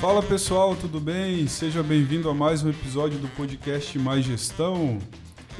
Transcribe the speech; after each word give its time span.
Fala 0.00 0.22
pessoal, 0.22 0.76
tudo 0.76 1.00
bem? 1.00 1.46
Seja 1.48 1.82
bem-vindo 1.82 2.30
a 2.30 2.34
mais 2.34 2.62
um 2.62 2.70
episódio 2.70 3.18
do 3.18 3.28
podcast 3.28 3.98
Mais 3.98 4.24
Gestão. 4.24 4.98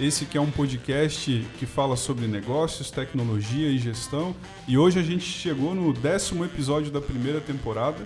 Esse 0.00 0.24
que 0.24 0.38
é 0.38 0.40
um 0.40 0.50
podcast 0.50 1.44
que 1.58 1.66
fala 1.66 1.96
sobre 1.96 2.26
negócios, 2.28 2.90
tecnologia 2.90 3.68
e 3.68 3.78
gestão. 3.78 4.34
E 4.68 4.78
hoje 4.78 5.00
a 5.00 5.02
gente 5.02 5.24
chegou 5.24 5.74
no 5.74 5.92
décimo 5.92 6.44
episódio 6.44 6.90
da 6.90 7.00
primeira 7.00 7.40
temporada. 7.40 7.98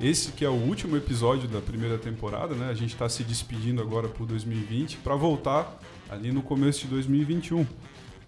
Esse 0.00 0.32
que 0.32 0.44
é 0.44 0.48
o 0.48 0.52
último 0.52 0.94
episódio 0.94 1.48
da 1.48 1.58
primeira 1.58 1.96
temporada, 1.96 2.54
né? 2.54 2.68
A 2.68 2.74
gente 2.74 2.92
está 2.92 3.08
se 3.08 3.24
despedindo 3.24 3.80
agora 3.80 4.08
por 4.08 4.26
2020 4.26 4.98
para 4.98 5.14
voltar 5.14 5.80
ali 6.10 6.30
no 6.30 6.42
começo 6.42 6.80
de 6.80 6.88
2021. 6.88 7.66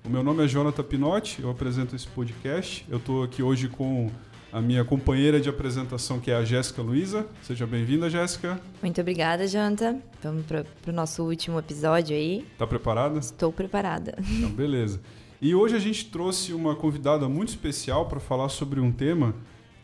O 0.02 0.08
meu 0.08 0.22
nome 0.22 0.42
é 0.42 0.48
Jonathan 0.48 0.82
Pinotti, 0.82 1.42
eu 1.42 1.50
apresento 1.50 1.94
esse 1.94 2.08
podcast. 2.08 2.86
Eu 2.88 2.96
estou 2.96 3.22
aqui 3.22 3.42
hoje 3.42 3.68
com 3.68 4.10
a 4.50 4.62
minha 4.62 4.82
companheira 4.82 5.38
de 5.38 5.50
apresentação, 5.50 6.18
que 6.18 6.30
é 6.30 6.36
a 6.36 6.42
Jéssica 6.42 6.80
Luiza. 6.80 7.26
Seja 7.42 7.66
bem-vinda, 7.66 8.08
Jéssica. 8.08 8.58
Muito 8.80 8.98
obrigada, 9.02 9.46
Janta. 9.46 10.00
Vamos 10.22 10.46
para 10.46 10.64
o 10.86 10.92
nosso 10.92 11.22
último 11.22 11.58
episódio 11.58 12.16
aí. 12.16 12.46
Tá 12.56 12.66
preparada? 12.66 13.18
Estou 13.18 13.52
preparada. 13.52 14.16
Então, 14.18 14.50
beleza. 14.50 15.02
E 15.38 15.54
hoje 15.54 15.76
a 15.76 15.78
gente 15.78 16.06
trouxe 16.06 16.54
uma 16.54 16.74
convidada 16.74 17.28
muito 17.28 17.50
especial 17.50 18.06
para 18.06 18.18
falar 18.18 18.48
sobre 18.48 18.80
um 18.80 18.90
tema 18.90 19.34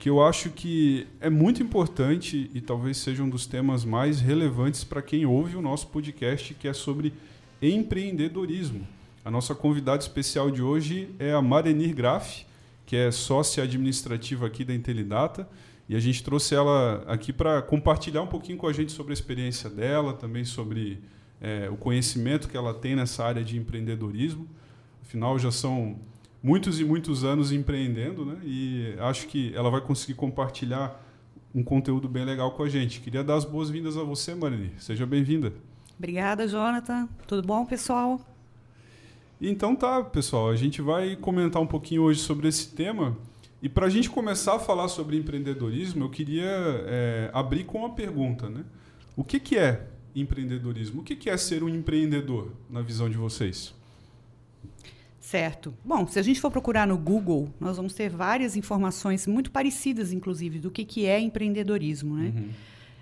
que 0.04 0.10
eu 0.10 0.22
acho 0.22 0.50
que 0.50 1.06
é 1.18 1.30
muito 1.30 1.62
importante 1.62 2.50
e 2.52 2.60
talvez 2.60 2.98
seja 2.98 3.22
um 3.22 3.28
dos 3.30 3.46
temas 3.46 3.86
mais 3.86 4.20
relevantes 4.20 4.84
para 4.84 5.00
quem 5.00 5.24
ouve 5.24 5.56
o 5.56 5.62
nosso 5.62 5.86
podcast, 5.86 6.52
que 6.52 6.68
é 6.68 6.74
sobre 6.74 7.14
empreendedorismo. 7.62 8.86
A 9.24 9.30
nossa 9.30 9.54
convidada 9.54 10.02
especial 10.02 10.50
de 10.50 10.60
hoje 10.60 11.08
é 11.18 11.32
a 11.32 11.40
Marenir 11.40 11.94
Graff 11.94 12.44
que 12.84 12.94
é 12.94 13.10
sócia 13.10 13.64
administrativa 13.64 14.46
aqui 14.46 14.62
da 14.62 14.74
Intelidata. 14.74 15.48
E 15.88 15.96
a 15.96 15.98
gente 15.98 16.22
trouxe 16.22 16.54
ela 16.54 17.02
aqui 17.06 17.32
para 17.32 17.62
compartilhar 17.62 18.20
um 18.20 18.26
pouquinho 18.26 18.58
com 18.58 18.66
a 18.68 18.74
gente 18.74 18.92
sobre 18.92 19.12
a 19.12 19.14
experiência 19.14 19.70
dela, 19.70 20.12
também 20.12 20.44
sobre 20.44 21.00
é, 21.40 21.70
o 21.70 21.78
conhecimento 21.78 22.46
que 22.46 22.58
ela 22.58 22.74
tem 22.74 22.94
nessa 22.94 23.24
área 23.24 23.42
de 23.42 23.56
empreendedorismo. 23.56 24.46
Afinal, 25.00 25.38
já 25.38 25.50
são 25.50 25.96
muitos 26.44 26.78
e 26.78 26.84
muitos 26.84 27.24
anos 27.24 27.50
empreendendo, 27.50 28.26
né? 28.26 28.36
E 28.44 28.94
acho 28.98 29.26
que 29.26 29.54
ela 29.54 29.70
vai 29.70 29.80
conseguir 29.80 30.12
compartilhar 30.12 31.02
um 31.54 31.64
conteúdo 31.64 32.06
bem 32.06 32.22
legal 32.22 32.50
com 32.50 32.62
a 32.62 32.68
gente. 32.68 33.00
Queria 33.00 33.24
dar 33.24 33.36
as 33.36 33.46
boas-vindas 33.46 33.96
a 33.96 34.02
você, 34.02 34.34
Marini. 34.34 34.72
Seja 34.76 35.06
bem-vinda. 35.06 35.54
Obrigada, 35.98 36.46
Jonathan. 36.46 37.08
Tudo 37.26 37.46
bom, 37.46 37.64
pessoal? 37.64 38.20
Então 39.40 39.74
tá, 39.74 40.04
pessoal, 40.04 40.50
a 40.50 40.56
gente 40.56 40.82
vai 40.82 41.16
comentar 41.16 41.62
um 41.62 41.66
pouquinho 41.66 42.02
hoje 42.02 42.20
sobre 42.20 42.46
esse 42.46 42.74
tema. 42.74 43.16
E 43.62 43.68
para 43.68 43.86
a 43.86 43.90
gente 43.90 44.10
começar 44.10 44.56
a 44.56 44.58
falar 44.58 44.88
sobre 44.88 45.16
empreendedorismo, 45.16 46.04
eu 46.04 46.10
queria 46.10 46.44
é, 46.44 47.30
abrir 47.32 47.64
com 47.64 47.78
uma 47.78 47.94
pergunta, 47.94 48.50
né? 48.50 48.64
O 49.16 49.24
que, 49.24 49.40
que 49.40 49.56
é 49.56 49.86
empreendedorismo? 50.14 51.00
O 51.00 51.04
que, 51.04 51.16
que 51.16 51.30
é 51.30 51.36
ser 51.38 51.62
um 51.62 51.68
empreendedor, 51.70 52.52
na 52.68 52.82
visão 52.82 53.08
de 53.08 53.16
vocês? 53.16 53.74
Certo. 55.24 55.74
Bom, 55.82 56.06
se 56.06 56.18
a 56.18 56.22
gente 56.22 56.38
for 56.38 56.50
procurar 56.50 56.86
no 56.86 56.98
Google, 56.98 57.48
nós 57.58 57.78
vamos 57.78 57.94
ter 57.94 58.10
várias 58.10 58.56
informações 58.56 59.26
muito 59.26 59.50
parecidas, 59.50 60.12
inclusive, 60.12 60.58
do 60.58 60.70
que, 60.70 60.84
que 60.84 61.06
é 61.06 61.18
empreendedorismo, 61.18 62.14
né? 62.14 62.30
Uhum. 62.36 62.50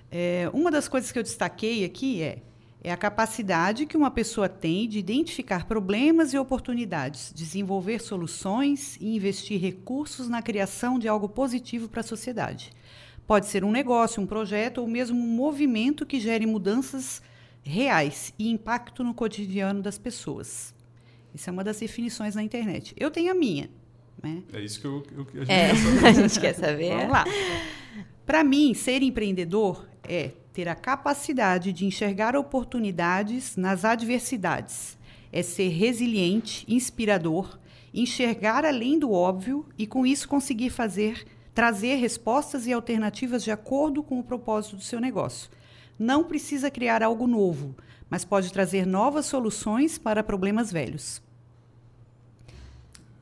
É, 0.08 0.48
uma 0.52 0.70
das 0.70 0.86
coisas 0.86 1.10
que 1.10 1.18
eu 1.18 1.22
destaquei 1.24 1.84
aqui 1.84 2.22
é 2.22 2.38
é 2.84 2.90
a 2.90 2.96
capacidade 2.96 3.86
que 3.86 3.96
uma 3.96 4.10
pessoa 4.10 4.48
tem 4.48 4.88
de 4.88 4.98
identificar 4.98 5.66
problemas 5.66 6.32
e 6.32 6.38
oportunidades, 6.38 7.32
desenvolver 7.32 8.00
soluções 8.00 8.96
e 9.00 9.14
investir 9.14 9.60
recursos 9.60 10.28
na 10.28 10.42
criação 10.42 10.98
de 10.98 11.06
algo 11.06 11.28
positivo 11.28 11.88
para 11.88 12.00
a 12.00 12.04
sociedade. 12.04 12.72
Pode 13.24 13.46
ser 13.46 13.62
um 13.62 13.70
negócio, 13.70 14.20
um 14.20 14.26
projeto 14.26 14.78
ou 14.78 14.88
mesmo 14.88 15.16
um 15.16 15.28
movimento 15.28 16.04
que 16.04 16.18
gere 16.18 16.44
mudanças 16.44 17.22
reais 17.62 18.34
e 18.36 18.50
impacto 18.50 19.04
no 19.04 19.14
cotidiano 19.14 19.80
das 19.80 19.96
pessoas. 19.96 20.74
Isso 21.34 21.48
é 21.48 21.52
uma 21.52 21.64
das 21.64 21.78
definições 21.78 22.34
na 22.34 22.42
internet. 22.42 22.94
Eu 22.98 23.10
tenho 23.10 23.30
a 23.30 23.34
minha. 23.34 23.70
Né? 24.22 24.42
É 24.52 24.60
isso 24.60 24.80
que 24.80 24.86
eu, 24.86 25.02
eu, 25.16 25.42
a, 25.42 25.44
gente 25.44 25.50
é, 25.50 25.70
a 26.08 26.12
gente 26.12 26.40
quer 26.40 26.54
saber. 26.54 26.90
Vamos 26.96 27.10
lá. 27.10 27.24
Para 28.24 28.44
mim, 28.44 28.74
ser 28.74 29.02
empreendedor 29.02 29.88
é 30.04 30.32
ter 30.52 30.68
a 30.68 30.74
capacidade 30.74 31.72
de 31.72 31.86
enxergar 31.86 32.36
oportunidades 32.36 33.56
nas 33.56 33.84
adversidades. 33.84 34.98
É 35.32 35.42
ser 35.42 35.68
resiliente, 35.68 36.64
inspirador, 36.68 37.58
enxergar 37.92 38.64
além 38.64 38.98
do 38.98 39.12
óbvio 39.12 39.66
e 39.78 39.86
com 39.86 40.06
isso 40.06 40.28
conseguir 40.28 40.70
fazer 40.70 41.24
trazer 41.54 41.96
respostas 41.96 42.66
e 42.66 42.72
alternativas 42.72 43.44
de 43.44 43.50
acordo 43.50 44.02
com 44.02 44.18
o 44.18 44.24
propósito 44.24 44.76
do 44.76 44.82
seu 44.82 45.00
negócio. 45.00 45.50
Não 45.98 46.24
precisa 46.24 46.70
criar 46.70 47.02
algo 47.02 47.26
novo, 47.26 47.76
mas 48.12 48.26
pode 48.26 48.52
trazer 48.52 48.86
novas 48.86 49.24
soluções 49.24 49.96
para 49.96 50.22
problemas 50.22 50.70
velhos. 50.70 51.22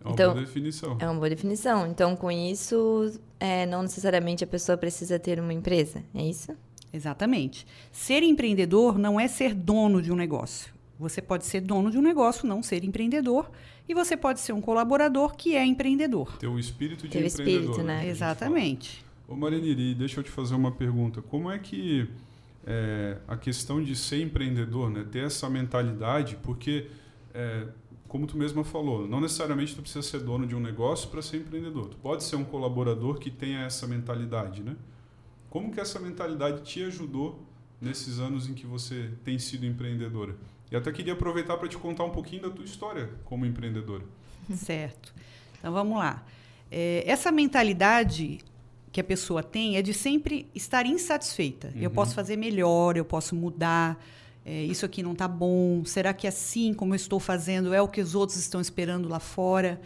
É 0.01 0.05
uma 0.05 0.13
então, 0.15 0.33
boa 0.33 0.45
definição. 0.45 0.97
É 0.99 1.05
uma 1.05 1.15
boa 1.15 1.31
definição. 1.31 1.87
Então, 1.87 2.17
com 2.17 2.29
isso, 2.29 3.21
é, 3.39 3.67
não 3.67 3.83
necessariamente 3.83 4.43
a 4.43 4.49
pessoa 4.49 4.77
precisa 4.77 5.17
ter 5.17 5.39
uma 5.39 5.53
empresa, 5.53 6.03
é 6.13 6.25
isso? 6.25 6.57
Exatamente. 6.93 7.65
Ser 7.93 8.25
empreendedor 8.25 8.99
não 8.99 9.21
é 9.21 9.29
ser 9.29 9.55
dono 9.55 10.03
de 10.03 10.11
um 10.11 10.17
negócio. 10.17 10.75
Você 10.99 11.23
pode 11.23 11.47
ser 11.47 11.61
dono 11.61 11.89
de 11.93 11.97
um 11.97 12.03
negócio, 12.03 12.45
não 12.45 12.61
ser 12.61 12.83
empreendedor, 12.83 13.49
e 13.89 13.95
você 13.95 14.17
pode 14.17 14.41
ser 14.41 14.55
um 14.55 14.61
colaborador 14.61 15.37
que 15.37 15.55
é 15.55 15.65
empreendedor. 15.65 16.37
Ter 16.37 16.49
o 16.49 16.59
espírito 16.59 17.05
de 17.07 17.11
Ter 17.11 17.25
empreendedor. 17.25 17.61
Espírito, 17.61 17.83
né? 17.85 18.09
Exatamente. 18.09 19.05
Ô 19.29 19.37
Mariniri, 19.37 19.95
deixa 19.95 20.19
eu 20.19 20.25
te 20.25 20.31
fazer 20.33 20.57
uma 20.57 20.73
pergunta. 20.73 21.23
Como 21.23 21.49
é 21.49 21.61
que 21.61 22.09
é, 22.67 23.19
a 23.27 23.37
questão 23.37 23.83
de 23.83 23.97
ser 23.97 24.23
empreendedor, 24.23 24.91
né, 24.91 25.05
ter 25.11 25.25
essa 25.25 25.49
mentalidade, 25.49 26.37
porque, 26.43 26.89
é, 27.35 27.67
como 28.07 28.27
tu 28.27 28.37
mesma 28.37 28.65
falou, 28.65 29.07
não 29.07 29.21
necessariamente 29.21 29.75
tu 29.75 29.83
precisa 29.83 30.03
ser 30.03 30.21
dono 30.21 30.47
de 30.47 30.55
um 30.55 30.61
negócio 30.61 31.09
para 31.09 31.23
ser 31.23 31.39
empreendedor. 31.39 31.89
Tu 31.89 31.97
pode 31.97 32.25
ser 32.25 32.37
um 32.37 32.45
colaborador 32.45 33.19
que 33.19 33.31
tenha 33.31 33.61
essa 33.61 33.87
mentalidade, 33.87 34.63
né? 34.63 34.77
Como 35.49 35.73
que 35.73 35.81
essa 35.81 35.99
mentalidade 35.99 36.63
te 36.63 36.83
ajudou 36.85 37.45
nesses 37.81 38.21
anos 38.21 38.49
em 38.49 38.55
que 38.55 38.67
você 38.67 39.11
tem 39.25 39.39
sido 39.39 39.67
empreendedora? 39.67 40.37
E 40.71 40.77
até 40.77 40.93
queria 40.93 41.15
aproveitar 41.15 41.57
para 41.57 41.67
te 41.67 41.77
contar 41.77 42.05
um 42.05 42.11
pouquinho 42.11 42.43
da 42.43 42.51
tua 42.51 42.65
história 42.65 43.11
como 43.25 43.45
empreendedora. 43.45 44.05
Certo. 44.55 45.13
Então 45.59 45.73
vamos 45.73 45.99
lá. 45.99 46.25
É, 46.71 47.03
essa 47.05 47.33
mentalidade 47.33 48.39
que 48.93 49.01
a 49.01 49.05
pessoa 49.05 49.43
tem 49.43 49.77
é 49.77 49.83
de 49.83 49.95
sempre 49.95 50.49
estar 50.55 50.87
insatisfeita. 50.87 51.73
Uhum. 51.75 51.83
Eu 51.83 51.91
posso 51.91 52.15
fazer 52.15 52.37
melhor, 52.37 52.97
eu 52.97 53.05
posso 53.05 53.35
mudar. 53.35 54.03
É, 54.45 54.63
isso 54.65 54.85
aqui 54.85 55.03
não 55.03 55.13
está 55.13 55.29
bom. 55.29 55.85
Será 55.85 56.13
que 56.13 56.27
assim 56.27 56.75
como 56.75 56.93
eu 56.93 56.97
estou 56.97 57.21
fazendo 57.21 57.73
é 57.73 57.81
o 57.81 57.89
que 57.89 58.01
os 58.01 58.15
outros 58.15 58.39
estão 58.39 58.61
esperando 58.61 59.09
lá 59.09 59.21
fora? 59.21 59.81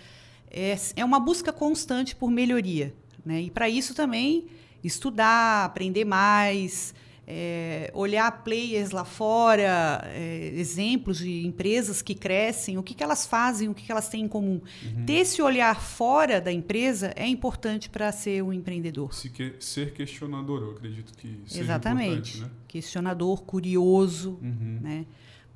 É, 0.51 0.77
é 0.97 1.05
uma 1.05 1.21
busca 1.21 1.53
constante 1.53 2.15
por 2.17 2.31
melhoria. 2.31 2.95
Né? 3.25 3.43
E 3.43 3.51
para 3.51 3.69
isso 3.69 3.95
também 3.95 4.47
estudar, 4.83 5.65
aprender 5.65 6.05
mais, 6.05 6.95
é, 7.27 7.91
olhar 7.95 8.45
players 8.45 8.91
lá 8.91 9.05
fora, 9.05 10.03
é, 10.13 10.53
exemplos 10.55 11.19
de 11.19 11.47
empresas 11.47 12.03
que 12.03 12.15
crescem, 12.15 12.77
o 12.77 12.83
que, 12.83 12.95
que 12.95 13.03
elas 13.03 13.27
fazem, 13.27 13.69
o 13.69 13.75
que, 13.75 13.85
que 13.85 13.93
elas 13.93 14.09
têm 14.09 14.25
em 14.25 14.29
comum. 14.29 14.61
Uhum. 14.83 15.07
Ter 15.07 15.15
esse 15.15 15.41
olhar 15.41 15.81
fora 15.81 16.41
da 16.41 16.53
empresa 16.53 17.13
é 17.17 17.27
importante 17.27 17.89
para 17.89 18.13
ser 18.13 18.43
um 18.43 18.53
empreendedor. 18.53 19.15
Se 19.15 19.31
que, 19.31 19.55
ser 19.59 19.93
questionador, 19.93 20.63
eu 20.63 20.71
acredito 20.73 21.13
que 21.17 21.41
seja 21.47 21.63
Exatamente. 21.63 22.41
Né? 22.41 22.51
Questionador, 22.69 23.43
curioso. 23.43 24.39
Uhum. 24.43 24.81
Né? 24.83 25.07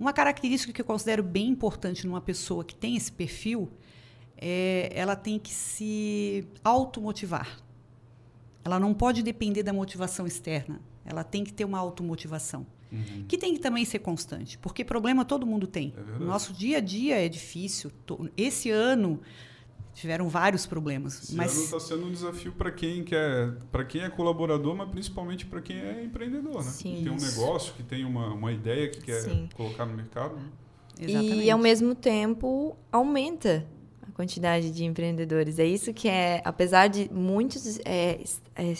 Uma 0.00 0.12
característica 0.12 0.72
que 0.72 0.80
eu 0.80 0.86
considero 0.86 1.22
bem 1.22 1.48
importante 1.48 2.06
numa 2.06 2.20
pessoa 2.20 2.64
que 2.64 2.74
tem 2.74 2.96
esse 2.96 3.12
perfil 3.12 3.68
é 4.40 4.90
ela 4.94 5.16
tem 5.16 5.38
que 5.38 5.50
se 5.50 6.46
automotivar. 6.62 7.58
Ela 8.64 8.78
não 8.78 8.94
pode 8.94 9.22
depender 9.22 9.62
da 9.62 9.72
motivação 9.72 10.26
externa. 10.26 10.80
Ela 11.08 11.24
tem 11.24 11.42
que 11.42 11.52
ter 11.52 11.64
uma 11.64 11.78
automotivação. 11.78 12.66
Uhum. 12.90 13.24
Que 13.28 13.36
tem 13.36 13.52
que 13.52 13.60
também 13.60 13.84
ser 13.84 13.98
constante, 13.98 14.56
porque 14.58 14.84
problema 14.84 15.24
todo 15.24 15.46
mundo 15.46 15.66
tem. 15.66 15.94
É 15.96 16.18
Nosso 16.18 16.52
dia 16.52 16.78
a 16.78 16.80
dia 16.80 17.24
é 17.24 17.28
difícil. 17.28 17.90
Esse 18.36 18.70
ano 18.70 19.20
tiveram 19.92 20.28
vários 20.28 20.64
problemas. 20.64 21.22
Esse 21.22 21.34
mas 21.34 21.54
ano 21.54 21.64
está 21.64 21.80
sendo 21.80 22.06
um 22.06 22.12
desafio 22.12 22.52
para 22.52 22.70
quem 22.70 23.04
quer, 23.04 23.52
para 23.70 23.84
quem 23.84 24.02
é 24.02 24.08
colaborador, 24.08 24.74
mas 24.74 24.88
principalmente 24.88 25.44
para 25.44 25.60
quem 25.60 25.76
é 25.76 26.02
empreendedor, 26.02 26.64
né? 26.64 26.70
Sim, 26.70 26.96
que 26.96 27.02
tem 27.02 27.12
um 27.12 27.16
negócio, 27.16 27.74
que 27.74 27.82
tem 27.82 28.04
uma, 28.04 28.32
uma 28.32 28.52
ideia 28.52 28.88
que 28.88 29.02
quer 29.02 29.20
Sim. 29.20 29.48
colocar 29.54 29.84
no 29.84 29.94
mercado. 29.94 30.38
Exatamente. 30.98 31.44
E 31.44 31.50
ao 31.50 31.58
mesmo 31.58 31.94
tempo 31.94 32.76
aumenta 32.90 33.66
quantidade 34.18 34.72
de 34.72 34.84
empreendedores. 34.84 35.60
É 35.60 35.64
isso 35.64 35.94
que 35.94 36.08
é, 36.08 36.42
apesar 36.44 36.88
de 36.88 37.08
muitos 37.12 37.78
é, 37.84 38.20
é, 38.56 38.74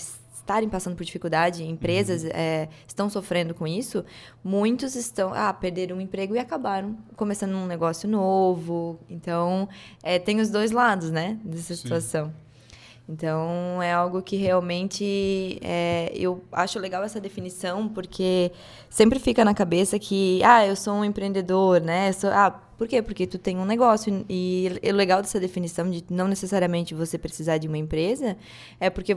estarem 0.48 0.68
passando 0.68 0.96
por 0.96 1.04
dificuldade, 1.04 1.62
empresas 1.62 2.24
uhum. 2.24 2.30
é, 2.32 2.68
estão 2.86 3.10
sofrendo 3.10 3.54
com 3.54 3.66
isso, 3.66 4.02
muitos 4.42 4.96
estão, 4.96 5.32
ah, 5.34 5.52
perderam 5.52 5.98
um 5.98 6.00
emprego 6.00 6.34
e 6.34 6.38
acabaram 6.38 6.96
começando 7.16 7.52
um 7.52 7.66
negócio 7.66 8.08
novo. 8.08 8.98
Então, 9.10 9.68
é, 10.02 10.18
tem 10.18 10.40
os 10.40 10.48
dois 10.48 10.70
lados, 10.70 11.10
né, 11.10 11.38
dessa 11.44 11.74
Sim. 11.74 11.82
situação. 11.82 12.32
Então, 13.06 13.82
é 13.82 13.90
algo 13.90 14.20
que 14.20 14.36
realmente 14.36 15.58
é, 15.62 16.12
eu 16.14 16.42
acho 16.52 16.78
legal 16.78 17.02
essa 17.02 17.18
definição, 17.18 17.88
porque 17.88 18.52
sempre 18.90 19.18
fica 19.18 19.44
na 19.46 19.54
cabeça 19.54 19.98
que, 19.98 20.42
ah, 20.44 20.66
eu 20.66 20.76
sou 20.76 20.92
um 20.94 21.04
empreendedor, 21.04 21.80
né? 21.80 22.12
Sou, 22.12 22.28
ah, 22.28 22.50
por 22.50 22.86
quê? 22.86 23.00
Porque 23.00 23.26
tu 23.26 23.38
tem 23.38 23.56
um 23.56 23.64
negócio. 23.64 24.26
E 24.28 24.70
o 24.84 24.92
legal 24.92 25.22
dessa 25.22 25.40
definição 25.40 25.90
de 25.90 26.04
não 26.10 26.28
necessariamente 26.28 26.94
você 26.94 27.16
precisar 27.16 27.56
de 27.56 27.66
uma 27.66 27.78
empresa 27.78 28.36
é 28.78 28.90
porque, 28.90 29.16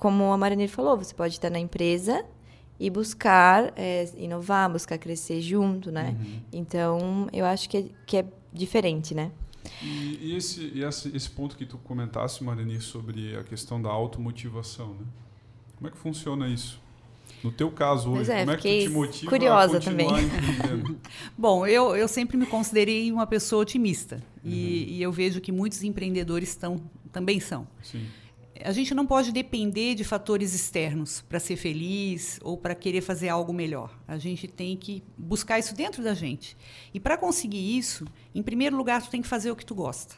como 0.00 0.32
a 0.32 0.38
Marinir 0.38 0.70
falou, 0.70 0.96
você 0.96 1.14
pode 1.14 1.34
estar 1.34 1.50
na 1.50 1.60
empresa 1.60 2.24
e 2.78 2.88
buscar 2.88 3.70
é, 3.76 4.10
inovar, 4.16 4.72
buscar 4.72 4.96
crescer 4.96 5.42
junto, 5.42 5.92
né? 5.92 6.16
Uhum. 6.18 6.40
Então, 6.50 7.28
eu 7.34 7.44
acho 7.44 7.68
que 7.68 7.76
é, 7.76 7.84
que 8.06 8.16
é 8.16 8.24
diferente, 8.50 9.14
né? 9.14 9.30
E, 9.82 10.18
e, 10.22 10.36
esse, 10.36 10.72
e 10.74 10.82
esse, 10.82 11.14
esse, 11.14 11.28
ponto 11.28 11.54
que 11.54 11.66
tu 11.66 11.76
comentasse, 11.76 12.42
Marani, 12.42 12.80
sobre 12.80 13.36
a 13.36 13.44
questão 13.44 13.80
da 13.80 13.90
automotivação, 13.90 14.94
né? 14.94 15.06
Como 15.76 15.88
é 15.88 15.90
que 15.90 15.98
funciona 15.98 16.48
isso? 16.48 16.80
No 17.44 17.52
teu 17.52 17.70
caso 17.70 18.10
hoje, 18.10 18.32
é, 18.32 18.40
como 18.40 18.52
é 18.52 18.56
que 18.56 18.78
tu 18.78 18.82
te 18.84 18.88
motiva 18.88 19.30
curiosa 19.30 19.76
a 19.76 19.80
continuar 19.82 20.20
também. 20.66 20.96
Bom, 21.36 21.66
eu, 21.66 21.94
eu 21.94 22.08
sempre 22.08 22.38
me 22.38 22.46
considerei 22.46 23.12
uma 23.12 23.26
pessoa 23.26 23.60
otimista. 23.60 24.16
Uhum. 24.42 24.50
E, 24.50 24.96
e, 24.96 25.02
eu 25.02 25.12
vejo 25.12 25.42
que 25.42 25.52
muitos 25.52 25.82
empreendedores 25.82 26.48
estão, 26.48 26.80
também 27.12 27.38
são. 27.38 27.68
Sim 27.82 28.06
a 28.64 28.72
gente 28.72 28.94
não 28.94 29.06
pode 29.06 29.32
depender 29.32 29.94
de 29.94 30.04
fatores 30.04 30.54
externos 30.54 31.20
para 31.28 31.40
ser 31.40 31.56
feliz 31.56 32.38
ou 32.42 32.56
para 32.56 32.74
querer 32.74 33.00
fazer 33.00 33.28
algo 33.28 33.52
melhor. 33.52 33.98
A 34.06 34.18
gente 34.18 34.46
tem 34.46 34.76
que 34.76 35.02
buscar 35.16 35.58
isso 35.58 35.74
dentro 35.74 36.02
da 36.02 36.14
gente. 36.14 36.56
E 36.92 37.00
para 37.00 37.16
conseguir 37.16 37.76
isso, 37.76 38.06
em 38.34 38.42
primeiro 38.42 38.76
lugar, 38.76 39.02
tu 39.02 39.10
tem 39.10 39.22
que 39.22 39.28
fazer 39.28 39.50
o 39.50 39.56
que 39.56 39.64
tu 39.64 39.74
gosta. 39.74 40.14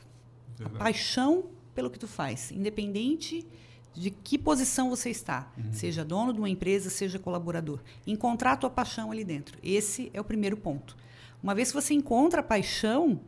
Verdade. 0.56 0.76
A 0.76 0.84
paixão 0.84 1.44
pelo 1.74 1.90
que 1.90 1.98
tu 1.98 2.06
faz, 2.06 2.52
independente 2.52 3.46
de 3.94 4.10
que 4.10 4.38
posição 4.38 4.88
você 4.88 5.10
está, 5.10 5.52
uhum. 5.56 5.72
seja 5.72 6.04
dono 6.04 6.32
de 6.32 6.38
uma 6.38 6.48
empresa, 6.48 6.88
seja 6.88 7.18
colaborador. 7.18 7.80
Encontrar 8.06 8.52
a 8.52 8.56
tua 8.56 8.70
paixão 8.70 9.10
ali 9.10 9.24
dentro. 9.24 9.58
Esse 9.62 10.10
é 10.14 10.20
o 10.20 10.24
primeiro 10.24 10.56
ponto. 10.56 10.96
Uma 11.42 11.54
vez 11.54 11.68
que 11.68 11.74
você 11.74 11.92
encontra 11.92 12.40
a 12.40 12.42
paixão, 12.42 13.20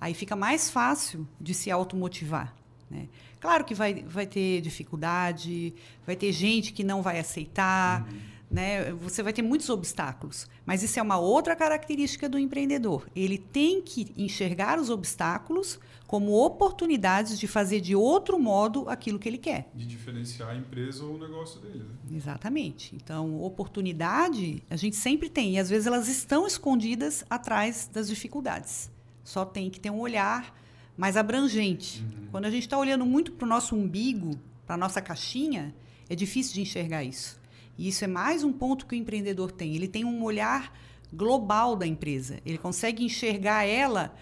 aí 0.00 0.14
fica 0.14 0.34
mais 0.34 0.70
fácil 0.70 1.26
de 1.40 1.54
se 1.54 1.70
automotivar. 1.70 2.54
Né? 2.90 3.08
Claro 3.42 3.64
que 3.64 3.74
vai, 3.74 4.04
vai 4.06 4.24
ter 4.24 4.60
dificuldade, 4.60 5.74
vai 6.06 6.14
ter 6.14 6.30
gente 6.30 6.72
que 6.72 6.84
não 6.84 7.02
vai 7.02 7.18
aceitar, 7.18 8.08
uhum. 8.08 8.18
né? 8.48 8.92
você 8.92 9.20
vai 9.20 9.32
ter 9.32 9.42
muitos 9.42 9.68
obstáculos. 9.68 10.46
Mas 10.64 10.84
isso 10.84 10.96
é 11.00 11.02
uma 11.02 11.18
outra 11.18 11.56
característica 11.56 12.28
do 12.28 12.38
empreendedor. 12.38 13.04
Ele 13.16 13.36
tem 13.36 13.82
que 13.82 14.14
enxergar 14.16 14.78
os 14.78 14.90
obstáculos 14.90 15.80
como 16.06 16.30
oportunidades 16.34 17.36
de 17.36 17.48
fazer 17.48 17.80
de 17.80 17.96
outro 17.96 18.38
modo 18.38 18.88
aquilo 18.88 19.18
que 19.18 19.28
ele 19.28 19.38
quer. 19.38 19.68
De 19.74 19.86
diferenciar 19.86 20.50
a 20.50 20.54
empresa 20.54 21.04
ou 21.04 21.16
o 21.16 21.18
negócio 21.18 21.60
dele. 21.60 21.80
Né? 21.80 22.16
Exatamente. 22.16 22.94
Então, 22.94 23.42
oportunidade 23.42 24.62
a 24.70 24.76
gente 24.76 24.94
sempre 24.94 25.28
tem, 25.28 25.54
e 25.54 25.58
às 25.58 25.68
vezes 25.68 25.88
elas 25.88 26.06
estão 26.06 26.46
escondidas 26.46 27.24
atrás 27.28 27.90
das 27.92 28.06
dificuldades. 28.06 28.88
Só 29.24 29.44
tem 29.44 29.68
que 29.68 29.80
ter 29.80 29.90
um 29.90 29.98
olhar 29.98 30.61
mais 30.96 31.16
abrangente. 31.16 32.02
Uhum. 32.02 32.28
Quando 32.30 32.44
a 32.46 32.50
gente 32.50 32.62
está 32.62 32.78
olhando 32.78 33.04
muito 33.04 33.32
para 33.32 33.44
o 33.44 33.48
nosso 33.48 33.74
umbigo, 33.74 34.38
para 34.66 34.74
a 34.74 34.78
nossa 34.78 35.00
caixinha, 35.00 35.74
é 36.08 36.14
difícil 36.14 36.54
de 36.54 36.62
enxergar 36.62 37.04
isso. 37.04 37.40
E 37.78 37.88
isso 37.88 38.04
é 38.04 38.06
mais 38.06 38.44
um 38.44 38.52
ponto 38.52 38.86
que 38.86 38.94
o 38.94 38.98
empreendedor 38.98 39.50
tem. 39.50 39.74
Ele 39.74 39.88
tem 39.88 40.04
um 40.04 40.22
olhar 40.22 40.72
global 41.12 41.76
da 41.76 41.86
empresa. 41.86 42.38
Ele 42.44 42.58
consegue 42.58 43.04
enxergar 43.04 43.64
ela 43.64 44.14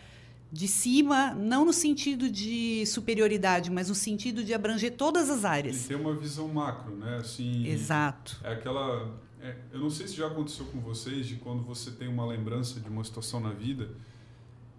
de 0.53 0.67
cima, 0.67 1.33
não 1.35 1.65
no 1.65 1.73
sentido 1.73 2.29
de 2.29 2.85
superioridade, 2.87 3.71
mas 3.71 3.89
no 3.89 3.95
sentido 3.95 4.43
de 4.43 4.53
abranger 4.53 4.97
todas 4.97 5.31
as 5.31 5.45
áreas. 5.45 5.77
Ele 5.77 5.89
tem 5.89 5.97
uma 5.97 6.15
visão 6.15 6.49
macro, 6.49 6.97
né? 6.97 7.19
Assim, 7.19 7.67
Exato. 7.67 8.41
É 8.43 8.53
aquela. 8.53 9.17
É, 9.41 9.57
eu 9.73 9.81
não 9.81 9.91
sei 9.91 10.09
se 10.09 10.17
já 10.17 10.27
aconteceu 10.27 10.67
com 10.67 10.81
vocês 10.81 11.27
de 11.27 11.37
quando 11.37 11.63
você 11.63 11.91
tem 11.91 12.09
uma 12.09 12.27
lembrança 12.27 12.81
de 12.81 12.89
uma 12.89 13.05
situação 13.05 13.41
na 13.41 13.53
vida 13.53 13.91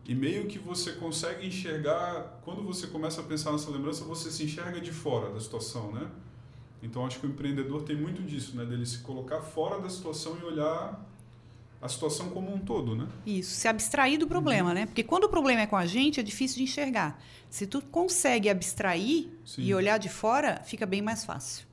e 0.06 0.16
meio 0.16 0.48
que 0.48 0.58
você 0.58 0.94
consegue 0.94 1.46
enxergar, 1.48 2.42
quando 2.44 2.64
você 2.64 2.88
começa 2.88 3.22
a 3.22 3.24
pensar 3.24 3.52
nessa 3.52 3.70
lembrança, 3.70 4.04
você 4.04 4.32
se 4.32 4.44
enxerga 4.44 4.82
de 4.82 4.92
fora 4.92 5.32
da 5.32 5.40
situação, 5.40 5.92
né? 5.92 6.10
Então 6.82 7.06
acho 7.06 7.20
que 7.20 7.28
o 7.28 7.30
empreendedor 7.30 7.84
tem 7.84 7.96
muito 7.96 8.22
disso, 8.24 8.56
né? 8.56 8.66
Dele 8.66 8.86
se 8.86 9.00
colocar 9.00 9.42
fora 9.42 9.80
da 9.80 9.90
situação 9.90 10.38
e 10.42 10.44
olhar 10.44 11.08
a 11.80 11.88
situação 11.88 12.30
como 12.30 12.54
um 12.54 12.60
todo, 12.60 12.96
né? 12.96 13.08
Isso, 13.26 13.52
se 13.52 13.68
abstrair 13.68 14.18
do 14.18 14.28
problema, 14.28 14.70
uhum. 14.70 14.76
né? 14.76 14.86
Porque 14.86 15.04
quando 15.04 15.26
o 15.26 15.30
problema 15.30 15.62
é 15.62 15.68
com 15.68 15.78
a 15.78 15.86
gente, 15.86 16.20
é 16.20 16.24
difícil 16.24 16.58
de 16.58 16.64
enxergar. 16.64 17.22
Se 17.50 17.68
tu 17.68 17.82
consegue 17.82 18.50
abstrair 18.50 19.30
Sim. 19.46 19.64
e 19.64 19.74
olhar 19.74 19.98
de 19.98 20.10
fora, 20.10 20.62
fica 20.64 20.86
bem 20.86 21.02
mais 21.02 21.24
fácil. 21.26 21.66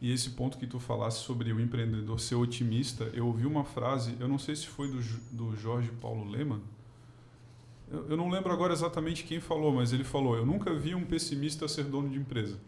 E 0.00 0.12
esse 0.12 0.30
ponto 0.30 0.58
que 0.58 0.66
tu 0.66 0.78
falasse 0.78 1.18
sobre 1.20 1.52
o 1.52 1.60
empreendedor 1.60 2.20
ser 2.20 2.34
otimista, 2.34 3.04
eu 3.14 3.26
ouvi 3.26 3.46
uma 3.46 3.64
frase, 3.64 4.14
eu 4.20 4.28
não 4.28 4.38
sei 4.38 4.54
se 4.54 4.66
foi 4.66 4.88
do, 4.88 5.00
do 5.32 5.56
Jorge 5.56 5.90
Paulo 6.00 6.28
Leman, 6.28 6.60
eu, 7.90 8.10
eu 8.10 8.16
não 8.16 8.28
lembro 8.28 8.52
agora 8.52 8.72
exatamente 8.72 9.24
quem 9.24 9.40
falou, 9.40 9.72
mas 9.72 9.92
ele 9.92 10.04
falou: 10.04 10.36
Eu 10.36 10.44
nunca 10.44 10.74
vi 10.74 10.94
um 10.94 11.04
pessimista 11.04 11.68
ser 11.68 11.84
dono 11.84 12.08
de 12.08 12.18
empresa. 12.18 12.58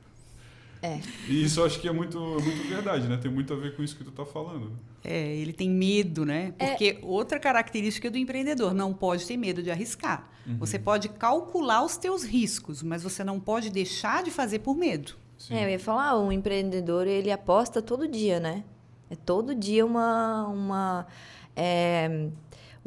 É. 0.81 1.01
E 1.29 1.43
isso 1.43 1.59
eu 1.61 1.67
acho 1.67 1.81
que 1.81 1.89
é 1.89 1.93
muito, 1.93 2.19
muito 2.21 2.69
verdade, 2.69 3.09
né? 3.09 3.17
Tem 3.17 3.31
muito 3.31 3.53
a 3.53 3.57
ver 3.57 3.75
com 3.75 3.83
isso 3.83 3.97
que 3.97 4.05
tu 4.05 4.11
está 4.11 4.25
falando. 4.25 4.71
É, 5.03 5.35
ele 5.35 5.53
tem 5.53 5.69
medo, 5.69 6.25
né? 6.25 6.55
É. 6.57 6.69
Porque 6.69 6.99
é. 7.03 7.05
outra 7.05 7.41
característica 7.41 8.09
do 8.09 8.17
empreendedor, 8.17 8.73
não 8.73 8.95
pode 8.95 9.27
ter 9.27 9.37
medo 9.37 9.61
de 9.61 9.73
arriscar. 9.73 10.31
Uhum. 10.47 10.59
Você 10.59 10.79
pode 10.79 11.09
calcular 11.09 11.85
os 11.85 11.97
teus 11.97 12.23
riscos, 12.23 12.83
mas 12.83 13.03
você 13.03 13.25
não 13.25 13.41
pode 13.41 13.71
deixar 13.71 14.23
de 14.23 14.31
fazer 14.31 14.61
por 14.61 14.77
medo. 14.77 15.17
Sim. 15.37 15.55
É, 15.55 15.65
eu 15.65 15.71
ia 15.71 15.81
falar, 15.81 16.17
o 16.17 16.31
empreendedor, 16.31 17.09
ele 17.09 17.31
aposta 17.33 17.83
todo 17.83 18.07
dia, 18.07 18.39
né? 18.39 18.63
É 19.11 19.17
todo 19.17 19.55
dia 19.55 19.85
uma... 19.85 20.47
uma 20.47 21.07
é 21.57 22.29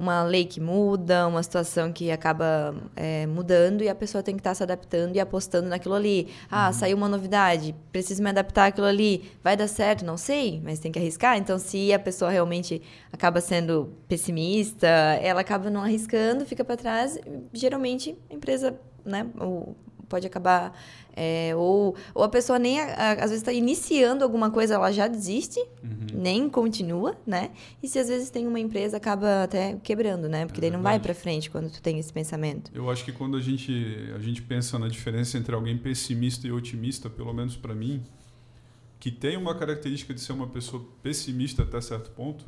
uma 0.01 0.23
lei 0.23 0.45
que 0.45 0.59
muda, 0.59 1.27
uma 1.27 1.43
situação 1.43 1.93
que 1.93 2.09
acaba 2.09 2.73
é, 2.95 3.27
mudando 3.27 3.83
e 3.83 3.89
a 3.89 3.93
pessoa 3.93 4.23
tem 4.23 4.33
que 4.33 4.39
estar 4.39 4.49
tá 4.49 4.55
se 4.55 4.63
adaptando 4.63 5.15
e 5.15 5.19
apostando 5.19 5.69
naquilo 5.69 5.93
ali. 5.93 6.27
Ah, 6.49 6.67
uhum. 6.67 6.73
saiu 6.73 6.97
uma 6.97 7.07
novidade, 7.07 7.75
preciso 7.91 8.23
me 8.23 8.29
adaptar 8.31 8.65
àquilo 8.69 8.87
ali. 8.87 9.31
Vai 9.43 9.55
dar 9.55 9.67
certo? 9.67 10.03
Não 10.03 10.17
sei, 10.17 10.59
mas 10.63 10.79
tem 10.79 10.91
que 10.91 10.97
arriscar. 10.97 11.37
Então, 11.37 11.59
se 11.59 11.93
a 11.93 11.99
pessoa 11.99 12.31
realmente 12.31 12.81
acaba 13.13 13.39
sendo 13.39 13.93
pessimista, 14.07 14.87
ela 14.87 15.41
acaba 15.41 15.69
não 15.69 15.83
arriscando, 15.83 16.47
fica 16.47 16.65
para 16.65 16.75
trás. 16.75 17.19
Geralmente, 17.53 18.17
a 18.27 18.33
empresa, 18.33 18.79
né, 19.05 19.27
o 19.39 19.75
pode 20.11 20.27
acabar. 20.27 20.77
É, 21.13 21.53
ou, 21.55 21.95
ou 22.13 22.23
a 22.23 22.29
pessoa 22.29 22.59
nem, 22.59 22.79
a, 22.79 23.13
às 23.13 23.31
vezes, 23.31 23.37
está 23.37 23.51
iniciando 23.51 24.23
alguma 24.23 24.51
coisa, 24.51 24.75
ela 24.75 24.91
já 24.91 25.07
desiste, 25.07 25.59
uhum. 25.83 26.07
nem 26.13 26.49
continua, 26.49 27.17
né? 27.25 27.51
E 27.81 27.87
se 27.87 27.97
às 27.97 28.07
vezes 28.07 28.29
tem 28.29 28.47
uma 28.47 28.59
empresa, 28.59 28.97
acaba 28.97 29.43
até 29.43 29.77
quebrando, 29.83 30.29
né? 30.29 30.45
Porque 30.45 30.59
é 30.59 30.61
daí 30.61 30.71
não 30.71 30.81
vai 30.81 30.99
para 30.99 31.13
frente 31.13 31.49
quando 31.49 31.71
tu 31.71 31.81
tem 31.81 31.97
esse 31.99 32.11
pensamento. 32.11 32.71
Eu 32.73 32.89
acho 32.89 33.03
que 33.03 33.11
quando 33.11 33.35
a 33.37 33.41
gente, 33.41 34.11
a 34.15 34.19
gente 34.19 34.41
pensa 34.41 34.77
na 34.77 34.87
diferença 34.87 35.37
entre 35.37 35.55
alguém 35.55 35.77
pessimista 35.77 36.47
e 36.47 36.51
otimista, 36.51 37.09
pelo 37.09 37.33
menos 37.33 37.55
para 37.55 37.73
mim, 37.73 38.03
que 38.99 39.09
tem 39.09 39.35
uma 39.35 39.55
característica 39.55 40.13
de 40.13 40.21
ser 40.21 40.33
uma 40.33 40.47
pessoa 40.47 40.85
pessimista 41.01 41.63
até 41.63 41.81
certo 41.81 42.11
ponto, 42.11 42.45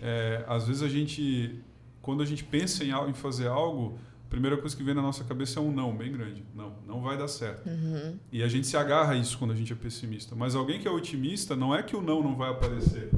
é, 0.00 0.44
às 0.46 0.66
vezes 0.66 0.82
a 0.82 0.88
gente, 0.88 1.60
quando 2.00 2.22
a 2.22 2.26
gente 2.26 2.44
pensa 2.44 2.84
em, 2.84 2.90
em 2.90 3.14
fazer 3.14 3.48
algo 3.48 3.98
primeira 4.28 4.56
coisa 4.56 4.76
que 4.76 4.82
vem 4.82 4.94
na 4.94 5.02
nossa 5.02 5.24
cabeça 5.24 5.58
é 5.58 5.62
um 5.62 5.72
não 5.72 5.96
bem 5.96 6.12
grande. 6.12 6.44
Não, 6.54 6.74
não 6.86 7.00
vai 7.00 7.16
dar 7.16 7.28
certo. 7.28 7.68
Uhum. 7.68 8.18
E 8.30 8.42
a 8.42 8.48
gente 8.48 8.66
se 8.66 8.76
agarra 8.76 9.12
a 9.12 9.16
isso 9.16 9.38
quando 9.38 9.52
a 9.52 9.56
gente 9.56 9.72
é 9.72 9.76
pessimista. 9.76 10.34
Mas 10.36 10.54
alguém 10.54 10.80
que 10.80 10.86
é 10.86 10.90
otimista, 10.90 11.56
não 11.56 11.74
é 11.74 11.82
que 11.82 11.96
o 11.96 12.02
não 12.02 12.22
não 12.22 12.36
vai 12.36 12.50
aparecer 12.50 13.10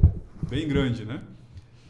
bem 0.48 0.66
grande, 0.68 1.04
né? 1.04 1.22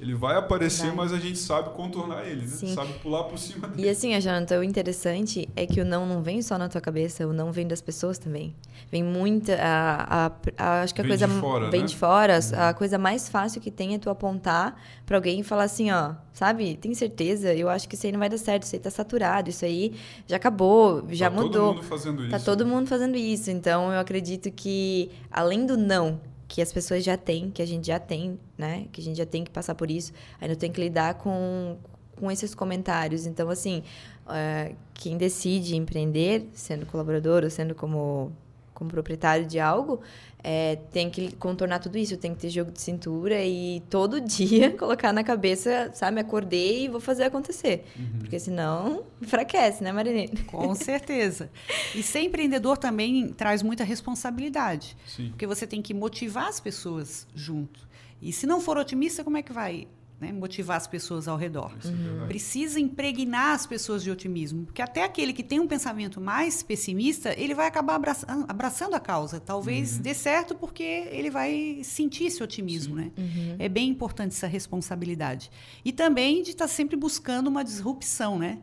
Ele 0.01 0.15
vai 0.15 0.35
aparecer, 0.35 0.87
vai. 0.87 0.97
mas 0.97 1.13
a 1.13 1.19
gente 1.19 1.39
sabe 1.39 1.71
contornar 1.71 2.27
ele, 2.27 2.41
né? 2.41 2.47
Sim. 2.47 2.75
Sabe 2.75 2.91
pular 2.95 3.25
por 3.25 3.39
cima 3.39 3.69
dele. 3.69 3.87
E 3.87 3.91
assim, 3.91 4.19
Jonathan, 4.19 4.61
o 4.61 4.65
interessante 4.65 5.47
é 5.55 5.67
que 5.67 5.79
o 5.79 5.85
não 5.85 6.07
não 6.07 6.23
vem 6.23 6.41
só 6.41 6.57
na 6.57 6.71
tua 6.71 6.81
cabeça, 6.81 7.27
o 7.27 7.35
não 7.35 7.53
vem 7.53 7.69
das 7.69 7.83
pessoas 7.83 8.17
também. 8.17 8.55
Vem 8.91 9.05
muita. 9.05 9.59
A, 9.61 10.27
a, 10.27 10.33
a 10.57 10.83
acho 10.83 10.95
que 10.95 11.03
a 11.03 11.05
vem 11.05 11.11
coisa. 11.11 11.29
De 11.29 11.41
fora, 11.41 11.71
vem 11.71 11.81
né? 11.83 11.87
de 11.87 11.97
fora. 11.97 12.39
Uhum. 12.39 12.63
A 12.63 12.73
coisa 12.73 12.97
mais 12.97 13.29
fácil 13.29 13.61
que 13.61 13.71
tem 13.71 13.95
é 13.95 13.99
tu 13.99 14.09
apontar 14.09 14.75
para 15.05 15.19
alguém 15.19 15.41
e 15.41 15.43
falar 15.43 15.65
assim, 15.65 15.91
ó, 15.91 16.15
sabe, 16.33 16.77
tem 16.77 16.95
certeza? 16.95 17.53
Eu 17.53 17.69
acho 17.69 17.87
que 17.87 17.95
isso 17.95 18.07
aí 18.07 18.13
não 18.13 18.21
vai 18.21 18.31
dar 18.31 18.39
certo, 18.39 18.63
isso 18.63 18.75
aí 18.75 18.81
tá 18.81 18.91
saturado, 18.91 19.51
isso 19.51 19.67
aí 19.67 19.95
já 20.27 20.37
acabou, 20.37 21.05
já 21.11 21.29
tá 21.29 21.37
mudou. 21.37 21.51
Tá 21.51 21.59
todo 21.59 21.75
mundo 21.75 21.83
fazendo 21.83 22.23
isso. 22.23 22.31
Tá 22.31 22.39
todo 22.39 22.67
mundo 22.67 22.87
fazendo 22.87 23.17
isso. 23.19 23.51
Então 23.51 23.93
eu 23.93 24.01
acredito 24.01 24.51
que, 24.51 25.11
além 25.31 25.67
do 25.67 25.77
não, 25.77 26.19
que 26.51 26.61
as 26.61 26.73
pessoas 26.73 27.05
já 27.05 27.17
têm, 27.17 27.49
que 27.49 27.63
a 27.63 27.67
gente 27.67 27.87
já 27.87 28.01
tem, 28.01 28.37
né? 28.59 28.89
Que 28.91 29.01
a 29.01 29.05
gente 29.05 29.17
já 29.17 29.25
tem 29.25 29.45
que 29.45 29.51
passar 29.53 29.73
por 29.77 29.89
isso. 29.89 30.13
Ainda 30.41 30.57
tem 30.57 30.73
que 30.73 30.81
lidar 30.81 31.15
com, 31.15 31.77
com 32.17 32.29
esses 32.29 32.57
comentários. 32.57 33.25
Então, 33.25 33.49
assim, 33.49 33.85
uh, 34.27 34.75
quem 34.93 35.17
decide 35.17 35.77
empreender, 35.77 36.49
sendo 36.53 36.85
colaborador 36.87 37.45
ou 37.45 37.51
sendo 37.51 37.73
como 37.73 38.33
como 38.75 38.91
proprietário 38.91 39.45
de 39.45 39.61
algo, 39.61 40.01
é, 40.43 40.77
tem 40.91 41.11
que 41.11 41.35
contornar 41.37 41.79
tudo 41.79 41.99
isso, 41.99 42.17
tem 42.17 42.35
que 42.35 42.41
ter 42.41 42.51
jogo 42.51 42.71
de 42.71 42.81
cintura 42.81 43.43
e 43.45 43.83
todo 43.91 44.21
dia 44.23 44.71
colocar 44.73 45.13
na 45.13 45.23
cabeça, 45.23 45.91
sabe, 45.95 46.21
acordei 46.21 46.85
e 46.85 46.89
vou 46.89 47.01
fazer 47.01 47.25
acontecer. 47.25 47.85
Uhum. 47.99 48.19
Porque 48.21 48.39
senão 48.39 49.05
enfraquece, 49.21 49.83
né, 49.83 49.93
Marinene? 49.93 50.37
Com 50.47 50.75
certeza. 50.77 51.51
E 51.95 52.03
ser 52.03 52.21
empreendedor 52.21 52.79
também 52.79 53.29
traz 53.29 53.63
muita 53.63 53.85
responsabilidade. 53.85 54.97
Sim. 55.07 55.29
Porque 55.31 55.47
você 55.47 55.67
tem 55.67 55.83
que 55.83 55.93
motivar 55.93 56.49
as 56.49 56.61
pessoas 56.61 57.27
junto. 57.35 57.89
E 58.23 58.33
se 58.33 58.47
não 58.47 58.61
for 58.61 58.77
otimista, 58.77 59.25
como 59.25 59.39
é 59.39 59.43
que 59.43 59.53
vai 59.53 59.87
né, 60.21 60.31
motivar 60.33 60.77
as 60.77 60.87
pessoas 60.87 61.27
ao 61.27 61.37
redor. 61.37 61.73
Uhum. 61.83 62.27
Precisa 62.29 62.79
impregnar 62.79 63.55
as 63.55 63.67
pessoas 63.67 64.03
de 64.03 64.11
otimismo, 64.11 64.67
porque 64.67 64.83
até 64.83 65.03
aquele 65.03 65.33
que 65.33 65.43
tem 65.43 65.59
um 65.59 65.67
pensamento 65.67 66.21
mais 66.21 66.63
pessimista, 66.63 67.35
ele 67.41 67.55
vai 67.55 67.67
acabar 67.67 67.95
abraçando, 67.95 68.45
abraçando 68.47 68.95
a 68.95 69.01
causa. 69.01 69.41
Talvez 69.41 69.97
uhum. 69.97 70.03
dê 70.03 70.13
certo 70.13 70.55
porque 70.55 70.83
ele 70.83 71.31
vai 71.31 71.81
sentir 71.83 72.25
esse 72.25 72.43
otimismo. 72.43 72.95
Né? 72.95 73.11
Uhum. 73.17 73.57
É 73.59 73.69
bem 73.69 73.89
importante 73.89 74.33
essa 74.33 74.47
responsabilidade. 74.47 75.51
E 75.83 75.91
também 75.91 76.43
de 76.43 76.51
estar 76.51 76.67
tá 76.67 76.69
sempre 76.69 76.97
buscando 76.97 77.47
uma 77.47 77.65
disrupção. 77.65 78.39
Né? 78.39 78.59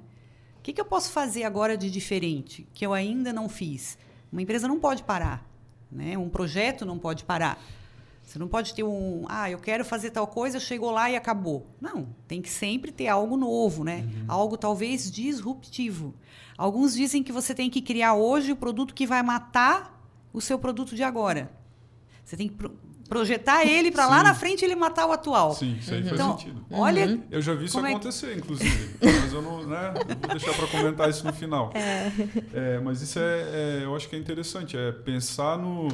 O 0.60 0.62
que, 0.62 0.72
que 0.74 0.80
eu 0.80 0.86
posso 0.86 1.12
fazer 1.12 1.44
agora 1.44 1.76
de 1.76 1.90
diferente, 1.90 2.68
que 2.72 2.86
eu 2.86 2.94
ainda 2.94 3.34
não 3.34 3.50
fiz? 3.50 3.98
Uma 4.32 4.44
empresa 4.44 4.68
não 4.68 4.80
pode 4.80 5.04
parar. 5.04 5.44
Né? 5.92 6.16
Um 6.18 6.30
projeto 6.30 6.86
não 6.86 7.00
pode 7.00 7.24
parar. 7.24 7.60
Você 8.27 8.38
não 8.38 8.48
pode 8.50 8.74
ter 8.74 8.84
um, 8.84 9.24
ah, 9.29 9.50
eu 9.50 9.57
quero 9.57 9.86
fazer 9.86 10.10
tal 10.10 10.27
coisa, 10.27 10.60
chegou 10.60 10.91
lá 10.91 11.10
e 11.10 11.15
acabou. 11.15 11.65
Não, 11.79 12.10
tem 12.27 12.41
que 12.41 12.50
sempre 12.50 12.91
ter 12.91 13.07
algo 13.07 13.38
novo, 13.38 13.86
né? 13.86 14.05
Uhum. 14.05 14.25
Algo 14.27 14.57
talvez 14.57 15.10
disruptivo. 15.10 16.13
Alguns 16.57 16.93
dizem 16.93 17.24
que 17.24 17.31
você 17.31 17.55
tem 17.55 17.69
que 17.69 17.81
criar 17.81 18.15
hoje 18.15 18.51
o 18.51 18.55
produto 18.57 18.93
que 18.93 19.07
vai 19.07 19.24
matar 19.24 19.98
o 20.34 20.41
seu 20.41 20.60
produto 20.60 20.93
de 20.93 21.03
agora. 21.03 21.50
Você 22.25 22.36
tem 22.36 22.50
que 22.50 22.55
pro 22.55 22.77
projetar 23.07 23.63
ele 23.65 23.93
para 23.93 24.05
lá 24.05 24.22
na 24.22 24.36
frente 24.36 24.65
ele 24.65 24.75
matar 24.75 25.05
o 25.05 25.13
atual. 25.13 25.53
Sim, 25.53 25.77
isso 25.79 25.93
aí 25.93 26.01
uhum. 26.01 26.10
faz 26.10 26.22
sentido. 26.22 26.65
Olha, 26.69 27.05
uhum. 27.05 27.24
eu 27.31 27.41
já 27.41 27.53
vi 27.53 27.63
isso 27.63 27.79
é 27.79 27.89
acontecer, 27.91 28.31
é 28.31 28.36
inclusive, 28.36 28.98
mas 29.01 29.31
eu 29.31 29.41
não, 29.41 29.65
né, 29.65 29.93
eu 29.96 30.15
vou 30.17 30.29
deixar 30.31 30.53
para 30.53 30.67
comentar 30.67 31.10
isso 31.10 31.25
no 31.25 31.31
final. 31.31 31.72
É. 31.77 32.12
É, 32.53 32.79
mas 32.81 33.01
isso 33.01 33.17
é, 33.19 33.79
é, 33.79 33.81
eu 33.86 33.96
acho 33.96 34.10
que 34.10 34.17
é 34.17 34.19
interessante, 34.19 34.75
é 34.75 34.91
pensar 34.91 35.57
no 35.57 35.88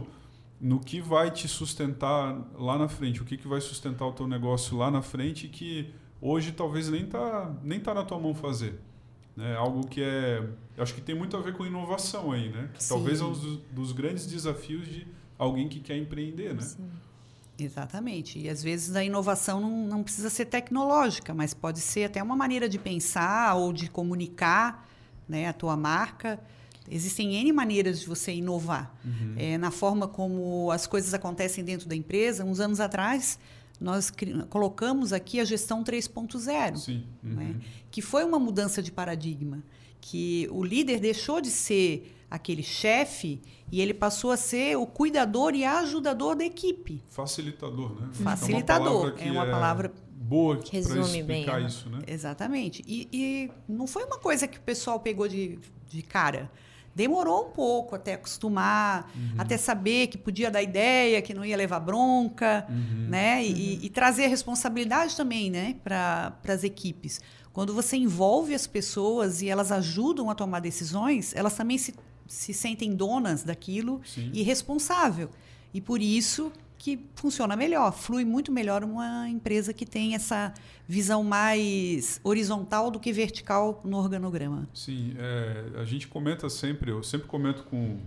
no 0.63 0.79
que 0.79 1.01
vai 1.01 1.29
te 1.29 1.45
sustentar 1.45 2.41
lá 2.57 2.77
na 2.77 2.87
frente, 2.87 3.21
o 3.21 3.25
que, 3.25 3.35
que 3.35 3.49
vai 3.49 3.59
sustentar 3.59 4.07
o 4.07 4.13
teu 4.13 4.25
negócio 4.25 4.77
lá 4.77 4.89
na 4.89 5.01
frente 5.01 5.49
que 5.49 5.93
hoje 6.21 6.53
talvez 6.53 6.87
nem 6.87 7.05
tá 7.05 7.53
nem 7.61 7.81
tá 7.81 7.93
na 7.93 8.05
tua 8.05 8.17
mão 8.17 8.33
fazer. 8.33 8.79
Né? 9.35 9.57
Algo 9.57 9.85
que 9.85 10.01
é, 10.01 10.47
acho 10.77 10.95
que 10.95 11.01
tem 11.01 11.13
muito 11.13 11.35
a 11.35 11.41
ver 11.41 11.53
com 11.53 11.65
inovação 11.65 12.31
aí, 12.31 12.47
né? 12.47 12.69
Que 12.73 12.87
talvez 12.87 13.19
é 13.19 13.25
um 13.25 13.33
dos, 13.33 13.57
dos, 13.71 13.91
grandes 13.91 14.25
desafios 14.25 14.87
de 14.87 15.05
alguém 15.37 15.67
que 15.67 15.81
quer 15.81 15.97
empreender, 15.97 16.53
né? 16.53 16.61
Sim. 16.61 16.89
Exatamente. 17.59 18.39
E 18.39 18.49
às 18.49 18.63
vezes 18.63 18.95
a 18.95 19.03
inovação 19.03 19.59
não, 19.59 19.85
não 19.85 20.03
precisa 20.03 20.29
ser 20.29 20.45
tecnológica, 20.45 21.33
mas 21.33 21.53
pode 21.53 21.81
ser 21.81 22.05
até 22.05 22.23
uma 22.23 22.37
maneira 22.37 22.69
de 22.69 22.79
pensar 22.79 23.55
ou 23.55 23.73
de 23.73 23.89
comunicar 23.89 24.87
né, 25.27 25.47
a 25.47 25.53
tua 25.53 25.75
marca. 25.75 26.39
Existem 26.89 27.35
N 27.35 27.51
maneiras 27.53 28.01
de 28.01 28.07
você 28.07 28.33
inovar. 28.33 28.95
Uhum. 29.03 29.35
É, 29.37 29.57
na 29.57 29.71
forma 29.71 30.07
como 30.07 30.69
as 30.71 30.85
coisas 30.85 31.13
acontecem 31.13 31.63
dentro 31.63 31.87
da 31.87 31.95
empresa. 31.95 32.43
Uns 32.43 32.59
anos 32.59 32.79
atrás, 32.79 33.39
nós 33.79 34.11
colocamos 34.49 35.13
aqui 35.13 35.39
a 35.39 35.45
gestão 35.45 35.83
3.0, 35.83 36.87
uhum. 36.87 37.03
né? 37.23 37.55
que 37.89 38.01
foi 38.01 38.23
uma 38.23 38.39
mudança 38.39 38.81
de 38.81 38.91
paradigma. 38.91 39.63
Que 40.01 40.49
o 40.51 40.63
líder 40.63 40.99
deixou 40.99 41.39
de 41.39 41.49
ser 41.49 42.13
aquele 42.29 42.63
chefe 42.63 43.39
e 43.71 43.79
ele 43.79 43.93
passou 43.93 44.31
a 44.31 44.37
ser 44.37 44.75
o 44.75 44.85
cuidador 44.85 45.55
e 45.55 45.63
ajudador 45.63 46.35
da 46.35 46.43
equipe. 46.43 47.01
Facilitador, 47.07 48.01
né? 48.01 48.09
Facilitador. 48.11 49.15
É 49.19 49.31
uma 49.31 49.45
palavra, 49.45 49.87
é 49.87 50.13
boa 50.23 50.57
para 50.57 50.77
explicar 50.79 51.23
bem, 51.25 51.45
né? 51.45 51.67
isso, 51.67 51.89
né? 51.89 52.01
Exatamente. 52.07 52.83
E, 52.87 53.07
e, 53.11 53.51
não 53.67 53.85
foi 53.85 54.03
uma 54.05 54.17
coisa 54.17 54.47
que 54.47 54.57
o 54.57 54.61
pessoal 54.61 54.99
pegou 54.99 55.27
de, 55.27 55.59
de 55.87 56.01
cara. 56.01 56.49
Demorou 56.95 57.47
um 57.47 57.49
pouco 57.49 57.95
até 57.95 58.13
acostumar, 58.13 59.11
uhum. 59.15 59.35
até 59.37 59.57
saber 59.57 60.07
que 60.07 60.17
podia 60.17 60.51
dar 60.51 60.61
ideia, 60.61 61.21
que 61.21 61.33
não 61.33 61.43
ia 61.43 61.57
levar 61.57 61.79
bronca, 61.79 62.65
uhum. 62.69 63.07
né? 63.09 63.43
E, 63.43 63.49
uhum. 63.49 63.79
e, 63.83 63.89
trazer 63.89 64.25
a 64.25 64.27
responsabilidade 64.27 65.15
também, 65.15 65.49
né, 65.49 65.75
para 65.83 66.33
as 66.47 66.63
equipes. 66.63 67.19
Quando 67.51 67.73
você 67.73 67.97
envolve 67.97 68.53
as 68.53 68.67
pessoas 68.67 69.41
e 69.41 69.49
elas 69.49 69.71
ajudam 69.71 70.29
a 70.29 70.35
tomar 70.35 70.59
decisões, 70.59 71.35
elas 71.35 71.55
também 71.55 71.77
se, 71.77 71.93
se 72.27 72.53
sentem 72.53 72.95
donas 72.95 73.43
daquilo 73.43 74.01
Sim. 74.05 74.31
e 74.33 74.41
responsável. 74.43 75.29
E 75.73 75.81
por 75.81 76.01
isso 76.01 76.51
que 76.83 76.99
funciona 77.15 77.55
melhor, 77.55 77.93
flui 77.93 78.25
muito 78.25 78.51
melhor 78.51 78.83
uma 78.83 79.29
empresa 79.29 79.73
que 79.73 79.85
tem 79.85 80.15
essa 80.15 80.53
visão 80.85 81.23
mais 81.23 82.19
horizontal 82.25 82.91
do 82.91 82.99
que 82.99 83.13
vertical 83.13 83.79
no 83.85 83.95
organograma. 83.95 84.67
Sim, 84.73 85.15
é, 85.17 85.79
a 85.79 85.85
gente 85.85 86.09
comenta 86.09 86.49
sempre, 86.49 86.91
eu 86.91 87.01
sempre 87.01 87.25
comento 87.29 87.63
com, 87.63 87.99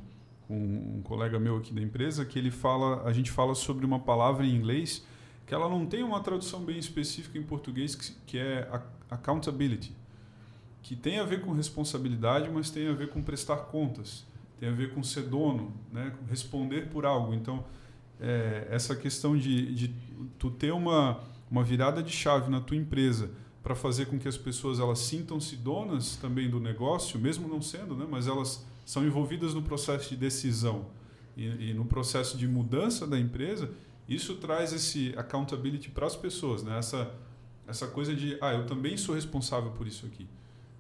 com, 0.47 0.55
um 0.55 1.01
colega 1.03 1.41
meu 1.41 1.57
aqui 1.57 1.73
da 1.73 1.81
empresa 1.81 2.23
que 2.27 2.39
ele 2.39 2.51
fala, 2.51 3.03
a 3.09 3.15
gente 3.15 3.31
fala 3.31 3.55
sobre 3.55 3.87
uma 3.87 3.99
palavra 3.99 4.45
em 4.45 4.55
inglês 4.55 5.03
que 5.47 5.55
ela 5.55 5.71
não 5.71 5.87
tem 5.87 6.03
uma 6.03 6.21
tradução 6.21 6.61
bem 6.61 6.77
específica 6.77 7.39
em 7.39 7.43
português 7.43 7.95
que, 7.95 8.13
que 8.27 8.39
é 8.39 8.69
accountability, 9.09 9.97
que 10.83 10.95
tem 10.95 11.19
a 11.19 11.25
ver 11.25 11.41
com 11.41 11.53
responsabilidade, 11.53 12.51
mas 12.51 12.69
tem 12.69 12.89
a 12.89 12.93
ver 12.93 13.09
com 13.09 13.23
prestar 13.23 13.57
contas, 13.57 14.27
tem 14.61 14.69
a 14.69 14.73
ver 14.73 14.93
com 14.93 15.03
ser 15.03 15.23
dono, 15.23 15.73
né, 15.91 16.13
responder 16.29 16.91
por 16.91 17.07
algo. 17.07 17.33
Então 17.33 17.65
é, 18.21 18.67
essa 18.71 18.95
questão 18.95 19.37
de, 19.37 19.75
de 19.75 19.95
tu 20.39 20.51
ter 20.51 20.73
uma, 20.73 21.21
uma 21.51 21.63
virada 21.63 22.03
de 22.03 22.13
chave 22.13 22.51
na 22.51 22.61
tua 22.61 22.77
empresa 22.77 23.31
para 23.63 23.75
fazer 23.75 24.07
com 24.07 24.19
que 24.19 24.29
as 24.29 24.37
pessoas 24.37 24.79
elas 24.79 25.01
sintam-se 25.01 25.57
donas 25.57 26.17
também 26.17 26.49
do 26.49 26.61
negócio, 26.61 27.19
mesmo 27.19 27.49
não 27.49 27.61
sendo, 27.61 27.97
né? 27.97 28.07
mas 28.09 28.27
elas 28.29 28.65
são 28.85 29.05
envolvidas 29.05 29.55
no 29.55 29.63
processo 29.63 30.11
de 30.11 30.17
decisão 30.17 30.87
e, 31.37 31.71
e 31.71 31.75
no 31.75 31.85
processo 31.85 32.39
de 32.39 32.47
mudança 32.47 33.07
da 33.07 33.19
empresa, 33.19 33.71
isso 34.09 34.37
traz 34.37 34.73
esse 34.73 35.13
accountability 35.17 35.91
para 35.91 36.07
as 36.07 36.15
pessoas, 36.15 36.63
né? 36.63 36.79
essa, 36.79 37.13
essa 37.67 37.89
coisa 37.89 38.15
de, 38.15 38.39
ah, 38.41 38.55
eu 38.55 38.67
também 38.67 38.97
sou 38.97 39.15
responsável 39.15 39.73
por 39.73 39.87
isso 39.87 40.07
aqui. 40.07 40.29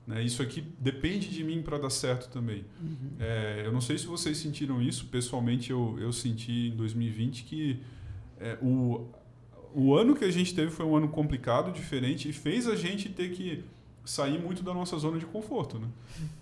Né? 0.06 0.22
Isso 0.22 0.42
aqui 0.42 0.64
depende 0.78 1.28
de 1.28 1.42
mim 1.42 1.62
para 1.62 1.78
dar 1.78 1.90
certo 1.90 2.30
também. 2.30 2.64
Uhum. 2.80 3.10
É, 3.18 3.62
eu 3.64 3.72
não 3.72 3.80
sei 3.80 3.98
se 3.98 4.06
vocês 4.06 4.38
sentiram 4.38 4.80
isso, 4.80 5.06
pessoalmente 5.06 5.70
eu, 5.70 5.96
eu 6.00 6.12
senti 6.12 6.68
em 6.68 6.76
2020 6.76 7.44
que 7.44 7.80
é, 8.38 8.56
o, 8.62 9.06
o 9.74 9.94
ano 9.94 10.14
que 10.14 10.24
a 10.24 10.30
gente 10.30 10.54
teve 10.54 10.70
foi 10.70 10.86
um 10.86 10.96
ano 10.96 11.08
complicado, 11.08 11.72
diferente, 11.72 12.28
e 12.28 12.32
fez 12.32 12.68
a 12.68 12.76
gente 12.76 13.08
ter 13.08 13.30
que 13.30 13.64
sair 14.04 14.38
muito 14.38 14.62
da 14.62 14.72
nossa 14.72 14.96
zona 14.96 15.18
de 15.18 15.26
conforto. 15.26 15.78
Né? 15.78 15.88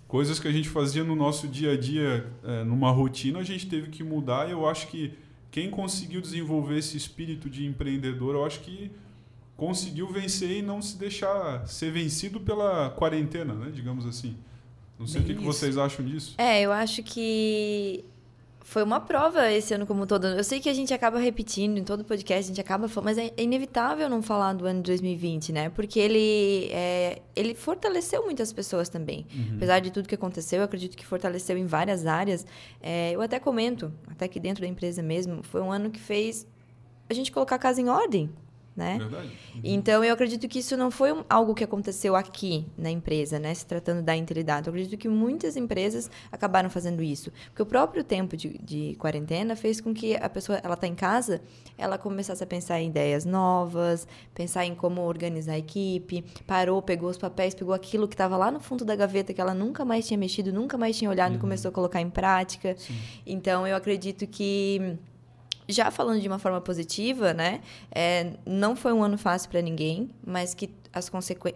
Coisas 0.07 0.39
que 0.39 0.47
a 0.47 0.51
gente 0.51 0.69
fazia 0.69 1.03
no 1.03 1.15
nosso 1.15 1.47
dia 1.47 1.71
a 1.71 1.77
dia, 1.77 2.31
é, 2.43 2.63
numa 2.63 2.91
rotina, 2.91 3.39
a 3.39 3.43
gente 3.43 3.67
teve 3.67 3.89
que 3.89 4.03
mudar, 4.03 4.47
e 4.47 4.51
eu 4.51 4.67
acho 4.67 4.87
que 4.87 5.13
quem 5.49 5.69
conseguiu 5.69 6.21
desenvolver 6.21 6.77
esse 6.77 6.95
espírito 6.95 7.49
de 7.49 7.65
empreendedor, 7.65 8.35
eu 8.35 8.45
acho 8.45 8.59
que 8.59 8.91
conseguiu 9.55 10.07
vencer 10.07 10.57
e 10.57 10.61
não 10.61 10.81
se 10.81 10.97
deixar 10.97 11.65
ser 11.67 11.91
vencido 11.91 12.39
pela 12.39 12.89
quarentena, 12.91 13.53
né? 13.53 13.71
Digamos 13.73 14.05
assim. 14.05 14.35
Não 14.99 15.07
sei 15.07 15.21
Bem 15.21 15.31
o 15.31 15.33
que, 15.33 15.39
que, 15.41 15.45
vocês 15.45 15.77
acham 15.77 16.05
disso. 16.05 16.35
É, 16.37 16.61
eu 16.61 16.71
acho 16.71 17.03
que 17.03 18.05
foi 18.61 18.81
uma 18.81 18.99
prova 18.99 19.51
esse 19.51 19.73
ano 19.73 19.85
como 19.85 20.07
todo. 20.07 20.25
Eu 20.25 20.43
sei 20.43 20.59
que 20.59 20.69
a 20.69 20.73
gente 20.73 20.93
acaba 20.93 21.19
repetindo 21.19 21.77
em 21.77 21.83
todo 21.83 22.03
podcast, 22.03 22.45
a 22.45 22.47
gente 22.47 22.61
acaba 22.61 22.87
falando, 22.87 23.05
mas 23.05 23.17
é 23.17 23.31
inevitável 23.37 24.09
não 24.09 24.23
falar 24.23 24.53
do 24.53 24.65
ano 24.65 24.81
de 24.81 24.87
2020, 24.87 25.51
né? 25.51 25.69
Porque 25.69 25.99
ele, 25.99 26.69
é, 26.71 27.21
ele 27.35 27.53
fortaleceu 27.53 28.23
muitas 28.23 28.51
pessoas 28.53 28.89
também. 28.89 29.27
Uhum. 29.33 29.57
Apesar 29.57 29.79
de 29.79 29.91
tudo 29.91 30.07
que 30.07 30.15
aconteceu, 30.15 30.59
eu 30.59 30.65
acredito 30.65 30.97
que 30.97 31.05
fortaleceu 31.05 31.57
em 31.57 31.65
várias 31.65 32.07
áreas. 32.07 32.45
É, 32.81 33.11
eu 33.11 33.21
até 33.21 33.39
comento, 33.39 33.93
até 34.07 34.27
que 34.27 34.39
dentro 34.39 34.61
da 34.61 34.67
empresa 34.67 35.03
mesmo, 35.03 35.43
foi 35.43 35.61
um 35.61 35.71
ano 35.71 35.89
que 35.91 35.99
fez 35.99 36.47
a 37.09 37.13
gente 37.13 37.31
colocar 37.31 37.55
a 37.55 37.59
casa 37.59 37.79
em 37.79 37.89
ordem, 37.89 38.31
né? 38.75 38.97
Verdade. 38.97 39.27
Uhum. 39.55 39.61
Então, 39.63 40.03
eu 40.03 40.13
acredito 40.13 40.47
que 40.47 40.59
isso 40.59 40.75
não 40.75 40.91
foi 40.91 41.13
um, 41.13 41.23
algo 41.29 41.55
que 41.55 41.63
aconteceu 41.63 42.15
aqui 42.15 42.65
na 42.77 42.91
empresa, 42.91 43.39
né? 43.39 43.53
Se 43.53 43.65
tratando 43.65 44.01
da 44.01 44.15
integridade. 44.15 44.67
Eu 44.67 44.73
acredito 44.73 44.99
que 44.99 45.07
muitas 45.07 45.55
empresas 45.55 46.11
acabaram 46.31 46.69
fazendo 46.69 47.01
isso. 47.01 47.31
Porque 47.47 47.61
o 47.61 47.65
próprio 47.65 48.03
tempo 48.03 48.35
de, 48.35 48.57
de 48.57 48.95
quarentena 48.99 49.55
fez 49.55 49.79
com 49.79 49.93
que 49.93 50.15
a 50.17 50.29
pessoa, 50.29 50.59
ela 50.61 50.73
está 50.73 50.87
em 50.87 50.95
casa, 50.95 51.41
ela 51.77 51.97
começasse 51.97 52.43
a 52.43 52.47
pensar 52.47 52.81
em 52.81 52.89
ideias 52.89 53.23
novas, 53.23 54.05
pensar 54.33 54.65
em 54.65 54.75
como 54.75 55.01
organizar 55.01 55.53
a 55.53 55.57
equipe, 55.57 56.25
parou, 56.45 56.81
pegou 56.81 57.09
os 57.09 57.17
papéis, 57.17 57.55
pegou 57.55 57.73
aquilo 57.73 58.07
que 58.07 58.13
estava 58.13 58.35
lá 58.35 58.51
no 58.51 58.59
fundo 58.59 58.83
da 58.83 58.95
gaveta 58.95 59.33
que 59.33 59.39
ela 59.39 59.53
nunca 59.53 59.85
mais 59.85 60.05
tinha 60.05 60.17
mexido, 60.17 60.51
nunca 60.51 60.77
mais 60.77 60.97
tinha 60.97 61.09
olhado 61.09 61.31
uhum. 61.31 61.37
e 61.37 61.41
começou 61.41 61.69
a 61.69 61.71
colocar 61.71 62.01
em 62.01 62.09
prática. 62.09 62.75
Sim. 62.77 62.95
Então, 63.25 63.65
eu 63.65 63.75
acredito 63.75 64.27
que 64.27 64.97
já 65.67 65.89
falando 65.91 66.21
de 66.21 66.27
uma 66.27 66.39
forma 66.39 66.61
positiva, 66.61 67.33
né? 67.33 67.61
É, 67.91 68.33
não 68.45 68.75
foi 68.75 68.93
um 68.93 69.03
ano 69.03 69.17
fácil 69.17 69.49
para 69.49 69.61
ninguém, 69.61 70.09
mas 70.25 70.53
que 70.53 70.69
as 70.93 71.11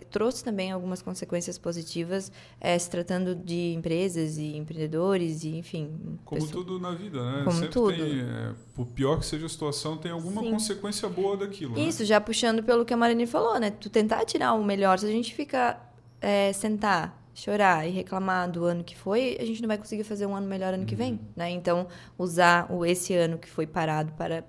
trouxe 0.10 0.44
também 0.44 0.70
algumas 0.70 1.02
consequências 1.02 1.58
positivas, 1.58 2.30
é, 2.60 2.78
se 2.78 2.90
tratando 2.90 3.34
de 3.34 3.74
empresas 3.74 4.38
e 4.38 4.58
empreendedores 4.58 5.46
e 5.46 5.56
enfim. 5.56 6.20
Como 6.26 6.42
pessoa... 6.42 6.66
tudo 6.66 6.80
na 6.80 6.92
vida, 6.92 7.24
né? 7.24 7.44
Como 7.46 7.56
Sempre 7.56 7.70
tudo. 7.70 7.96
Tem, 7.96 8.20
é, 8.20 8.54
por 8.76 8.88
pior 8.88 9.18
que 9.18 9.26
seja 9.26 9.46
a 9.46 9.50
situação, 9.50 9.96
tem 9.96 10.12
alguma 10.12 10.42
Sim. 10.42 10.52
consequência 10.52 11.08
boa 11.08 11.38
daquilo. 11.38 11.76
Né? 11.76 11.82
Isso, 11.84 12.02
né? 12.02 12.06
já 12.06 12.20
puxando 12.20 12.62
pelo 12.64 12.84
que 12.84 12.94
a 12.94 12.98
Marine 12.98 13.26
falou, 13.26 13.58
né? 13.60 13.72
Tu 13.72 13.90
tentar 13.90 14.26
tirar 14.26 14.54
o 14.54 14.64
melhor, 14.64 15.00
se 15.00 15.06
a 15.06 15.12
gente 15.12 15.34
fica 15.34 15.80
é, 16.20 16.52
sentar 16.52 17.19
chorar 17.34 17.88
e 17.88 17.92
reclamar 17.92 18.50
do 18.52 18.66
ano 18.66 18.84
que 18.84 18.98
foi, 18.98 19.38
a 19.40 19.46
gente 19.46 19.62
não 19.62 19.68
vai 19.68 19.78
conseguir 19.78 20.04
fazer 20.04 20.26
um 20.26 20.36
ano 20.36 20.48
melhor 20.48 20.74
ano 20.74 20.86
que 20.86 20.96
vem, 20.96 21.14
uhum. 21.14 21.20
né? 21.36 21.50
Então, 21.50 21.88
usar 22.18 22.72
o 22.72 22.86
esse 22.86 23.14
ano 23.14 23.38
que 23.38 23.50
foi 23.50 23.66
parado 23.66 24.12
para 24.14 24.44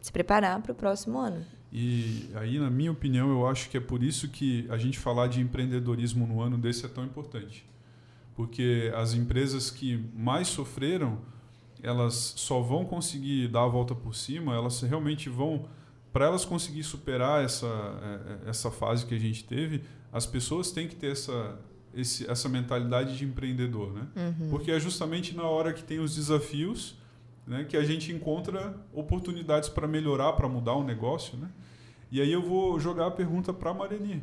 se 0.00 0.10
preparar 0.10 0.60
para 0.62 0.72
o 0.72 0.74
próximo 0.74 1.18
ano. 1.18 1.44
E 1.72 2.28
aí, 2.34 2.58
na 2.58 2.70
minha 2.70 2.92
opinião, 2.92 3.30
eu 3.30 3.46
acho 3.46 3.70
que 3.70 3.76
é 3.76 3.80
por 3.80 4.02
isso 4.02 4.28
que 4.28 4.66
a 4.68 4.76
gente 4.76 4.98
falar 4.98 5.28
de 5.28 5.40
empreendedorismo 5.40 6.26
no 6.26 6.40
ano 6.40 6.58
desse 6.58 6.84
é 6.84 6.88
tão 6.88 7.04
importante. 7.04 7.66
Porque 8.34 8.92
as 8.94 9.14
empresas 9.14 9.70
que 9.70 10.04
mais 10.14 10.48
sofreram, 10.48 11.18
elas 11.82 12.34
só 12.36 12.60
vão 12.60 12.84
conseguir 12.84 13.48
dar 13.48 13.64
a 13.64 13.68
volta 13.68 13.94
por 13.94 14.14
cima, 14.14 14.54
elas 14.54 14.80
realmente 14.82 15.28
vão 15.28 15.66
para 16.12 16.26
elas 16.26 16.44
conseguir 16.44 16.82
superar 16.82 17.42
essa, 17.42 17.66
é, 17.66 18.46
é, 18.46 18.50
essa 18.50 18.70
fase 18.70 19.06
que 19.06 19.14
a 19.14 19.18
gente 19.18 19.44
teve, 19.44 19.82
as 20.12 20.26
pessoas 20.26 20.70
têm 20.70 20.86
que 20.86 20.94
ter 20.94 21.12
essa, 21.12 21.58
esse, 21.94 22.30
essa 22.30 22.48
mentalidade 22.48 23.16
de 23.16 23.24
empreendedor, 23.24 23.92
né? 23.92 24.06
Uhum. 24.16 24.50
Porque 24.50 24.70
é 24.70 24.80
justamente 24.80 25.36
na 25.36 25.44
hora 25.44 25.72
que 25.72 25.82
tem 25.82 25.98
os 25.98 26.14
desafios 26.14 26.96
né, 27.46 27.64
que 27.64 27.76
a 27.76 27.84
gente 27.84 28.12
encontra 28.12 28.74
oportunidades 28.92 29.68
para 29.68 29.86
melhorar, 29.86 30.32
para 30.34 30.48
mudar 30.48 30.74
o 30.74 30.84
negócio, 30.84 31.36
né? 31.36 31.50
E 32.10 32.20
aí 32.20 32.30
eu 32.30 32.42
vou 32.42 32.78
jogar 32.78 33.06
a 33.06 33.10
pergunta 33.10 33.52
para 33.52 33.70
a 33.70 33.74
Mareni. 33.74 34.22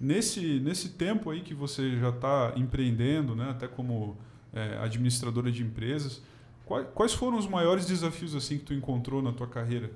Nesse, 0.00 0.60
nesse 0.60 0.90
tempo 0.90 1.30
aí 1.30 1.40
que 1.40 1.54
você 1.54 1.98
já 1.98 2.10
está 2.10 2.52
empreendendo, 2.56 3.34
né, 3.34 3.50
até 3.50 3.66
como 3.66 4.16
é, 4.52 4.78
administradora 4.78 5.50
de 5.50 5.62
empresas, 5.62 6.22
quais, 6.64 6.86
quais 6.94 7.14
foram 7.14 7.38
os 7.38 7.46
maiores 7.46 7.86
desafios 7.86 8.34
assim 8.34 8.58
que 8.58 8.64
tu 8.64 8.74
encontrou 8.74 9.22
na 9.22 9.32
tua 9.32 9.46
carreira 9.46 9.90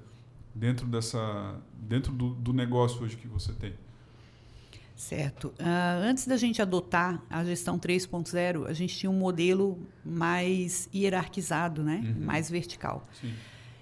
dentro 0.54 0.86
dessa 0.86 1.56
dentro 1.74 2.12
do, 2.12 2.30
do 2.34 2.52
negócio 2.52 3.02
hoje 3.02 3.16
que 3.16 3.28
você 3.28 3.52
tem? 3.52 3.74
Certo. 4.96 5.48
Uh, 5.58 6.02
antes 6.04 6.26
da 6.26 6.36
gente 6.36 6.60
adotar 6.60 7.22
a 7.28 7.44
gestão 7.44 7.78
3.0, 7.78 8.66
a 8.66 8.72
gente 8.72 8.96
tinha 8.96 9.10
um 9.10 9.18
modelo 9.18 9.78
mais 10.04 10.88
hierarquizado, 10.94 11.82
né? 11.82 12.02
Uhum. 12.04 12.24
mais 12.24 12.50
vertical. 12.50 13.08
Sim. 13.20 13.32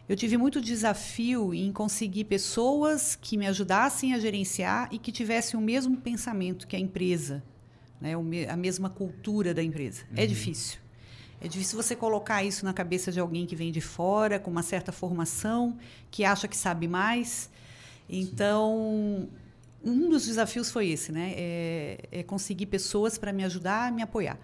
Eu 0.09 0.17
tive 0.17 0.37
muito 0.37 0.61
desafio 0.61 1.55
em 1.55 1.71
conseguir 1.71 2.25
pessoas 2.25 3.15
que 3.15 3.37
me 3.37 3.47
ajudassem 3.47 4.13
a 4.13 4.19
gerenciar 4.19 4.89
e 4.91 4.99
que 4.99 5.13
tivessem 5.13 5.59
o 5.59 5.63
mesmo 5.63 5.97
pensamento 5.97 6.67
que 6.67 6.75
a 6.75 6.79
empresa, 6.79 7.45
né? 8.01 8.15
a 8.49 8.57
mesma 8.57 8.91
cultura 8.91 9.55
da 9.55 9.63
empresa. 9.63 10.03
É 10.11 10.17
uhum. 10.17 10.25
É 10.25 10.27
difícil. 10.27 10.79
É 11.41 11.49
difícil 11.49 11.81
você 11.81 11.95
colocar 11.95 12.43
isso 12.43 12.65
na 12.65 12.73
cabeça 12.73 13.13
de 13.13 13.21
alguém 13.21 13.47
que 13.47 13.55
vem 13.55 13.71
de 13.71 13.81
fora, 13.81 14.39
com 14.39 14.51
uma 14.51 14.63
certa 14.63 14.91
formação, 14.91 15.79
que 16.11 16.25
acha 16.25 16.49
que 16.49 16.57
sabe 16.57 16.89
mais. 16.89 17.49
Então, 18.09 19.29
Sim 19.31 19.50
um 19.85 20.09
dos 20.09 20.27
desafios 20.27 20.71
foi 20.71 20.89
esse, 20.89 21.11
né? 21.13 21.33
É, 21.37 21.99
é 22.13 22.23
conseguir 22.23 22.67
pessoas 22.67 23.19
para 23.19 23.33
me 23.33 23.45
ajudar 23.45 23.93
me 23.93 24.03
apoiar. 24.03 24.39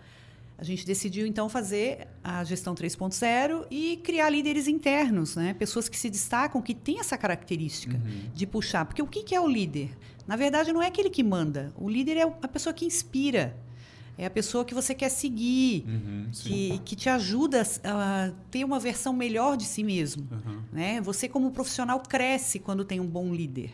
A 0.58 0.64
gente 0.64 0.86
decidiu 0.86 1.26
então 1.26 1.50
fazer 1.50 2.08
a 2.24 2.42
gestão 2.42 2.74
3.0 2.74 3.66
e 3.70 3.98
criar 3.98 4.30
líderes 4.30 4.66
internos, 4.66 5.36
né? 5.36 5.52
Pessoas 5.52 5.86
que 5.86 5.98
se 5.98 6.08
destacam, 6.08 6.62
que 6.62 6.74
têm 6.74 6.98
essa 6.98 7.18
característica 7.18 7.96
uhum. 7.96 8.30
de 8.32 8.46
puxar. 8.46 8.86
Porque 8.86 9.02
o 9.02 9.06
que 9.06 9.34
é 9.34 9.40
o 9.40 9.46
líder? 9.46 9.90
Na 10.26 10.34
verdade, 10.34 10.72
não 10.72 10.82
é 10.82 10.86
aquele 10.86 11.10
que 11.10 11.22
manda. 11.22 11.72
O 11.76 11.88
líder 11.90 12.16
é 12.16 12.22
a 12.22 12.48
pessoa 12.48 12.72
que 12.72 12.86
inspira. 12.86 13.54
É 14.18 14.24
a 14.24 14.30
pessoa 14.30 14.64
que 14.64 14.72
você 14.72 14.94
quer 14.94 15.10
seguir, 15.10 15.84
uhum, 15.86 16.30
que, 16.32 16.78
que 16.86 16.96
te 16.96 17.10
ajuda 17.10 17.62
a 17.84 18.32
ter 18.50 18.64
uma 18.64 18.80
versão 18.80 19.12
melhor 19.12 19.58
de 19.58 19.64
si 19.64 19.84
mesmo. 19.84 20.26
Uhum. 20.32 20.62
Né? 20.72 21.02
Você, 21.02 21.28
como 21.28 21.50
profissional, 21.50 22.00
cresce 22.00 22.58
quando 22.58 22.82
tem 22.82 22.98
um 22.98 23.06
bom 23.06 23.34
líder. 23.34 23.70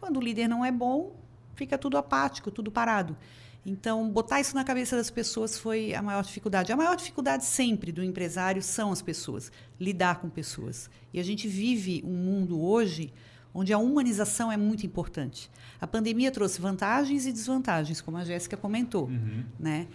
Quando 0.00 0.16
o 0.16 0.20
líder 0.20 0.48
não 0.48 0.64
é 0.64 0.72
bom, 0.72 1.14
fica 1.54 1.76
tudo 1.76 1.98
apático, 1.98 2.50
tudo 2.50 2.70
parado. 2.70 3.16
Então, 3.64 4.08
botar 4.08 4.40
isso 4.40 4.54
na 4.54 4.64
cabeça 4.64 4.96
das 4.96 5.10
pessoas 5.10 5.58
foi 5.58 5.94
a 5.94 6.00
maior 6.00 6.24
dificuldade. 6.24 6.72
A 6.72 6.76
maior 6.76 6.96
dificuldade 6.96 7.44
sempre 7.44 7.92
do 7.92 8.02
empresário 8.02 8.62
são 8.62 8.90
as 8.90 9.02
pessoas, 9.02 9.52
lidar 9.78 10.20
com 10.20 10.30
pessoas. 10.30 10.88
E 11.12 11.20
a 11.20 11.22
gente 11.22 11.46
vive 11.46 12.02
um 12.06 12.14
mundo 12.14 12.60
hoje 12.60 13.12
onde 13.52 13.72
a 13.72 13.78
humanização 13.78 14.50
é 14.50 14.56
muito 14.56 14.86
importante. 14.86 15.50
A 15.80 15.86
pandemia 15.86 16.30
trouxe 16.30 16.60
vantagens 16.60 17.26
e 17.26 17.32
desvantagens, 17.32 18.00
como 18.00 18.16
a 18.16 18.24
Jéssica 18.24 18.56
comentou, 18.56 19.06
uhum. 19.06 19.44
né? 19.58 19.86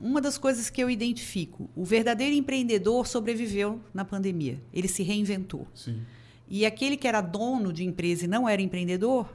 Uma 0.00 0.20
das 0.20 0.38
coisas 0.38 0.70
que 0.70 0.82
eu 0.82 0.88
identifico, 0.88 1.68
o 1.76 1.84
verdadeiro 1.84 2.34
empreendedor 2.34 3.06
sobreviveu 3.06 3.80
na 3.92 4.04
pandemia. 4.04 4.58
Ele 4.72 4.88
se 4.88 5.02
reinventou. 5.02 5.66
Sim. 5.74 6.00
E 6.48 6.64
aquele 6.64 6.96
que 6.96 7.06
era 7.06 7.20
dono 7.20 7.72
de 7.72 7.84
empresa 7.84 8.24
e 8.24 8.28
não 8.28 8.48
era 8.48 8.62
empreendedor, 8.62 9.28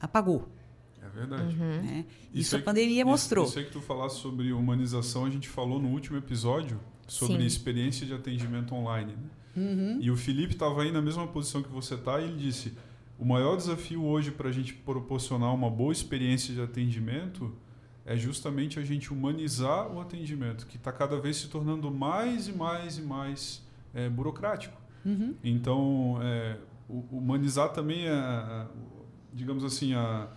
apagou. 0.00 0.48
É 1.02 1.08
verdade. 1.08 1.54
Uhum. 1.54 1.82
Né? 1.82 2.04
Isso, 2.32 2.40
isso 2.40 2.56
a 2.56 2.60
pandemia 2.60 3.02
isso, 3.02 3.06
mostrou. 3.06 3.44
Eu 3.44 3.50
sei 3.50 3.64
que 3.64 3.72
tu 3.72 3.80
falasse 3.80 4.16
sobre 4.16 4.52
humanização, 4.52 5.24
a 5.24 5.30
gente 5.30 5.48
falou 5.48 5.80
no 5.80 5.88
último 5.88 6.18
episódio 6.18 6.80
sobre 7.06 7.38
Sim. 7.38 7.46
experiência 7.46 8.06
de 8.06 8.12
atendimento 8.12 8.74
online. 8.74 9.12
Né? 9.12 9.28
Uhum. 9.56 9.98
E 10.00 10.10
o 10.10 10.16
Felipe 10.16 10.52
estava 10.52 10.82
aí 10.82 10.92
na 10.92 11.00
mesma 11.00 11.26
posição 11.26 11.62
que 11.62 11.70
você 11.70 11.94
está 11.94 12.20
e 12.20 12.24
ele 12.24 12.36
disse: 12.36 12.74
o 13.18 13.24
maior 13.24 13.56
desafio 13.56 14.04
hoje 14.04 14.30
para 14.30 14.48
a 14.48 14.52
gente 14.52 14.74
proporcionar 14.74 15.54
uma 15.54 15.70
boa 15.70 15.92
experiência 15.92 16.52
de 16.52 16.60
atendimento 16.60 17.54
é 18.04 18.16
justamente 18.16 18.78
a 18.78 18.84
gente 18.84 19.12
humanizar 19.12 19.90
o 19.92 20.00
atendimento, 20.00 20.66
que 20.66 20.76
está 20.76 20.92
cada 20.92 21.18
vez 21.18 21.38
se 21.38 21.48
tornando 21.48 21.90
mais 21.90 22.46
e 22.46 22.52
mais 22.52 22.98
e 22.98 23.02
mais 23.02 23.66
é, 23.92 24.08
burocrático. 24.08 24.80
Uhum. 25.04 25.34
Então, 25.42 26.18
é, 26.22 26.56
humanizar 26.88 27.72
também 27.72 28.06
é, 28.06 28.66
digamos 29.36 29.62
assim, 29.62 29.92
a, 29.92 30.28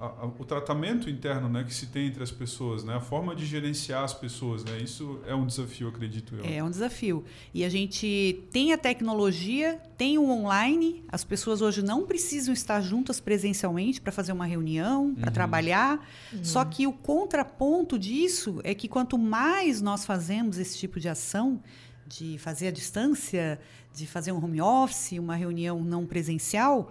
a, 0.00 0.06
a, 0.06 0.26
o 0.26 0.44
tratamento 0.46 1.10
interno 1.10 1.46
né, 1.46 1.62
que 1.62 1.74
se 1.74 1.86
tem 1.86 2.06
entre 2.06 2.22
as 2.22 2.30
pessoas, 2.30 2.82
né, 2.82 2.94
a 2.94 3.00
forma 3.00 3.36
de 3.36 3.44
gerenciar 3.44 4.02
as 4.02 4.14
pessoas. 4.14 4.64
Né, 4.64 4.78
isso 4.78 5.20
é 5.26 5.34
um 5.34 5.46
desafio, 5.46 5.88
acredito 5.88 6.34
eu. 6.34 6.44
É 6.44 6.64
um 6.64 6.70
desafio. 6.70 7.22
E 7.52 7.62
a 7.62 7.68
gente 7.68 8.42
tem 8.50 8.72
a 8.72 8.78
tecnologia, 8.78 9.78
tem 9.98 10.16
o 10.16 10.24
online, 10.30 11.04
as 11.12 11.22
pessoas 11.22 11.60
hoje 11.60 11.82
não 11.82 12.06
precisam 12.06 12.54
estar 12.54 12.80
juntas 12.80 13.20
presencialmente 13.20 14.00
para 14.00 14.10
fazer 14.10 14.32
uma 14.32 14.46
reunião, 14.46 15.14
para 15.14 15.28
uhum. 15.28 15.34
trabalhar. 15.34 16.08
Uhum. 16.32 16.42
Só 16.42 16.64
que 16.64 16.86
o 16.86 16.92
contraponto 16.92 17.98
disso 17.98 18.58
é 18.64 18.74
que 18.74 18.88
quanto 18.88 19.18
mais 19.18 19.82
nós 19.82 20.06
fazemos 20.06 20.58
esse 20.58 20.78
tipo 20.78 20.98
de 20.98 21.10
ação, 21.10 21.60
de 22.06 22.38
fazer 22.38 22.68
a 22.68 22.70
distância, 22.72 23.60
de 23.94 24.06
fazer 24.06 24.32
um 24.32 24.42
home 24.42 24.62
office, 24.62 25.12
uma 25.12 25.36
reunião 25.36 25.84
não 25.84 26.06
presencial, 26.06 26.90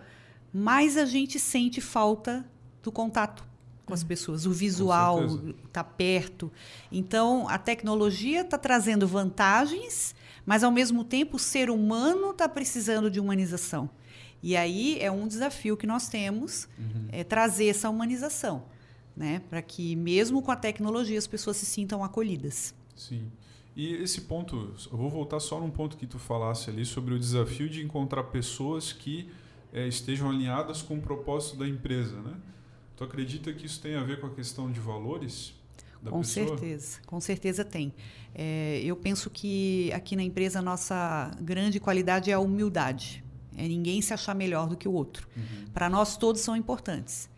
mais 0.53 0.97
a 0.97 1.05
gente 1.05 1.39
sente 1.39 1.81
falta 1.81 2.45
do 2.81 2.91
contato 2.91 3.49
com 3.85 3.93
as 3.93 4.03
hum. 4.03 4.07
pessoas, 4.07 4.45
o 4.45 4.51
visual 4.51 5.39
está 5.65 5.83
perto. 5.83 6.51
Então, 6.91 7.49
a 7.49 7.57
tecnologia 7.57 8.41
está 8.41 8.57
trazendo 8.57 9.07
vantagens, 9.07 10.15
mas 10.45 10.63
ao 10.63 10.71
mesmo 10.71 11.03
tempo 11.03 11.35
o 11.37 11.39
ser 11.39 11.69
humano 11.69 12.31
está 12.31 12.47
precisando 12.47 13.09
de 13.09 13.19
humanização. 13.19 13.89
E 14.41 14.55
aí 14.55 14.97
é 14.99 15.11
um 15.11 15.27
desafio 15.27 15.75
que 15.75 15.85
nós 15.85 16.07
temos, 16.07 16.69
uhum. 16.77 17.07
é 17.11 17.23
trazer 17.23 17.67
essa 17.67 17.89
humanização, 17.89 18.63
né, 19.15 19.41
para 19.49 19.61
que 19.61 19.95
mesmo 19.97 20.41
com 20.41 20.51
a 20.51 20.55
tecnologia 20.55 21.17
as 21.17 21.27
pessoas 21.27 21.57
se 21.57 21.65
sintam 21.65 22.03
acolhidas. 22.03 22.73
Sim. 22.95 23.29
E 23.75 23.93
esse 23.95 24.21
ponto, 24.21 24.73
eu 24.91 24.97
vou 24.97 25.09
voltar 25.09 25.39
só 25.39 25.59
num 25.59 25.69
ponto 25.69 25.97
que 25.97 26.07
tu 26.07 26.19
falasse 26.19 26.69
ali 26.69 26.85
sobre 26.85 27.13
o 27.13 27.19
desafio 27.19 27.69
de 27.69 27.83
encontrar 27.83 28.23
pessoas 28.23 28.93
que 28.93 29.29
é, 29.73 29.87
estejam 29.87 30.29
alinhadas 30.29 30.81
com 30.81 30.95
o 30.95 31.01
propósito 31.01 31.57
da 31.57 31.67
empresa, 31.67 32.19
né? 32.21 32.35
Tu 32.95 33.03
acredita 33.03 33.53
que 33.53 33.65
isso 33.65 33.79
tem 33.81 33.95
a 33.95 34.03
ver 34.03 34.19
com 34.19 34.27
a 34.27 34.31
questão 34.31 34.71
de 34.71 34.79
valores? 34.79 35.53
Da 36.01 36.11
com 36.11 36.19
pessoa? 36.19 36.47
certeza, 36.47 36.99
com 37.05 37.19
certeza 37.19 37.65
tem. 37.65 37.93
É, 38.33 38.81
eu 38.83 38.95
penso 38.95 39.29
que 39.29 39.91
aqui 39.93 40.15
na 40.15 40.23
empresa 40.23 40.59
a 40.59 40.61
nossa 40.61 41.31
grande 41.41 41.79
qualidade 41.79 42.31
é 42.31 42.33
a 42.33 42.39
humildade. 42.39 43.23
É 43.57 43.67
ninguém 43.67 44.01
se 44.01 44.13
achar 44.13 44.33
melhor 44.33 44.69
do 44.69 44.77
que 44.77 44.87
o 44.87 44.93
outro. 44.93 45.27
Uhum. 45.35 45.65
Para 45.73 45.89
nós 45.89 46.15
todos 46.15 46.41
são 46.41 46.55
importantes. 46.55 47.29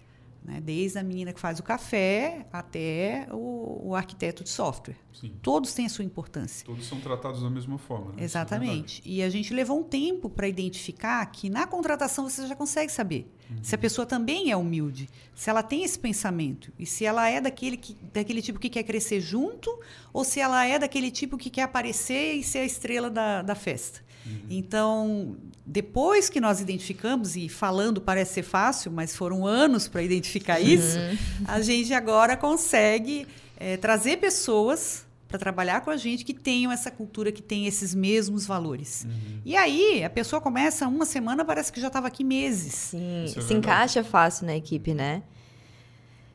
Né? 0.44 0.60
Desde 0.60 0.98
a 0.98 1.04
menina 1.04 1.32
que 1.32 1.40
faz 1.40 1.60
o 1.60 1.64
café 1.64 2.48
até 2.52 3.28
o, 3.32 3.90
o 3.90 3.96
arquiteto 3.96 4.44
de 4.44 4.50
software. 4.50 4.96
Sim. 5.14 5.36
Todos 5.42 5.74
têm 5.74 5.86
a 5.86 5.90
sua 5.90 6.04
importância. 6.04 6.66
Todos 6.66 6.86
são 6.88 7.00
tratados 7.00 7.44
da 7.44 7.50
mesma 7.50 7.78
forma. 7.78 8.14
Né? 8.14 8.22
É 8.22 8.24
Exatamente. 8.24 9.04
É 9.06 9.10
e 9.10 9.24
a 9.24 9.30
gente 9.30 9.54
levou 9.54 9.80
um 9.80 9.84
tempo 9.84 10.30
para 10.30 10.48
identificar 10.48 11.24
que 11.28 11.48
na 11.48 11.68
contratação 11.68 12.28
você 12.28 12.48
já 12.48 12.56
consegue 12.56 12.92
saber 12.92 13.32
uhum. 13.50 13.58
se 13.64 13.76
a 13.76 13.78
pessoa 13.78 14.06
também 14.06 14.50
é 14.50 14.58
humilde, 14.58 15.08
se 15.36 15.50
ela 15.50 15.62
tem 15.62 15.84
esse 15.84 16.00
pensamento 16.00 16.74
e 16.80 16.88
se 16.88 17.06
ela 17.06 17.30
é 17.30 17.40
daquele, 17.40 17.78
que, 17.78 17.96
daquele 18.12 18.42
tipo 18.42 18.60
que 18.60 18.70
quer 18.70 18.84
crescer 18.84 19.22
junto 19.22 19.70
ou 20.12 20.24
se 20.24 20.40
ela 20.40 20.66
é 20.66 20.80
daquele 20.80 21.12
tipo 21.12 21.38
que 21.38 21.52
quer 21.52 21.64
aparecer 21.64 22.34
e 22.34 22.44
ser 22.44 22.60
a 22.60 22.66
estrela 22.66 23.12
da, 23.12 23.44
da 23.44 23.54
festa. 23.54 24.02
Uhum. 24.26 24.42
Então, 24.50 25.36
Depois 25.66 26.30
que 26.30 26.42
nós 26.42 26.60
identificamos, 26.60 27.36
e 27.36 27.48
falando 27.48 28.02
parece 28.02 28.34
ser 28.34 28.44
fácil, 28.44 28.92
mas 28.92 29.16
foram 29.16 29.46
anos 29.46 29.88
para 29.88 30.02
identificar 30.02 30.60
isso, 30.60 30.98
uhum. 30.98 31.18
a 31.48 31.62
gente 31.62 31.94
agora 31.94 32.36
consegue 32.36 33.28
é, 33.58 33.78
trazer 33.78 34.18
pessoas 34.18 35.06
para 35.30 35.40
trabalhar 35.40 35.80
com 35.80 35.90
a 35.90 35.96
gente 35.96 36.26
que 36.26 36.34
tenham 36.34 36.74
essa 36.74 36.92
cultura, 36.92 37.32
que 37.32 37.42
tem 37.42 37.68
esses 37.68 37.96
mesmos 37.96 38.46
valores. 38.46 39.06
Uhum. 39.06 39.42
E 39.46 39.56
aí, 39.56 40.04
a 40.04 40.10
pessoa 40.10 40.42
começa 40.42 40.86
uma 40.88 41.06
semana, 41.06 41.46
parece 41.46 41.72
que 41.72 41.80
já 41.80 41.88
estava 41.88 42.08
aqui 42.08 42.24
meses. 42.24 42.74
Sim, 42.74 43.24
é 43.24 43.42
se 43.42 43.54
encaixa 43.54 44.04
fácil 44.04 44.48
na 44.48 44.58
equipe, 44.58 44.94
né? 44.94 45.24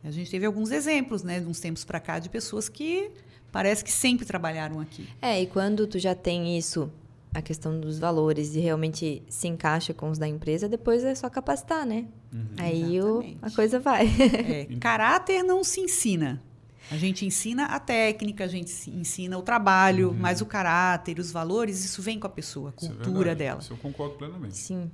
A 0.02 0.10
gente 0.10 0.30
teve 0.30 0.46
alguns 0.46 0.70
exemplos, 0.70 1.22
né, 1.22 1.40
de 1.40 1.46
uns 1.46 1.60
tempos 1.60 1.84
para 1.84 2.00
cá, 2.00 2.18
de 2.18 2.30
pessoas 2.30 2.70
que 2.70 3.10
parece 3.52 3.84
que 3.84 3.92
sempre 3.92 4.24
trabalharam 4.24 4.80
aqui. 4.80 5.06
É, 5.20 5.42
e 5.42 5.46
quando 5.46 5.86
tu 5.86 5.98
já 5.98 6.14
tem 6.14 6.56
isso 6.56 6.90
a 7.36 7.42
questão 7.42 7.78
dos 7.78 7.98
valores 7.98 8.54
e 8.54 8.60
realmente 8.60 9.22
se 9.28 9.46
encaixa 9.46 9.92
com 9.92 10.08
os 10.08 10.16
da 10.16 10.26
empresa, 10.26 10.66
depois 10.66 11.04
é 11.04 11.14
só 11.14 11.28
capacitar, 11.28 11.84
né? 11.84 12.06
Uhum. 12.32 12.46
Aí 12.56 13.02
o, 13.02 13.22
a 13.42 13.50
coisa 13.50 13.78
vai. 13.78 14.06
É, 14.16 14.64
caráter 14.80 15.42
não 15.42 15.62
se 15.62 15.80
ensina. 15.80 16.42
A 16.90 16.96
gente 16.96 17.26
ensina 17.26 17.66
a 17.66 17.80
técnica, 17.80 18.44
a 18.44 18.46
gente 18.46 18.72
ensina 18.90 19.36
o 19.36 19.42
trabalho, 19.42 20.08
uhum. 20.08 20.16
mas 20.18 20.40
o 20.40 20.46
caráter, 20.46 21.18
os 21.18 21.30
valores, 21.30 21.84
isso 21.84 22.00
vem 22.00 22.18
com 22.18 22.26
a 22.26 22.30
pessoa, 22.30 22.70
a 22.70 22.84
é 22.84 22.88
cultura 22.88 23.32
é 23.32 23.34
dela. 23.34 23.60
Isso 23.60 23.72
eu 23.72 23.76
concordo 23.76 24.14
plenamente. 24.14 24.56
Sim. 24.56 24.90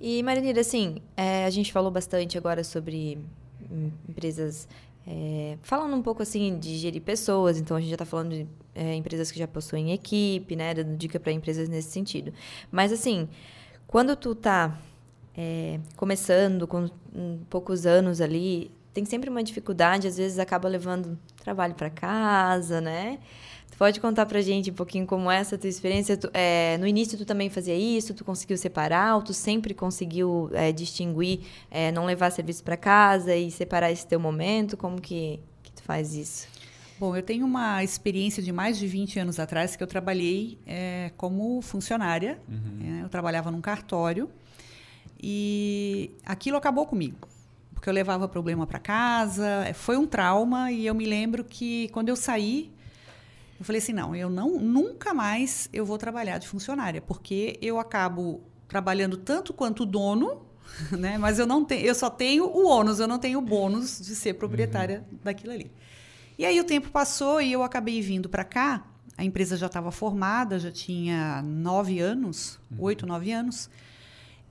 E, 0.00 0.20
Marinira, 0.22 0.60
assim, 0.60 1.00
é, 1.16 1.44
a 1.44 1.50
gente 1.50 1.72
falou 1.72 1.90
bastante 1.90 2.36
agora 2.36 2.64
sobre 2.64 3.18
empresas 4.08 4.66
é, 5.06 5.56
falando 5.62 5.96
um 5.96 6.02
pouco 6.02 6.22
assim 6.22 6.58
de 6.58 6.76
gerir 6.76 7.00
pessoas, 7.00 7.58
então 7.58 7.76
a 7.76 7.80
gente 7.80 7.88
já 7.88 7.94
está 7.94 8.04
falando 8.04 8.30
de 8.30 8.46
é, 8.78 8.94
empresas 8.94 9.30
que 9.32 9.38
já 9.38 9.48
possuem 9.48 9.92
equipe, 9.92 10.54
né? 10.54 10.72
Dando 10.72 10.96
dica 10.96 11.18
para 11.18 11.32
empresas 11.32 11.68
nesse 11.68 11.90
sentido. 11.90 12.32
Mas 12.70 12.92
assim, 12.92 13.28
quando 13.86 14.14
tu 14.14 14.34
tá 14.34 14.78
é, 15.36 15.80
começando 15.96 16.66
com 16.66 16.88
poucos 17.50 17.86
anos 17.86 18.20
ali, 18.20 18.70
tem 18.94 19.04
sempre 19.04 19.28
uma 19.28 19.42
dificuldade, 19.42 20.06
às 20.06 20.16
vezes 20.16 20.38
acaba 20.38 20.68
levando 20.68 21.18
trabalho 21.42 21.74
para 21.74 21.90
casa, 21.90 22.80
né? 22.80 23.18
Pode 23.76 24.00
contar 24.00 24.26
pra 24.26 24.40
gente 24.40 24.72
um 24.72 24.74
pouquinho 24.74 25.06
como 25.06 25.30
é 25.30 25.36
essa 25.36 25.56
tua 25.56 25.68
experiência? 25.68 26.16
Tu, 26.16 26.28
é, 26.34 26.76
no 26.78 26.86
início 26.86 27.16
tu 27.16 27.24
também 27.24 27.48
fazia 27.48 27.76
isso? 27.76 28.12
Tu 28.12 28.24
conseguiu 28.24 28.56
separar? 28.56 29.14
Ou 29.14 29.22
tu 29.22 29.32
sempre 29.32 29.72
conseguiu 29.72 30.50
é, 30.52 30.72
distinguir, 30.72 31.42
é, 31.70 31.92
não 31.92 32.04
levar 32.04 32.30
serviço 32.30 32.64
para 32.64 32.76
casa 32.76 33.36
e 33.36 33.52
separar 33.52 33.92
esse 33.92 34.04
teu 34.04 34.18
momento? 34.18 34.76
Como 34.76 35.00
que, 35.00 35.38
que 35.62 35.70
tu 35.70 35.82
faz 35.84 36.12
isso? 36.14 36.48
Bom, 36.98 37.16
eu 37.16 37.22
tenho 37.22 37.46
uma 37.46 37.82
experiência 37.84 38.42
de 38.42 38.52
mais 38.52 38.78
de 38.78 38.86
20 38.86 39.20
anos 39.20 39.38
atrás 39.38 39.76
que 39.76 39.82
eu 39.82 39.86
trabalhei 39.86 40.58
é, 40.66 41.12
como 41.16 41.60
funcionária. 41.62 42.40
Uhum. 42.48 42.98
É, 43.00 43.04
eu 43.04 43.08
trabalhava 43.08 43.50
num 43.50 43.60
cartório 43.60 44.30
e 45.20 46.10
aquilo 46.24 46.56
acabou 46.56 46.86
comigo 46.86 47.28
porque 47.74 47.88
eu 47.88 47.94
levava 47.94 48.26
problema 48.26 48.66
para 48.66 48.80
casa, 48.80 49.46
é, 49.64 49.72
foi 49.72 49.96
um 49.96 50.04
trauma 50.04 50.72
e 50.72 50.84
eu 50.84 50.94
me 50.96 51.06
lembro 51.06 51.44
que 51.44 51.86
quando 51.90 52.08
eu 52.08 52.16
saí 52.16 52.72
eu 53.58 53.64
falei 53.64 53.80
assim, 53.80 53.92
não, 53.92 54.14
eu 54.14 54.30
não 54.30 54.58
nunca 54.58 55.12
mais 55.12 55.68
eu 55.72 55.84
vou 55.84 55.98
trabalhar 55.98 56.38
de 56.38 56.46
funcionária, 56.46 57.02
porque 57.02 57.58
eu 57.60 57.78
acabo 57.78 58.40
trabalhando 58.68 59.16
tanto 59.16 59.52
quanto 59.52 59.82
o 59.82 59.86
dono, 59.86 60.42
né? 60.96 61.18
Mas 61.18 61.38
eu 61.38 61.46
não 61.46 61.64
tenho, 61.64 61.84
eu 61.84 61.94
só 61.94 62.08
tenho 62.08 62.44
o 62.44 62.68
ônus, 62.68 63.00
eu 63.00 63.08
não 63.08 63.18
tenho 63.18 63.38
o 63.40 63.42
bônus 63.42 64.00
de 64.00 64.14
ser 64.14 64.34
proprietária 64.34 65.04
uhum. 65.10 65.18
daquilo 65.24 65.52
ali. 65.52 65.70
E 66.38 66.46
aí 66.46 66.60
o 66.60 66.64
tempo 66.64 66.88
passou 66.90 67.40
e 67.40 67.52
eu 67.52 67.64
acabei 67.64 68.00
vindo 68.00 68.28
para 68.28 68.44
cá. 68.44 68.84
A 69.16 69.24
empresa 69.24 69.56
já 69.56 69.66
estava 69.66 69.90
formada, 69.90 70.56
já 70.56 70.70
tinha 70.70 71.42
nove 71.42 71.98
anos, 71.98 72.60
uhum. 72.70 72.76
oito, 72.82 73.04
nove 73.04 73.32
anos. 73.32 73.68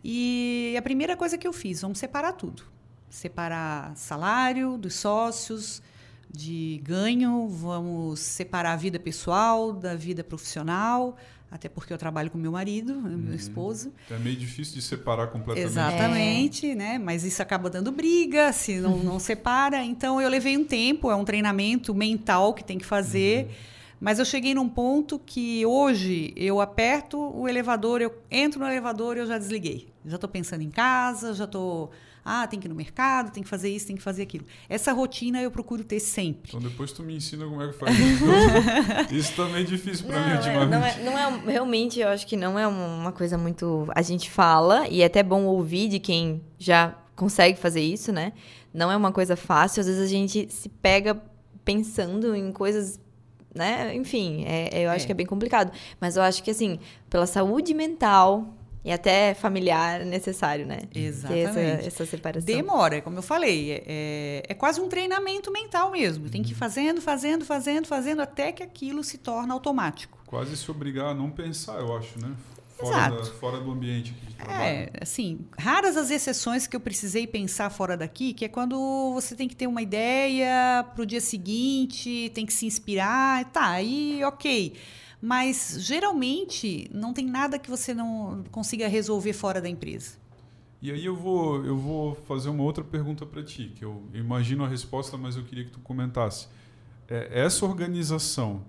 E 0.03 0.75
a 0.77 0.81
primeira 0.81 1.15
coisa 1.15 1.37
que 1.37 1.47
eu 1.47 1.53
fiz, 1.53 1.81
vamos 1.81 1.97
separar 1.97 2.33
tudo. 2.33 2.63
Separar 3.09 3.95
salário 3.95 4.77
dos 4.77 4.95
sócios, 4.95 5.81
de 6.29 6.81
ganho, 6.83 7.47
vamos 7.47 8.19
separar 8.19 8.73
a 8.73 8.75
vida 8.75 8.99
pessoal 8.99 9.71
da 9.71 9.95
vida 9.95 10.25
profissional, 10.25 11.15
até 11.49 11.69
porque 11.69 11.93
eu 11.93 11.97
trabalho 11.97 12.29
com 12.29 12.37
meu 12.37 12.51
marido, 12.51 12.93
uhum. 12.93 13.17
meu 13.17 13.33
esposo. 13.33 13.93
É 14.11 14.17
meio 14.17 14.35
difícil 14.35 14.75
de 14.75 14.81
separar 14.81 15.27
completamente. 15.27 15.71
Exatamente, 15.71 16.71
é. 16.71 16.75
né? 16.75 16.97
Mas 16.97 17.23
isso 17.23 17.41
acaba 17.41 17.69
dando 17.69 17.91
briga 17.91 18.51
se 18.51 18.79
não, 18.79 18.97
não 19.03 19.19
separa. 19.19 19.83
Então 19.83 20.21
eu 20.21 20.29
levei 20.29 20.57
um 20.57 20.65
tempo, 20.65 21.09
é 21.09 21.15
um 21.15 21.23
treinamento 21.23 21.93
mental 21.95 22.53
que 22.53 22.63
tem 22.63 22.77
que 22.77 22.85
fazer. 22.85 23.45
Uhum. 23.45 23.51
Mas 23.99 24.19
eu 24.19 24.25
cheguei 24.25 24.53
num 24.53 24.69
ponto 24.69 25.17
que 25.17 25.65
hoje 25.65 26.31
eu 26.35 26.61
aperto 26.61 27.17
o 27.17 27.47
elevador, 27.47 28.01
eu 28.01 28.13
entro 28.29 28.59
no 28.59 28.67
elevador 28.67 29.17
e 29.17 29.21
eu 29.21 29.25
já 29.25 29.37
desliguei. 29.37 29.87
Já 30.05 30.15
estou 30.15 30.29
pensando 30.29 30.61
em 30.61 30.69
casa, 30.69 31.33
já 31.33 31.45
estou 31.45 31.91
ah, 32.27 32.45
tem 32.45 32.59
que 32.59 32.67
ir 32.67 32.69
no 32.69 32.75
mercado, 32.75 33.31
tem 33.31 33.41
que 33.41 33.49
fazer 33.49 33.69
isso, 33.69 33.87
tem 33.87 33.95
que 33.95 34.01
fazer 34.01 34.23
aquilo. 34.23 34.45
Essa 34.67 34.91
rotina 34.91 35.41
eu 35.41 35.49
procuro 35.49 35.83
ter 35.83 35.99
sempre. 35.99 36.49
Então 36.49 36.59
depois 36.59 36.91
tu 36.91 37.03
me 37.03 37.15
ensina 37.15 37.45
como 37.45 37.61
é 37.61 37.67
que 37.67 37.73
faz 37.73 37.97
isso. 37.97 38.25
isso 39.15 39.35
também 39.35 39.61
é 39.61 39.63
difícil 39.63 40.05
para 40.05 40.19
mim 40.19 40.35
ultimamente. 40.35 40.69
Não 40.69 40.85
é, 40.85 41.03
não 41.03 41.17
é, 41.17 41.51
realmente, 41.51 41.99
eu 41.99 42.09
acho 42.09 42.27
que 42.27 42.35
não 42.35 42.59
é 42.59 42.67
uma 42.67 43.11
coisa 43.11 43.37
muito... 43.37 43.87
A 43.95 44.01
gente 44.01 44.29
fala, 44.29 44.87
e 44.87 45.01
é 45.01 45.05
até 45.05 45.23
bom 45.23 45.45
ouvir 45.45 45.87
de 45.87 45.99
quem 45.99 46.41
já 46.57 46.95
consegue 47.15 47.57
fazer 47.57 47.81
isso, 47.81 48.11
né? 48.11 48.33
Não 48.73 48.91
é 48.91 48.97
uma 48.97 49.11
coisa 49.11 49.35
fácil. 49.35 49.79
Às 49.79 49.87
vezes 49.87 50.01
a 50.01 50.07
gente 50.07 50.47
se 50.51 50.69
pega 50.69 51.19
pensando 51.63 52.35
em 52.35 52.51
coisas 52.51 52.99
né? 53.57 53.93
Enfim, 53.95 54.45
é, 54.45 54.85
eu 54.85 54.91
acho 54.91 55.03
é. 55.03 55.05
que 55.07 55.11
é 55.11 55.15
bem 55.15 55.25
complicado. 55.25 55.71
Mas 55.99 56.15
eu 56.15 56.23
acho 56.23 56.43
que, 56.43 56.51
assim, 56.51 56.79
pela 57.09 57.25
saúde 57.25 57.73
mental, 57.73 58.56
e 58.87 58.91
até 58.93 59.33
familiar 59.33 60.05
necessário, 60.05 60.65
né? 60.65 60.83
Exatamente. 60.95 61.49
Essa, 61.49 61.87
essa, 61.87 62.05
separação. 62.05 62.45
Demora, 62.45 63.01
como 63.01 63.17
eu 63.17 63.21
falei, 63.21 63.73
é, 63.73 63.83
é, 63.85 64.43
é, 64.47 64.53
quase 64.53 64.79
um 64.79 64.87
treinamento 64.87 65.51
mental 65.51 65.91
mesmo. 65.91 66.29
Tem 66.29 66.41
que 66.41 66.51
ir 66.51 66.53
uhum. 66.53 66.57
fazendo, 66.57 67.01
fazendo, 67.01 67.43
fazendo, 67.43 67.85
fazendo, 67.85 68.21
até 68.21 68.53
que 68.53 68.63
aquilo 68.63 69.03
se 69.03 69.17
torna 69.17 69.53
automático. 69.53 70.17
Quase 70.25 70.55
se 70.55 70.71
obrigar 70.71 71.07
a 71.07 71.13
não 71.13 71.29
pensar, 71.29 71.77
eu 71.81 71.97
acho, 71.97 72.17
né? 72.17 72.33
Fora, 72.77 73.09
da, 73.09 73.25
fora 73.25 73.59
do 73.59 73.71
ambiente 73.71 74.13
de 74.13 74.35
trabalho. 74.35 74.61
É, 74.61 74.89
assim, 75.01 75.41
raras 75.59 75.97
as 75.97 76.09
exceções 76.09 76.65
que 76.65 76.73
eu 76.73 76.79
precisei 76.79 77.27
pensar 77.27 77.69
fora 77.69 77.97
daqui, 77.97 78.33
que 78.33 78.45
é 78.45 78.47
quando 78.47 79.11
você 79.13 79.35
tem 79.35 79.49
que 79.49 79.55
ter 79.55 79.67
uma 79.67 79.81
ideia 79.81 80.85
para 80.95 81.01
o 81.01 81.05
dia 81.05 81.19
seguinte, 81.19 82.31
tem 82.33 82.45
que 82.45 82.53
se 82.53 82.65
inspirar, 82.65 83.43
tá, 83.51 83.67
aí 83.71 84.23
ok. 84.23 84.75
Mas 85.21 85.77
geralmente 85.79 86.89
não 86.93 87.13
tem 87.13 87.25
nada 87.25 87.57
que 87.57 87.69
você 87.69 87.93
não 87.93 88.43
consiga 88.51 88.87
resolver 88.87 89.33
fora 89.33 89.59
da 89.59 89.67
empresa. 89.67 90.17
E 90.81 90.91
aí 90.91 91.05
eu 91.05 91.15
vou, 91.15 91.65
eu 91.65 91.75
vou 91.75 92.13
fazer 92.27 92.49
uma 92.49 92.63
outra 92.63 92.83
pergunta 92.83 93.25
para 93.25 93.41
ti, 93.41 93.73
que 93.75 93.83
eu 93.83 94.03
imagino 94.13 94.63
a 94.63 94.67
resposta, 94.67 95.17
mas 95.17 95.35
eu 95.35 95.43
queria 95.43 95.65
que 95.65 95.71
tu 95.71 95.79
comentasse. 95.79 96.47
É, 97.07 97.41
essa 97.41 97.65
organização 97.65 98.63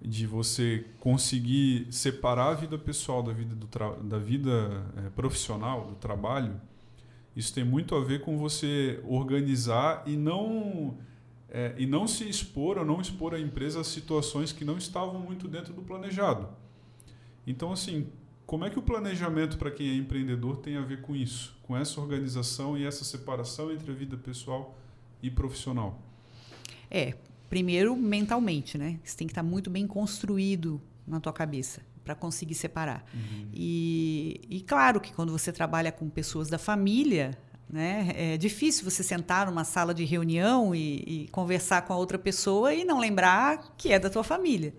de 0.00 0.26
você 0.26 0.86
conseguir 0.98 1.86
separar 1.90 2.48
a 2.48 2.54
vida 2.54 2.78
pessoal 2.78 3.22
da 3.22 3.32
vida, 3.32 3.54
do 3.54 3.68
da 4.04 4.18
vida 4.18 4.82
é, 4.96 5.10
profissional, 5.10 5.86
do 5.86 5.94
trabalho, 5.96 6.58
isso 7.36 7.52
tem 7.52 7.64
muito 7.64 7.94
a 7.94 8.00
ver 8.02 8.22
com 8.22 8.38
você 8.38 9.00
organizar 9.06 10.02
e 10.06 10.16
não 10.16 10.96
é, 11.50 11.74
e 11.76 11.84
não 11.86 12.06
se 12.06 12.28
expor 12.28 12.78
ou 12.78 12.84
não 12.84 13.00
expor 13.00 13.34
a 13.34 13.40
empresa 13.40 13.80
a 13.80 13.84
situações 13.84 14.52
que 14.52 14.64
não 14.64 14.78
estavam 14.78 15.18
muito 15.20 15.48
dentro 15.48 15.72
do 15.72 15.82
planejado. 15.82 16.48
Então, 17.46 17.72
assim, 17.72 18.06
como 18.46 18.64
é 18.64 18.70
que 18.70 18.78
o 18.78 18.82
planejamento 18.82 19.58
para 19.58 19.70
quem 19.70 19.90
é 19.90 19.94
empreendedor 19.94 20.58
tem 20.58 20.76
a 20.76 20.82
ver 20.82 21.00
com 21.00 21.14
isso, 21.14 21.56
com 21.62 21.76
essa 21.76 22.00
organização 22.00 22.78
e 22.78 22.84
essa 22.84 23.04
separação 23.04 23.72
entre 23.72 23.90
a 23.90 23.94
vida 23.94 24.16
pessoal 24.16 24.78
e 25.22 25.30
profissional? 25.30 26.00
É, 26.90 27.14
primeiro 27.48 27.96
mentalmente, 27.96 28.78
né? 28.78 29.00
Isso 29.04 29.16
tem 29.16 29.26
que 29.26 29.32
estar 29.32 29.42
muito 29.42 29.68
bem 29.68 29.86
construído 29.86 30.80
na 31.06 31.18
tua 31.18 31.32
cabeça 31.32 31.82
para 32.04 32.14
conseguir 32.14 32.54
separar. 32.54 33.04
Uhum. 33.12 33.48
E, 33.52 34.40
e 34.48 34.60
claro 34.60 35.00
que 35.00 35.12
quando 35.12 35.30
você 35.30 35.52
trabalha 35.52 35.92
com 35.92 36.08
pessoas 36.08 36.48
da 36.48 36.58
família, 36.58 37.36
né? 37.72 38.12
É 38.16 38.36
difícil 38.36 38.88
você 38.88 39.02
sentar 39.02 39.46
numa 39.46 39.64
sala 39.64 39.94
de 39.94 40.04
reunião 40.04 40.74
e, 40.74 41.04
e, 41.06 41.28
conversar 41.30 41.82
com 41.82 41.92
a 41.92 41.96
outra 41.96 42.18
pessoa 42.18 42.74
e 42.74 42.84
não 42.84 42.98
lembrar 42.98 43.74
que 43.76 43.92
é 43.92 43.98
da 43.98 44.10
tua 44.10 44.24
família. 44.24 44.74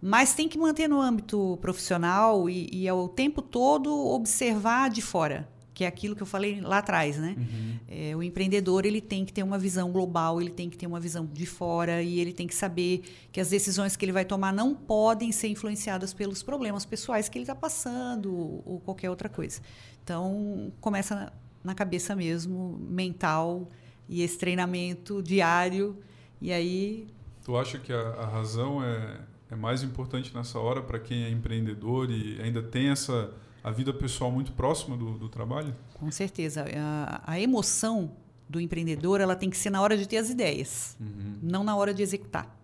Mas 0.00 0.32
tem 0.32 0.48
que 0.48 0.56
manter 0.56 0.88
no 0.88 1.00
âmbito 1.00 1.58
profissional 1.60 2.48
e, 2.48 2.68
e 2.72 2.88
ao 2.88 3.08
tempo 3.08 3.42
todo 3.42 3.94
observar 3.94 4.88
de 4.88 5.02
fora, 5.02 5.46
que 5.74 5.84
é 5.84 5.86
aquilo 5.86 6.16
que 6.16 6.22
eu 6.22 6.26
falei 6.26 6.62
lá 6.62 6.78
atrás, 6.78 7.18
né? 7.18 7.36
Uhum. 7.36 7.78
É, 7.86 8.16
o 8.16 8.22
empreendedor 8.22 8.86
ele 8.86 9.02
tem 9.02 9.26
que 9.26 9.32
ter 9.34 9.42
uma 9.42 9.58
visão 9.58 9.92
global, 9.92 10.40
ele 10.40 10.50
tem 10.50 10.70
que 10.70 10.78
ter 10.78 10.86
uma 10.86 10.98
visão 10.98 11.26
de 11.26 11.44
fora 11.44 12.02
e 12.02 12.18
ele 12.18 12.32
tem 12.32 12.46
que 12.46 12.54
saber 12.54 13.02
que 13.30 13.38
as 13.38 13.50
decisões 13.50 13.96
que 13.96 14.04
ele 14.06 14.12
vai 14.12 14.24
tomar 14.24 14.54
não 14.54 14.74
podem 14.74 15.30
ser 15.30 15.48
influenciadas 15.48 16.14
pelos 16.14 16.42
problemas 16.42 16.86
pessoais 16.86 17.28
que 17.28 17.36
ele 17.36 17.42
está 17.42 17.54
passando 17.54 18.62
ou 18.64 18.80
qualquer 18.80 19.10
outra 19.10 19.28
coisa. 19.28 19.60
Então 20.02 20.72
começa 20.80 21.30
na 21.62 21.74
cabeça 21.74 22.16
mesmo, 22.16 22.78
mental 22.88 23.70
e 24.08 24.22
esse 24.22 24.38
treinamento 24.38 25.22
diário. 25.22 25.96
E 26.40 26.52
aí. 26.52 27.06
Tu 27.44 27.56
acha 27.56 27.78
que 27.78 27.92
a, 27.92 28.00
a 28.00 28.26
razão 28.26 28.82
é, 28.82 29.20
é 29.50 29.56
mais 29.56 29.82
importante 29.82 30.34
nessa 30.34 30.58
hora 30.58 30.82
para 30.82 30.98
quem 30.98 31.24
é 31.24 31.30
empreendedor 31.30 32.10
e 32.10 32.40
ainda 32.40 32.62
tem 32.62 32.88
essa 32.88 33.32
a 33.62 33.70
vida 33.70 33.92
pessoal 33.92 34.30
muito 34.30 34.52
próxima 34.52 34.96
do, 34.96 35.18
do 35.18 35.28
trabalho? 35.28 35.74
Com 35.94 36.10
certeza. 36.10 36.64
A, 36.76 37.32
a, 37.32 37.40
emoção 37.40 38.12
do 38.48 38.58
empreendedor 38.60 39.20
ela 39.20 39.36
tem 39.36 39.50
que 39.50 39.56
ser 39.56 39.70
na 39.70 39.82
hora 39.82 39.96
de 39.96 40.08
ter 40.08 40.16
as 40.16 40.30
ideias, 40.30 40.96
uhum. 40.98 41.38
não 41.42 41.62
na 41.62 41.76
hora 41.76 41.92
de 41.92 42.02
executar. 42.02 42.56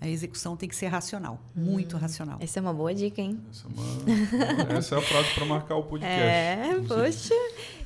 A 0.00 0.08
execução 0.08 0.56
tem 0.56 0.68
que 0.68 0.76
ser 0.76 0.86
racional, 0.86 1.40
hum, 1.56 1.64
muito 1.64 1.96
racional. 1.96 2.38
Essa 2.40 2.60
é 2.60 2.62
uma 2.62 2.72
boa 2.72 2.94
dica, 2.94 3.20
hein? 3.20 3.40
Essa 3.50 3.66
é, 3.66 3.70
uma, 3.70 4.78
essa 4.78 4.94
é 4.94 4.98
a 4.98 5.02
frase 5.02 5.34
para 5.34 5.44
marcar 5.44 5.74
o 5.74 5.82
podcast. 5.90 6.16
É, 6.16 6.80
poxa. 6.86 7.34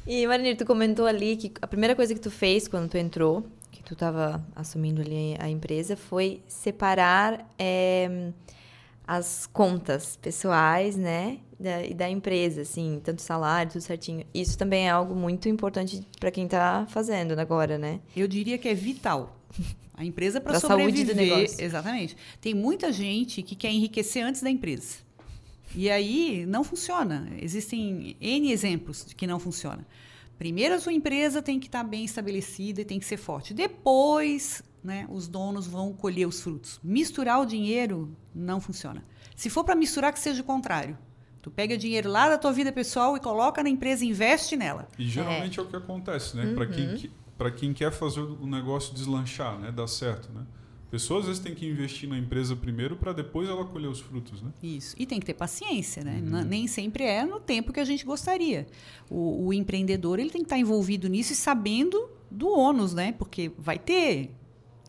E, 0.07 0.27
Marinir, 0.27 0.57
tu 0.57 0.65
comentou 0.65 1.07
ali 1.07 1.37
que 1.37 1.53
a 1.61 1.67
primeira 1.67 1.95
coisa 1.95 2.13
que 2.15 2.21
tu 2.21 2.31
fez 2.31 2.67
quando 2.67 2.89
tu 2.89 2.97
entrou, 2.97 3.47
que 3.71 3.83
tu 3.83 3.95
estava 3.95 4.45
assumindo 4.55 5.01
ali 5.01 5.37
a 5.39 5.49
empresa, 5.49 5.97
foi 5.97 6.43
separar 6.49 7.49
é, 7.59 8.33
as 9.07 9.47
contas 9.47 10.17
pessoais, 10.17 10.97
né? 10.97 11.39
Da, 11.59 11.85
e 11.85 11.95
da 11.95 12.11
empresa, 12.11 12.63
assim, 12.63 13.01
tanto 13.05 13.23
salário, 13.23 13.71
tudo 13.71 13.83
certinho. 13.83 14.27
Isso 14.35 14.59
também 14.59 14.89
é 14.89 14.91
algo 14.91 15.15
muito 15.15 15.49
importante 15.49 16.05
para 16.19 16.31
quem 16.31 16.45
está 16.45 16.87
fazendo 16.89 17.39
agora, 17.39 17.79
né? 17.79 18.01
Eu 18.17 18.27
diria 18.27 18.59
que 18.59 18.69
é 18.69 18.75
vital. 18.75 19.37
A 19.95 20.05
empresa 20.05 20.41
para 20.41 20.59
sobreviver. 20.59 21.07
Saúde 21.07 21.15
do 21.15 21.15
negócio. 21.15 21.65
Exatamente. 21.65 22.17
Tem 22.41 22.55
muita 22.55 22.91
gente 22.91 23.43
que 23.43 23.55
quer 23.55 23.71
enriquecer 23.71 24.25
antes 24.25 24.43
da 24.43 24.51
empresa. 24.51 24.97
E 25.75 25.91
aí 25.91 26.45
não 26.47 26.63
funciona. 26.63 27.29
Existem 27.41 28.17
N 28.21 28.53
exemplos 28.53 29.05
de 29.07 29.15
que 29.15 29.27
não 29.27 29.39
funciona. 29.39 29.87
Primeiro 30.39 30.75
a 30.75 30.81
sua 30.81 30.93
empresa 30.93 31.41
tem 31.41 31.61
que 31.61 31.67
estar 31.67 31.85
bem 31.85 32.05
estabelecida 32.05 32.81
e 32.81 32.85
tem 32.85 32.99
que 32.99 33.05
ser 33.05 33.17
forte. 33.17 33.55
Depois, 33.55 34.63
né, 34.83 35.07
os 35.11 35.29
donos 35.29 35.67
vão 35.67 35.93
colher 35.93 36.27
os 36.27 36.41
frutos. 36.41 36.81
Misturar 36.83 37.41
o 37.41 37.47
dinheiro 37.47 38.17
não 38.35 38.61
funciona. 38.61 39.05
Se 39.37 39.49
for 39.49 39.65
para 39.65 39.75
misturar, 39.75 40.13
que 40.13 40.19
seja 40.19 40.43
o 40.43 40.45
contrário. 40.45 40.99
Tu 41.41 41.51
pega 41.51 41.77
dinheiro 41.77 42.09
lá 42.09 42.29
da 42.29 42.39
tua 42.39 42.53
vida 42.53 42.71
pessoal 42.71 43.17
e 43.17 43.21
coloca 43.21 43.63
na 43.63 43.69
empresa 43.69 44.05
e 44.05 44.09
investe 44.09 44.57
nela. 44.57 44.89
E 44.99 45.09
geralmente 45.09 45.59
é, 45.59 45.63
é 45.63 45.67
o 45.67 45.69
que 45.69 45.77
acontece, 45.77 46.37
né? 46.37 46.45
Uhum. 46.45 46.55
Para 46.55 46.67
quem, 46.67 47.11
para 47.37 47.51
quem 47.51 47.73
quer 47.73 47.91
fazer 47.91 48.21
o 48.21 48.47
negócio 48.47 48.95
deslanchar, 48.95 49.59
né, 49.59 49.73
dar 49.73 49.89
certo, 49.89 50.33
né? 50.33 50.47
Pessoas 50.93 51.21
às 51.21 51.29
vezes 51.29 51.43
têm 51.43 51.55
que 51.55 51.67
investir 51.67 52.07
na 52.07 52.19
empresa 52.19 52.55
primeiro 52.55 52.97
para 52.97 53.15
depois 53.15 53.49
ela 53.49 53.65
colher 53.65 53.89
os 53.89 53.99
frutos, 53.99 54.43
né? 54.43 54.53
Isso. 54.63 54.95
E 54.99 55.07
tem 55.07 55.19
que 55.19 55.25
ter 55.25 55.33
paciência, 55.33 56.05
né? 56.05 56.23
Uhum. 56.23 56.45
Nem 56.45 56.67
sempre 56.67 57.03
é 57.05 57.25
no 57.25 57.41
tempo 57.41 57.73
que 57.73 57.81
a 57.81 57.85
gente 57.85 58.05
gostaria. 58.05 58.67
O, 59.09 59.47
o, 59.47 59.55
empreendedor 59.55 60.19
ele 60.19 60.29
tem 60.29 60.43
que 60.43 60.45
estar 60.45 60.59
envolvido 60.59 61.09
nisso 61.09 61.33
e 61.33 61.35
sabendo 61.35 62.11
do 62.31 62.47
ônus, 62.51 62.93
né? 62.93 63.13
Porque 63.13 63.51
vai 63.57 63.79
ter. 63.79 64.33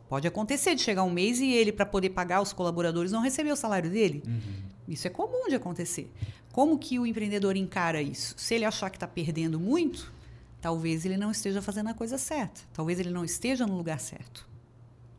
Pode 0.10 0.28
acontecer 0.28 0.76
de 0.76 0.82
chegar 0.82 1.04
um 1.04 1.10
mês 1.10 1.40
e 1.40 1.50
ele, 1.54 1.72
para 1.72 1.86
poder 1.86 2.10
pagar 2.10 2.42
os 2.42 2.52
colaboradores, 2.52 3.10
não 3.10 3.22
receber 3.22 3.54
o 3.54 3.56
salário 3.56 3.90
dele. 3.90 4.22
Uhum. 4.28 4.64
Isso 4.90 5.08
é 5.08 5.10
comum 5.10 5.48
de 5.48 5.56
acontecer. 5.56 6.12
Como 6.52 6.78
que 6.78 7.00
o 7.00 7.06
empreendedor 7.06 7.56
encara 7.56 8.02
isso? 8.02 8.36
Se 8.38 8.54
ele 8.54 8.66
achar 8.66 8.90
que 8.90 8.98
está 8.98 9.08
perdendo 9.08 9.58
muito, 9.58 10.12
talvez 10.60 11.06
ele 11.06 11.16
não 11.16 11.32
esteja 11.32 11.62
fazendo 11.62 11.88
a 11.88 11.94
coisa 11.94 12.18
certa. 12.18 12.60
Talvez 12.74 13.00
ele 13.00 13.10
não 13.10 13.24
esteja 13.24 13.66
no 13.66 13.78
lugar 13.78 14.02
certo. 14.02 14.52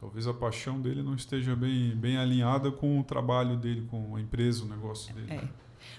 Talvez 0.05 0.27
a 0.27 0.35
paixão 0.35 0.83
dele 0.83 1.03
não 1.03 1.15
esteja 1.15 1.57
bem, 1.57 1.97
bem 1.97 2.19
alinhada 2.19 2.71
com 2.71 3.01
o 3.01 3.03
trabalho 3.03 3.57
dele, 3.57 3.89
com 3.91 4.15
a 4.15 4.21
empresa, 4.21 4.63
o 4.63 4.69
negócio 4.69 5.15
dele. 5.15 5.33
É. 5.33 5.49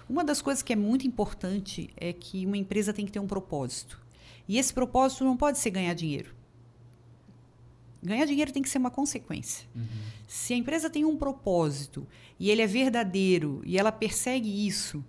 Uma 0.07 0.23
das 0.23 0.43
coisas 0.43 0.61
que 0.61 0.71
é 0.71 0.75
muito 0.75 1.07
importante 1.07 1.89
é 1.97 2.13
que 2.13 2.45
uma 2.45 2.55
empresa 2.55 2.93
tem 2.93 3.03
que 3.03 3.11
ter 3.11 3.17
um 3.17 3.25
propósito. 3.25 3.99
E 4.47 4.59
esse 4.59 4.71
propósito 4.71 5.23
não 5.23 5.35
pode 5.35 5.57
ser 5.57 5.71
ganhar 5.71 5.95
dinheiro. 5.95 6.35
Ganhar 8.03 8.25
dinheiro 8.25 8.53
tem 8.53 8.61
que 8.61 8.69
ser 8.69 8.77
uma 8.77 8.91
consequência. 8.91 9.67
Uhum. 9.75 9.87
Se 10.27 10.53
a 10.53 10.57
empresa 10.57 10.87
tem 10.87 11.03
um 11.03 11.17
propósito 11.17 12.05
e 12.39 12.51
ele 12.51 12.61
é 12.61 12.67
verdadeiro 12.67 13.63
e 13.65 13.75
ela 13.75 13.91
persegue 13.91 14.67
isso, 14.67 15.03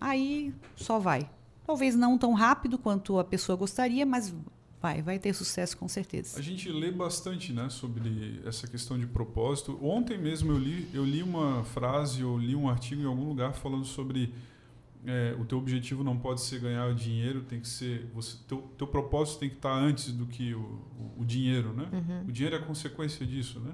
aí 0.00 0.54
só 0.76 1.00
vai. 1.00 1.28
Talvez 1.66 1.96
não 1.96 2.16
tão 2.16 2.32
rápido 2.32 2.78
quanto 2.78 3.18
a 3.18 3.24
pessoa 3.24 3.56
gostaria, 3.56 4.06
mas 4.06 4.32
vai, 4.84 5.00
vai 5.00 5.18
ter 5.18 5.32
sucesso 5.32 5.78
com 5.78 5.88
certeza. 5.88 6.38
A 6.38 6.42
gente 6.42 6.70
lê 6.70 6.90
bastante, 6.90 7.54
né, 7.54 7.70
sobre 7.70 8.42
essa 8.44 8.66
questão 8.66 8.98
de 8.98 9.06
propósito. 9.06 9.78
Ontem 9.82 10.18
mesmo 10.18 10.52
eu 10.52 10.58
li, 10.58 10.86
eu 10.92 11.04
li 11.06 11.22
uma 11.22 11.64
frase, 11.64 12.20
eu 12.20 12.36
li 12.36 12.54
um 12.54 12.68
artigo 12.68 13.00
em 13.00 13.06
algum 13.06 13.26
lugar 13.26 13.54
falando 13.54 13.86
sobre 13.86 14.34
é, 15.06 15.34
o 15.40 15.44
teu 15.46 15.56
objetivo 15.56 16.04
não 16.04 16.18
pode 16.18 16.42
ser 16.42 16.60
ganhar 16.60 16.94
dinheiro, 16.94 17.40
tem 17.42 17.60
que 17.60 17.68
ser 17.68 18.06
você, 18.14 18.36
teu, 18.46 18.58
teu 18.76 18.86
propósito 18.86 19.40
tem 19.40 19.48
que 19.48 19.56
estar 19.56 19.74
antes 19.74 20.12
do 20.12 20.26
que 20.26 20.54
o, 20.54 20.60
o, 20.60 21.22
o 21.22 21.24
dinheiro, 21.24 21.72
né? 21.72 21.88
Uhum. 21.90 22.28
O 22.28 22.32
dinheiro 22.32 22.56
é 22.56 22.58
a 22.58 22.62
consequência 22.62 23.24
disso, 23.24 23.60
né? 23.60 23.72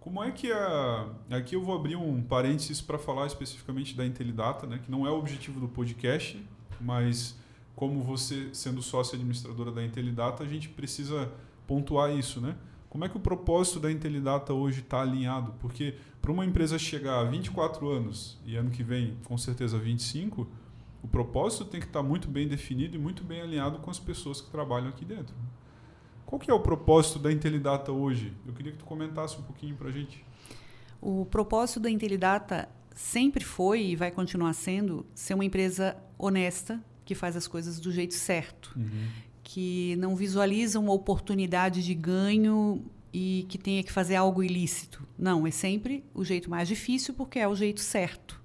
Como 0.00 0.22
é 0.22 0.32
que 0.32 0.50
a. 0.50 1.08
Aqui 1.30 1.54
eu 1.54 1.62
vou 1.62 1.74
abrir 1.76 1.94
um 1.94 2.20
parênteses 2.20 2.80
para 2.80 2.98
falar 2.98 3.26
especificamente 3.26 3.96
da 3.96 4.04
Intelidata, 4.04 4.66
né? 4.66 4.80
que 4.84 4.90
não 4.90 5.06
é 5.06 5.10
o 5.10 5.18
objetivo 5.18 5.58
do 5.58 5.68
podcast, 5.68 6.40
mas 6.80 7.36
como 7.76 8.02
você, 8.02 8.48
sendo 8.54 8.80
sócia 8.80 9.16
administradora 9.16 9.70
da 9.70 9.84
Intelidata, 9.84 10.42
a 10.42 10.46
gente 10.46 10.70
precisa 10.70 11.30
pontuar 11.66 12.10
isso, 12.10 12.40
né? 12.40 12.56
Como 12.88 13.04
é 13.04 13.08
que 13.08 13.16
o 13.18 13.20
propósito 13.20 13.78
da 13.78 13.92
Intelidata 13.92 14.54
hoje 14.54 14.80
está 14.80 15.02
alinhado? 15.02 15.52
Porque 15.60 15.94
para 16.22 16.32
uma 16.32 16.46
empresa 16.46 16.78
chegar 16.78 17.20
a 17.20 17.24
24 17.24 17.86
anos 17.88 18.40
e 18.46 18.56
ano 18.56 18.70
que 18.70 18.82
vem, 18.82 19.18
com 19.24 19.36
certeza, 19.36 19.78
25, 19.78 20.48
o 21.02 21.06
propósito 21.06 21.66
tem 21.66 21.78
que 21.78 21.86
estar 21.86 22.02
tá 22.02 22.08
muito 22.08 22.28
bem 22.28 22.48
definido 22.48 22.96
e 22.96 22.98
muito 22.98 23.22
bem 23.22 23.42
alinhado 23.42 23.78
com 23.80 23.90
as 23.90 23.98
pessoas 23.98 24.40
que 24.40 24.50
trabalham 24.50 24.88
aqui 24.88 25.04
dentro. 25.04 25.34
Qual 26.24 26.38
que 26.40 26.50
é 26.50 26.54
o 26.54 26.60
propósito 26.60 27.18
da 27.18 27.30
Intelidata 27.30 27.92
hoje? 27.92 28.32
Eu 28.46 28.54
queria 28.54 28.72
que 28.72 28.78
tu 28.78 28.86
comentasse 28.86 29.38
um 29.38 29.42
pouquinho 29.42 29.76
para 29.76 29.88
a 29.88 29.92
gente. 29.92 30.24
O 31.00 31.26
propósito 31.26 31.78
da 31.78 31.90
Intelidata 31.90 32.68
sempre 32.94 33.44
foi 33.44 33.82
e 33.82 33.96
vai 33.96 34.10
continuar 34.10 34.54
sendo 34.54 35.04
ser 35.14 35.34
uma 35.34 35.44
empresa 35.44 35.94
honesta, 36.18 36.82
que 37.06 37.14
faz 37.14 37.36
as 37.36 37.46
coisas 37.46 37.80
do 37.80 37.90
jeito 37.90 38.12
certo, 38.12 38.72
uhum. 38.76 39.08
que 39.42 39.96
não 39.96 40.14
visualiza 40.14 40.78
uma 40.78 40.92
oportunidade 40.92 41.82
de 41.82 41.94
ganho 41.94 42.84
e 43.12 43.46
que 43.48 43.56
tenha 43.56 43.82
que 43.82 43.90
fazer 43.90 44.16
algo 44.16 44.42
ilícito. 44.42 45.06
Não, 45.18 45.46
é 45.46 45.50
sempre 45.50 46.04
o 46.12 46.22
jeito 46.22 46.50
mais 46.50 46.68
difícil 46.68 47.14
porque 47.14 47.38
é 47.38 47.48
o 47.48 47.54
jeito 47.54 47.80
certo. 47.80 48.44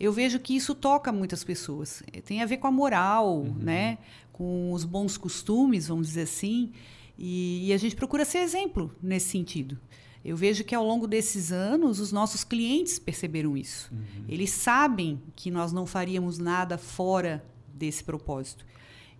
Eu 0.00 0.12
vejo 0.12 0.40
que 0.40 0.56
isso 0.56 0.74
toca 0.74 1.12
muitas 1.12 1.44
pessoas. 1.44 2.02
Tem 2.24 2.40
a 2.40 2.46
ver 2.46 2.56
com 2.56 2.66
a 2.66 2.72
moral, 2.72 3.40
uhum. 3.40 3.54
né? 3.54 3.98
com 4.32 4.72
os 4.72 4.84
bons 4.84 5.16
costumes, 5.16 5.88
vamos 5.88 6.08
dizer 6.08 6.22
assim. 6.22 6.72
E, 7.18 7.68
e 7.68 7.72
a 7.72 7.76
gente 7.76 7.94
procura 7.94 8.24
ser 8.24 8.38
exemplo 8.38 8.94
nesse 9.02 9.28
sentido. 9.28 9.78
Eu 10.24 10.36
vejo 10.36 10.64
que 10.64 10.74
ao 10.74 10.84
longo 10.84 11.06
desses 11.06 11.50
anos 11.52 12.00
os 12.00 12.12
nossos 12.12 12.44
clientes 12.44 12.98
perceberam 12.98 13.56
isso. 13.56 13.92
Uhum. 13.92 14.24
Eles 14.28 14.50
sabem 14.50 15.20
que 15.34 15.50
nós 15.50 15.72
não 15.72 15.84
faríamos 15.84 16.38
nada 16.38 16.78
fora 16.78 17.44
desse 17.74 18.02
propósito. 18.02 18.64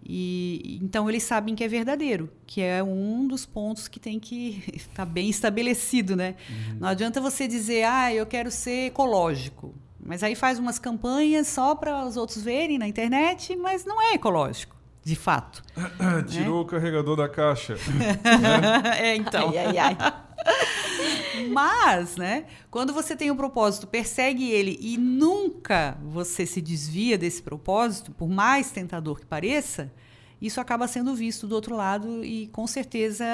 E 0.04 0.80
então 0.82 1.08
eles 1.08 1.22
sabem 1.22 1.54
que 1.54 1.62
é 1.62 1.68
verdadeiro, 1.68 2.28
que 2.46 2.60
é 2.60 2.82
um 2.82 3.26
dos 3.26 3.46
pontos 3.46 3.86
que 3.86 4.00
tem 4.00 4.18
que 4.18 4.62
estar 4.74 4.92
tá 4.94 5.04
bem 5.04 5.30
estabelecido, 5.30 6.16
né? 6.16 6.34
Uhum. 6.48 6.78
Não 6.80 6.88
adianta 6.88 7.20
você 7.20 7.46
dizer, 7.46 7.84
ah, 7.84 8.12
eu 8.12 8.26
quero 8.26 8.50
ser 8.50 8.86
ecológico, 8.86 9.74
mas 10.04 10.22
aí 10.22 10.34
faz 10.34 10.58
umas 10.58 10.78
campanhas 10.78 11.46
só 11.46 11.74
para 11.76 12.04
os 12.04 12.16
outros 12.16 12.42
verem 12.42 12.78
na 12.78 12.88
internet, 12.88 13.54
mas 13.54 13.84
não 13.84 14.02
é 14.02 14.14
ecológico, 14.14 14.76
de 15.04 15.16
fato. 15.16 15.62
Tirou 16.28 16.56
né? 16.56 16.60
o 16.62 16.64
carregador 16.64 17.16
da 17.16 17.28
caixa. 17.28 17.76
é, 18.98 19.16
então. 19.16 19.48
Ai, 19.50 19.58
ai, 19.58 19.78
ai. 19.78 19.96
Mas, 21.50 22.16
né, 22.16 22.46
quando 22.70 22.92
você 22.92 23.16
tem 23.16 23.30
um 23.30 23.36
propósito, 23.36 23.86
persegue 23.86 24.50
ele 24.50 24.78
e 24.80 24.96
nunca 24.96 25.98
você 26.02 26.46
se 26.46 26.60
desvia 26.60 27.18
desse 27.18 27.42
propósito, 27.42 28.12
por 28.12 28.28
mais 28.28 28.70
tentador 28.70 29.18
que 29.18 29.26
pareça, 29.26 29.92
isso 30.40 30.60
acaba 30.60 30.88
sendo 30.88 31.14
visto 31.14 31.46
do 31.46 31.54
outro 31.54 31.76
lado 31.76 32.24
e 32.24 32.48
com 32.48 32.66
certeza 32.66 33.24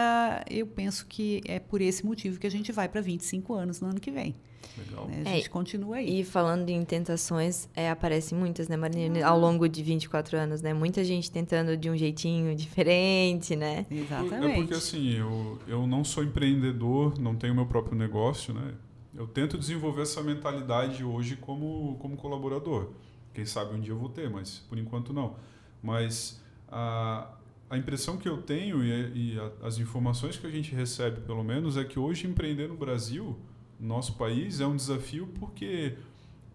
eu 0.51 0.67
penso 0.67 1.07
que 1.07 1.41
é 1.47 1.59
por 1.59 1.81
esse 1.81 2.05
motivo 2.05 2.39
que 2.39 2.47
a 2.47 2.51
gente 2.51 2.71
vai 2.73 2.89
para 2.89 3.01
25 3.01 3.55
anos 3.55 3.81
no 3.81 3.89
ano 3.89 4.01
que 4.01 4.11
vem. 4.11 4.37
Legal. 4.79 5.07
Né? 5.09 5.23
A 5.27 5.31
gente 5.31 5.47
é, 5.47 5.49
continua 5.49 5.97
aí. 5.97 6.21
E 6.21 6.25
falando 6.25 6.69
em 6.69 6.85
tentações, 6.85 7.69
é, 7.75 7.91
aparecem 7.91 8.39
muitas, 8.39 8.69
né, 8.69 8.77
Marina? 8.77 9.27
Ao 9.27 9.39
longo 9.39 9.69
de 9.69 9.83
24 9.83 10.37
anos, 10.37 10.63
né? 10.63 10.73
Muita 10.73 11.03
gente 11.05 11.31
tentando 11.31 11.77
de 11.77 11.91
um 11.91 11.97
jeitinho 11.97 12.55
diferente, 12.55 13.57
né? 13.57 13.87
Exatamente. 13.91 14.53
É 14.53 14.57
porque 14.57 14.75
assim, 14.75 15.15
eu, 15.15 15.59
eu 15.67 15.87
não 15.87 16.05
sou 16.05 16.23
empreendedor, 16.23 17.19
não 17.19 17.35
tenho 17.35 17.55
meu 17.55 17.67
próprio 17.67 17.97
negócio, 17.97 18.55
né? 18.55 18.75
Eu 19.15 19.27
tento 19.27 19.59
desenvolver 19.59 20.03
essa 20.03 20.23
mentalidade 20.23 21.03
hoje 21.03 21.35
como, 21.37 21.97
como 22.01 22.17
colaborador. 22.17 22.91
Quem 23.35 23.45
sabe 23.45 23.75
um 23.75 23.81
dia 23.81 23.93
eu 23.93 23.99
vou 23.99 24.09
ter, 24.09 24.31
mas 24.31 24.59
por 24.69 24.79
enquanto 24.79 25.13
não. 25.13 25.37
Mas 25.83 26.41
a, 26.69 27.29
a 27.69 27.77
impressão 27.77 28.17
que 28.17 28.29
eu 28.29 28.43
tenho 28.43 28.83
e, 28.85 29.35
e 29.35 29.41
a, 29.41 29.67
as 29.67 29.79
informações 29.79 30.37
que 30.37 30.47
a 30.47 30.51
gente 30.51 30.75
recebe, 30.75 31.21
pelo 31.23 31.43
menos, 31.43 31.77
é 31.77 31.85
que 31.85 31.99
hoje 31.99 32.27
empreender 32.27 32.69
no 32.69 32.77
Brasil 32.77 33.37
nosso 33.79 34.15
país 34.15 34.61
é 34.61 34.67
um 34.67 34.77
desafio 34.77 35.27
porque 35.39 35.97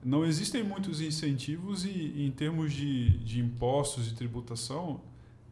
não 0.04 0.26
existem 0.26 0.64
muitos 0.64 1.00
incentivos 1.02 1.86
e, 1.86 2.26
em 2.26 2.32
termos 2.32 2.74
de, 2.74 3.10
de 3.20 3.40
impostos 3.40 4.12
e 4.12 4.14
tributação 4.14 5.02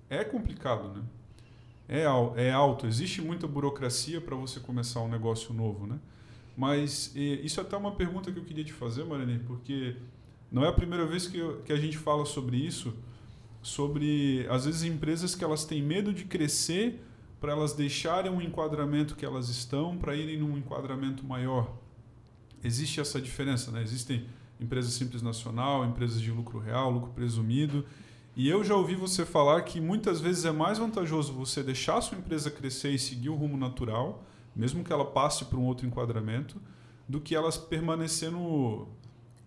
é 0.09 0.23
complicado, 0.23 0.89
né? 0.89 1.03
É, 1.87 2.03
é 2.37 2.51
alto, 2.51 2.87
existe 2.87 3.21
muita 3.21 3.47
burocracia 3.47 4.21
para 4.21 4.35
você 4.35 4.59
começar 4.59 5.01
um 5.01 5.09
negócio 5.09 5.53
novo, 5.53 5.87
né? 5.87 5.99
Mas 6.55 7.11
isso 7.15 7.59
é 7.59 7.63
até 7.63 7.75
uma 7.75 7.91
pergunta 7.91 8.31
que 8.31 8.37
eu 8.37 8.43
queria 8.43 8.63
te 8.63 8.73
fazer, 8.73 9.03
Marane, 9.05 9.39
porque 9.39 9.95
não 10.51 10.63
é 10.63 10.67
a 10.67 10.73
primeira 10.73 11.05
vez 11.05 11.27
que, 11.27 11.37
eu, 11.37 11.61
que 11.61 11.71
a 11.71 11.77
gente 11.77 11.97
fala 11.97 12.25
sobre 12.25 12.57
isso, 12.57 12.93
sobre 13.61 14.45
às 14.49 14.65
vezes 14.65 14.83
empresas 14.83 15.33
que 15.33 15.43
elas 15.43 15.65
têm 15.65 15.81
medo 15.81 16.13
de 16.13 16.25
crescer 16.25 17.01
para 17.41 17.53
elas 17.53 17.73
deixarem 17.73 18.31
um 18.31 18.39
enquadramento 18.39 19.15
que 19.15 19.25
elas 19.25 19.49
estão 19.49 19.97
para 19.97 20.15
irem 20.15 20.37
num 20.37 20.55
enquadramento 20.55 21.25
maior. 21.25 21.73
Existe 22.63 23.01
essa 23.01 23.19
diferença, 23.19 23.71
né? 23.71 23.81
Existem 23.81 24.27
empresas 24.59 24.93
simples 24.93 25.23
nacional, 25.23 25.83
empresas 25.83 26.21
de 26.21 26.31
lucro 26.31 26.59
real, 26.59 26.91
lucro 26.91 27.09
presumido. 27.09 27.83
E 28.35 28.47
eu 28.47 28.63
já 28.63 28.75
ouvi 28.75 28.93
você 28.93 29.25
falar 29.25 29.63
que 29.63 29.81
muitas 29.81 30.21
vezes 30.21 30.45
é 30.45 30.51
mais 30.51 30.77
vantajoso 30.77 31.33
você 31.33 31.63
deixar 31.63 31.97
a 31.97 32.01
sua 32.01 32.19
empresa 32.19 32.51
crescer 32.51 32.91
e 32.91 32.99
seguir 32.99 33.29
o 33.29 33.35
rumo 33.35 33.57
natural, 33.57 34.23
mesmo 34.55 34.83
que 34.83 34.93
ela 34.93 35.05
passe 35.05 35.45
por 35.45 35.57
um 35.57 35.65
outro 35.65 35.87
enquadramento, 35.87 36.61
do 37.09 37.19
que 37.19 37.35
elas 37.35 37.57
permanecer 37.57 38.31
no, 38.31 38.87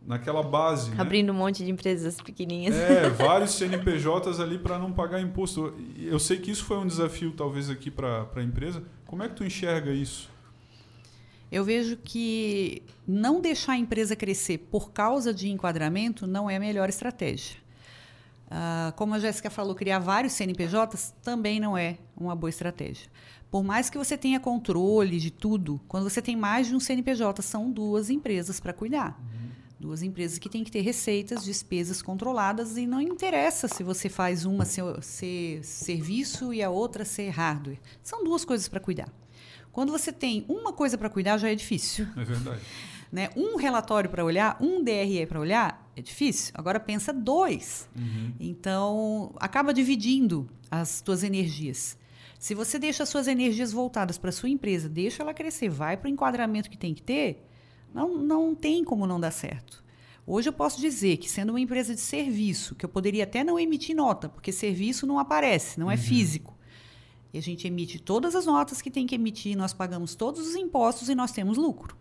naquela 0.07 0.43
base. 0.43 0.91
Né? 0.91 0.97
Abrindo 0.99 1.33
né? 1.33 1.33
um 1.33 1.43
monte 1.43 1.65
de 1.65 1.71
empresas 1.71 2.21
pequenininhas. 2.21 2.75
É, 2.75 3.09
vários 3.11 3.53
CNPJs 3.53 4.41
ali 4.41 4.59
para 4.59 4.79
não 4.79 4.93
pagar 4.93 5.21
imposto. 5.21 5.75
Eu 5.99 6.19
sei 6.19 6.39
que 6.39 6.51
isso 6.51 6.65
foi 6.65 6.79
um 6.79 6.87
desafio, 6.87 7.33
talvez, 7.33 7.71
aqui 7.71 7.91
para 7.91 8.29
a 8.35 8.43
empresa. 8.43 8.83
Como 9.07 9.23
é 9.23 9.29
que 9.29 9.35
tu 9.35 9.45
enxerga 9.45 9.93
isso? 9.93 10.31
Eu 11.51 11.65
vejo 11.65 11.97
que 11.97 12.83
não 13.07 13.41
deixar 13.41 13.73
a 13.73 13.79
empresa 13.79 14.17
crescer 14.17 14.59
por 14.59 14.91
causa 14.91 15.33
de 15.33 15.49
enquadramento 15.49 16.27
não 16.27 16.51
é 16.51 16.57
a 16.57 16.61
melhor 16.61 16.89
estratégia. 16.89 17.57
Uh, 18.47 18.93
como 18.97 19.15
a 19.15 19.19
Jéssica 19.19 19.49
falou, 19.51 19.75
criar 19.75 19.99
vários 19.99 20.33
CNPJs 20.35 21.15
também 21.23 21.59
não 21.59 21.77
é 21.77 21.99
uma 22.17 22.35
boa 22.35 22.51
estratégia. 22.51 23.09
Por 23.51 23.63
mais 23.63 23.89
que 23.89 23.97
você 23.97 24.19
tenha 24.19 24.41
controle 24.41 25.19
de 25.21 25.31
tudo, 25.31 25.81
quando 25.87 26.11
você 26.11 26.21
tem 26.21 26.35
mais 26.35 26.67
de 26.67 26.75
um 26.75 26.81
CNPJ, 26.81 27.41
são 27.41 27.71
duas 27.71 28.11
empresas 28.11 28.59
para 28.59 28.73
cuidar. 28.73 29.19
Uhum. 29.21 29.45
Duas 29.85 30.03
empresas 30.03 30.39
que 30.39 30.49
têm 30.49 30.65
que 30.65 30.73
ter 30.73 30.81
receitas, 30.81 31.45
despesas 31.45 32.01
controladas 32.01 32.79
e 32.79 32.87
não 32.87 33.03
interessa 33.03 33.69
se 33.69 33.83
você 33.83 34.09
faz 34.09 34.47
uma 34.47 34.65
ser, 34.65 34.83
ser 35.03 35.63
serviço 35.63 36.55
e 36.55 36.63
a 36.63 36.71
outra 36.71 37.05
ser 37.05 37.29
hardware. 37.29 37.79
São 38.03 38.25
duas 38.25 38.47
coisas 38.47 38.67
para 38.67 38.81
cuidar. 38.81 39.13
Quando 39.71 39.93
você 39.93 40.11
tem 40.11 40.43
uma 40.49 40.73
coisa 40.73 40.97
para 40.97 41.11
cuidar, 41.11 41.37
já 41.37 41.53
é 41.53 41.55
difícil. 41.55 42.07
É 42.17 42.25
verdade. 42.25 42.63
Né? 43.13 43.31
Um 43.37 43.55
relatório 43.55 44.11
para 44.11 44.25
olhar, 44.25 44.57
um 44.61 44.83
DRE 44.83 45.25
para 45.27 45.39
olhar, 45.39 45.89
é 45.95 46.03
difícil. 46.03 46.53
Agora 46.57 46.81
pensa 46.81 47.13
dois. 47.13 47.89
Uhum. 47.95 48.33
Então, 48.41 49.33
acaba 49.39 49.73
dividindo 49.73 50.51
as 50.69 51.01
tuas 51.01 51.23
energias. 51.23 51.97
Se 52.41 52.57
você 52.57 52.77
deixa 52.77 53.05
as 53.05 53.09
suas 53.09 53.29
energias 53.29 53.71
voltadas 53.71 54.19
para 54.19 54.31
a 54.31 54.33
sua 54.33 54.49
empresa, 54.49 54.89
deixa 54.89 55.23
ela 55.23 55.33
crescer, 55.33 55.69
vai 55.69 55.97
para 55.97 56.09
o 56.09 56.11
enquadramento 56.11 56.69
que 56.69 56.77
tem 56.77 56.93
que 56.93 57.03
ter, 57.03 57.47
não, 57.95 58.19
não 58.19 58.55
tem 58.55 58.83
como 58.83 59.07
não 59.07 59.21
dar 59.21 59.31
certo. 59.31 59.85
Hoje 60.27 60.49
eu 60.49 60.53
posso 60.53 60.81
dizer 60.81 61.19
que, 61.19 61.31
sendo 61.31 61.51
uma 61.51 61.61
empresa 61.61 61.95
de 61.95 62.01
serviço, 62.01 62.75
que 62.75 62.85
eu 62.85 62.89
poderia 62.89 63.25
até 63.25 63.45
não 63.45 63.59
emitir 63.59 63.95
nota, 63.95 64.29
porque 64.29 64.51
serviço 64.51 65.07
não 65.07 65.19
aparece, 65.19 65.79
não 65.79 65.91
é 65.91 65.95
uhum. 65.95 66.01
físico. 66.01 66.59
E 67.33 67.39
a 67.39 67.43
gente 67.43 67.67
emite 67.67 67.99
todas 67.99 68.35
as 68.35 68.47
notas 68.47 68.83
que 68.83 68.91
tem 68.91 69.07
que 69.07 69.15
emitir, 69.15 69.57
nós 69.57 69.73
pagamos 69.73 70.15
todos 70.15 70.47
os 70.47 70.57
impostos 70.57 71.09
e 71.09 71.15
nós 71.15 71.31
temos 71.31 71.57
lucro. 71.57 71.97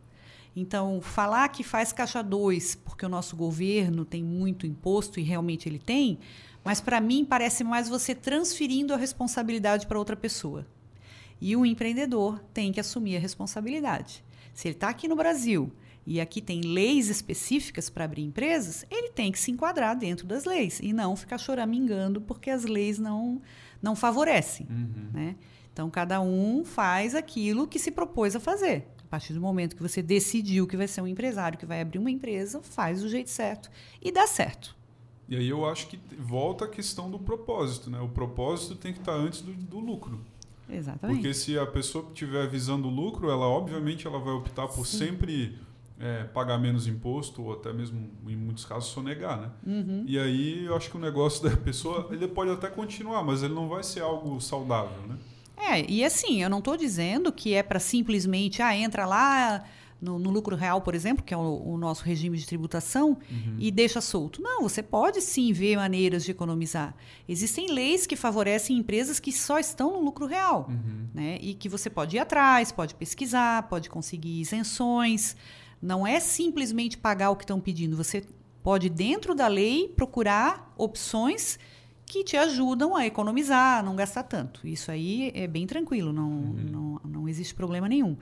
Então, 0.55 1.01
falar 1.01 1.49
que 1.49 1.63
faz 1.63 1.91
caixa 1.91 2.21
2 2.21 2.75
porque 2.75 3.05
o 3.05 3.09
nosso 3.09 3.35
governo 3.35 4.05
tem 4.05 4.23
muito 4.23 4.65
imposto 4.65 5.19
e 5.19 5.23
realmente 5.23 5.67
ele 5.67 5.79
tem, 5.79 6.19
mas 6.63 6.79
para 6.79 7.01
mim 7.01 7.25
parece 7.25 7.63
mais 7.63 7.89
você 7.89 8.15
transferindo 8.15 8.93
a 8.93 8.97
responsabilidade 8.97 9.85
para 9.85 9.99
outra 9.99 10.15
pessoa. 10.15 10.65
E 11.41 11.55
o 11.55 11.65
empreendedor 11.65 12.39
tem 12.53 12.71
que 12.71 12.79
assumir 12.79 13.17
a 13.17 13.19
responsabilidade. 13.19 14.23
Se 14.53 14.67
ele 14.67 14.75
está 14.75 14.87
aqui 14.87 15.07
no 15.07 15.15
Brasil 15.15 15.71
e 16.05 16.19
aqui 16.19 16.41
tem 16.41 16.61
leis 16.61 17.09
específicas 17.09 17.89
para 17.89 18.05
abrir 18.05 18.23
empresas, 18.23 18.85
ele 18.91 19.09
tem 19.09 19.31
que 19.31 19.39
se 19.39 19.51
enquadrar 19.51 19.97
dentro 19.97 20.27
das 20.27 20.43
leis 20.43 20.79
e 20.81 20.91
não 20.91 21.15
ficar 21.15 21.37
choramingando 21.37 22.19
porque 22.19 22.49
as 22.49 22.65
leis 22.65 22.99
não, 22.99 23.41
não 23.81 23.95
favorecem. 23.95 24.67
Uhum. 24.69 25.09
Né? 25.13 25.35
Então, 25.71 25.89
cada 25.89 26.21
um 26.21 26.63
faz 26.63 27.15
aquilo 27.15 27.67
que 27.67 27.79
se 27.79 27.89
propôs 27.89 28.35
a 28.35 28.39
fazer. 28.39 28.87
A 29.03 29.07
partir 29.09 29.33
do 29.33 29.41
momento 29.41 29.75
que 29.75 29.81
você 29.81 30.01
decidiu 30.01 30.67
que 30.67 30.75
vai 30.75 30.87
ser 30.87 31.01
um 31.01 31.07
empresário, 31.07 31.57
que 31.57 31.65
vai 31.65 31.81
abrir 31.81 31.99
uma 31.99 32.11
empresa, 32.11 32.61
faz 32.61 33.01
do 33.01 33.09
jeito 33.09 33.29
certo 33.29 33.69
e 34.01 34.11
dá 34.11 34.27
certo. 34.27 34.75
E 35.29 35.35
aí 35.37 35.47
eu 35.47 35.65
acho 35.65 35.87
que 35.87 35.99
volta 36.19 36.65
a 36.65 36.67
questão 36.67 37.09
do 37.09 37.17
propósito. 37.17 37.89
Né? 37.89 37.99
O 37.99 38.09
propósito 38.09 38.75
tem 38.75 38.91
que 38.91 38.99
estar 38.99 39.13
antes 39.13 39.41
do, 39.41 39.53
do 39.53 39.79
lucro. 39.79 40.19
Exatamente. 40.69 41.17
Porque 41.17 41.33
se 41.33 41.57
a 41.57 41.65
pessoa 41.65 42.05
estiver 42.07 42.47
visando 42.47 42.87
o 42.87 42.91
lucro, 42.91 43.29
ela 43.29 43.47
obviamente 43.47 44.05
ela 44.05 44.19
vai 44.19 44.33
optar 44.33 44.67
por 44.67 44.85
Sim. 44.85 44.97
sempre 44.97 45.59
é, 46.03 46.25
pagar 46.25 46.57
menos 46.57 46.85
imposto 46.85 47.41
ou 47.41 47.53
até 47.53 47.71
mesmo, 47.71 48.09
em 48.27 48.35
muitos 48.35 48.65
casos, 48.65 48.89
sonegar, 48.89 49.39
né? 49.39 49.51
Uhum. 49.65 50.03
E 50.05 50.19
aí 50.19 50.65
eu 50.65 50.75
acho 50.75 50.91
que 50.91 50.97
o 50.97 50.99
negócio 50.99 51.41
da 51.49 51.55
pessoa, 51.55 52.09
ele 52.11 52.27
pode 52.27 52.51
até 52.51 52.67
continuar, 52.67 53.23
mas 53.23 53.41
ele 53.41 53.53
não 53.53 53.69
vai 53.69 53.83
ser 53.83 54.01
algo 54.01 54.39
saudável, 54.41 55.01
né? 55.07 55.15
É, 55.55 55.89
e 55.89 56.03
assim, 56.03 56.43
eu 56.43 56.49
não 56.49 56.59
estou 56.59 56.75
dizendo 56.75 57.31
que 57.31 57.53
é 57.53 57.63
para 57.63 57.79
simplesmente, 57.79 58.61
ah, 58.61 58.75
entra 58.75 59.05
lá 59.05 59.63
no, 60.01 60.19
no, 60.19 60.29
lucro 60.29 60.57
real, 60.57 60.81
por 60.81 60.93
exemplo, 60.93 61.23
que 61.23 61.33
é 61.33 61.37
o, 61.37 61.61
o 61.63 61.77
nosso 61.77 62.03
regime 62.03 62.37
de 62.37 62.45
tributação, 62.45 63.11
uhum. 63.31 63.55
e 63.57 63.71
deixa 63.71 64.01
solto. 64.01 64.41
Não, 64.41 64.63
você 64.63 64.83
pode 64.83 65.21
sim 65.21 65.53
ver 65.53 65.77
maneiras 65.77 66.25
de 66.25 66.31
economizar. 66.31 66.93
Existem 67.29 67.71
leis 67.71 68.05
que 68.05 68.17
favorecem 68.17 68.77
empresas 68.77 69.21
que 69.21 69.31
só 69.31 69.57
estão 69.57 69.93
no 69.93 70.01
lucro 70.01 70.25
real, 70.25 70.67
uhum. 70.67 71.07
né? 71.13 71.37
E 71.39 71.53
que 71.53 71.69
você 71.69 71.89
pode 71.89 72.17
ir 72.17 72.19
atrás, 72.19 72.73
pode 72.73 72.93
pesquisar, 72.93 73.69
pode 73.69 73.89
conseguir 73.89 74.41
isenções. 74.41 75.37
Não 75.83 76.07
é 76.07 76.17
simplesmente 76.21 76.97
pagar 76.97 77.29
o 77.29 77.35
que 77.35 77.43
estão 77.43 77.59
pedindo. 77.59 77.97
Você 77.97 78.23
pode, 78.63 78.87
dentro 78.87 79.35
da 79.35 79.47
lei, 79.49 79.89
procurar 79.89 80.73
opções 80.77 81.59
que 82.05 82.23
te 82.23 82.37
ajudam 82.37 82.95
a 82.95 83.05
economizar, 83.05 83.83
não 83.83 83.93
gastar 83.93 84.23
tanto. 84.23 84.65
Isso 84.65 84.89
aí 84.89 85.29
é 85.35 85.45
bem 85.45 85.67
tranquilo, 85.67 86.13
não, 86.13 86.29
uhum. 86.29 86.53
não, 86.71 87.01
não 87.03 87.29
existe 87.29 87.53
problema 87.53 87.89
nenhum. 87.89 88.15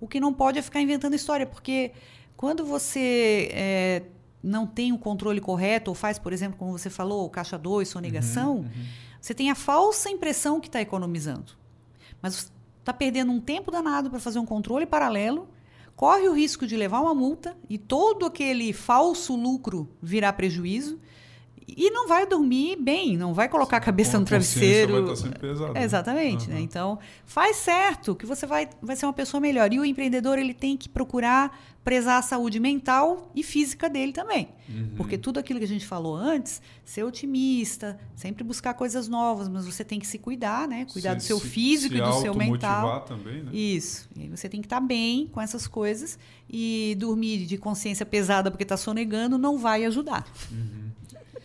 O 0.00 0.06
que 0.06 0.20
não 0.20 0.32
pode 0.32 0.60
é 0.60 0.62
ficar 0.62 0.80
inventando 0.80 1.14
história, 1.14 1.44
porque 1.44 1.90
quando 2.36 2.64
você 2.64 3.48
é, 3.52 4.02
não 4.40 4.64
tem 4.64 4.92
o 4.92 4.98
controle 4.98 5.40
correto, 5.40 5.90
ou 5.90 5.96
faz, 5.96 6.20
por 6.20 6.32
exemplo, 6.32 6.56
como 6.56 6.70
você 6.70 6.88
falou, 6.88 7.28
caixa 7.28 7.58
2, 7.58 7.88
sonegação, 7.88 8.58
uhum, 8.58 8.62
uhum. 8.62 8.86
você 9.20 9.34
tem 9.34 9.50
a 9.50 9.56
falsa 9.56 10.08
impressão 10.08 10.60
que 10.60 10.68
está 10.68 10.80
economizando. 10.80 11.52
Mas 12.22 12.52
está 12.78 12.92
perdendo 12.92 13.32
um 13.32 13.40
tempo 13.40 13.72
danado 13.72 14.08
para 14.08 14.20
fazer 14.20 14.38
um 14.38 14.46
controle 14.46 14.86
paralelo 14.86 15.48
corre 15.98 16.28
o 16.28 16.32
risco 16.32 16.64
de 16.64 16.76
levar 16.76 17.00
uma 17.00 17.12
multa 17.12 17.56
e 17.68 17.76
todo 17.76 18.24
aquele 18.24 18.72
falso 18.72 19.34
lucro 19.34 19.88
virar 20.00 20.32
prejuízo 20.34 21.00
e 21.76 21.90
não 21.90 22.08
vai 22.08 22.26
dormir 22.26 22.76
bem, 22.76 23.16
não 23.16 23.34
vai 23.34 23.48
colocar 23.48 23.76
a 23.76 23.80
cabeça 23.80 24.18
no 24.18 24.24
travesseiro. 24.24 24.92
Vai 24.92 25.02
estar 25.02 25.16
sempre 25.16 25.38
pesado, 25.38 25.72
né? 25.74 25.84
Exatamente, 25.84 26.48
uhum. 26.48 26.54
né? 26.54 26.60
Então, 26.60 26.98
faz 27.26 27.56
certo, 27.56 28.14
que 28.14 28.24
você 28.24 28.46
vai, 28.46 28.68
vai 28.80 28.96
ser 28.96 29.04
uma 29.06 29.12
pessoa 29.12 29.40
melhor. 29.40 29.72
E 29.72 29.78
o 29.78 29.84
empreendedor 29.84 30.38
ele 30.38 30.54
tem 30.54 30.76
que 30.76 30.88
procurar 30.88 31.56
prezar 31.84 32.18
a 32.18 32.22
saúde 32.22 32.60
mental 32.60 33.30
e 33.34 33.42
física 33.42 33.88
dele 33.88 34.12
também. 34.12 34.48
Uhum. 34.68 34.90
Porque 34.96 35.16
tudo 35.16 35.40
aquilo 35.40 35.58
que 35.58 35.64
a 35.64 35.68
gente 35.68 35.86
falou 35.86 36.14
antes, 36.14 36.60
ser 36.84 37.02
otimista, 37.02 37.98
sempre 38.14 38.44
buscar 38.44 38.74
coisas 38.74 39.08
novas, 39.08 39.48
mas 39.48 39.64
você 39.64 39.82
tem 39.82 39.98
que 39.98 40.06
se 40.06 40.18
cuidar, 40.18 40.68
né? 40.68 40.86
Cuidar 40.92 41.12
se, 41.12 41.16
do 41.16 41.22
seu 41.22 41.40
físico 41.40 41.94
se, 41.94 42.00
e 42.00 42.04
do 42.04 42.12
seu 42.20 42.34
mental. 42.34 43.00
também, 43.02 43.42
né? 43.42 43.50
Isso. 43.54 44.06
E 44.14 44.22
aí 44.22 44.28
você 44.28 44.50
tem 44.50 44.60
que 44.60 44.66
estar 44.66 44.80
bem 44.80 45.28
com 45.28 45.40
essas 45.40 45.66
coisas 45.66 46.18
e 46.48 46.94
dormir 46.98 47.46
de 47.46 47.56
consciência 47.56 48.04
pesada 48.04 48.50
porque 48.50 48.64
está 48.64 48.76
sonegando 48.76 49.38
não 49.38 49.56
vai 49.56 49.86
ajudar. 49.86 50.26
Uhum. 50.50 50.77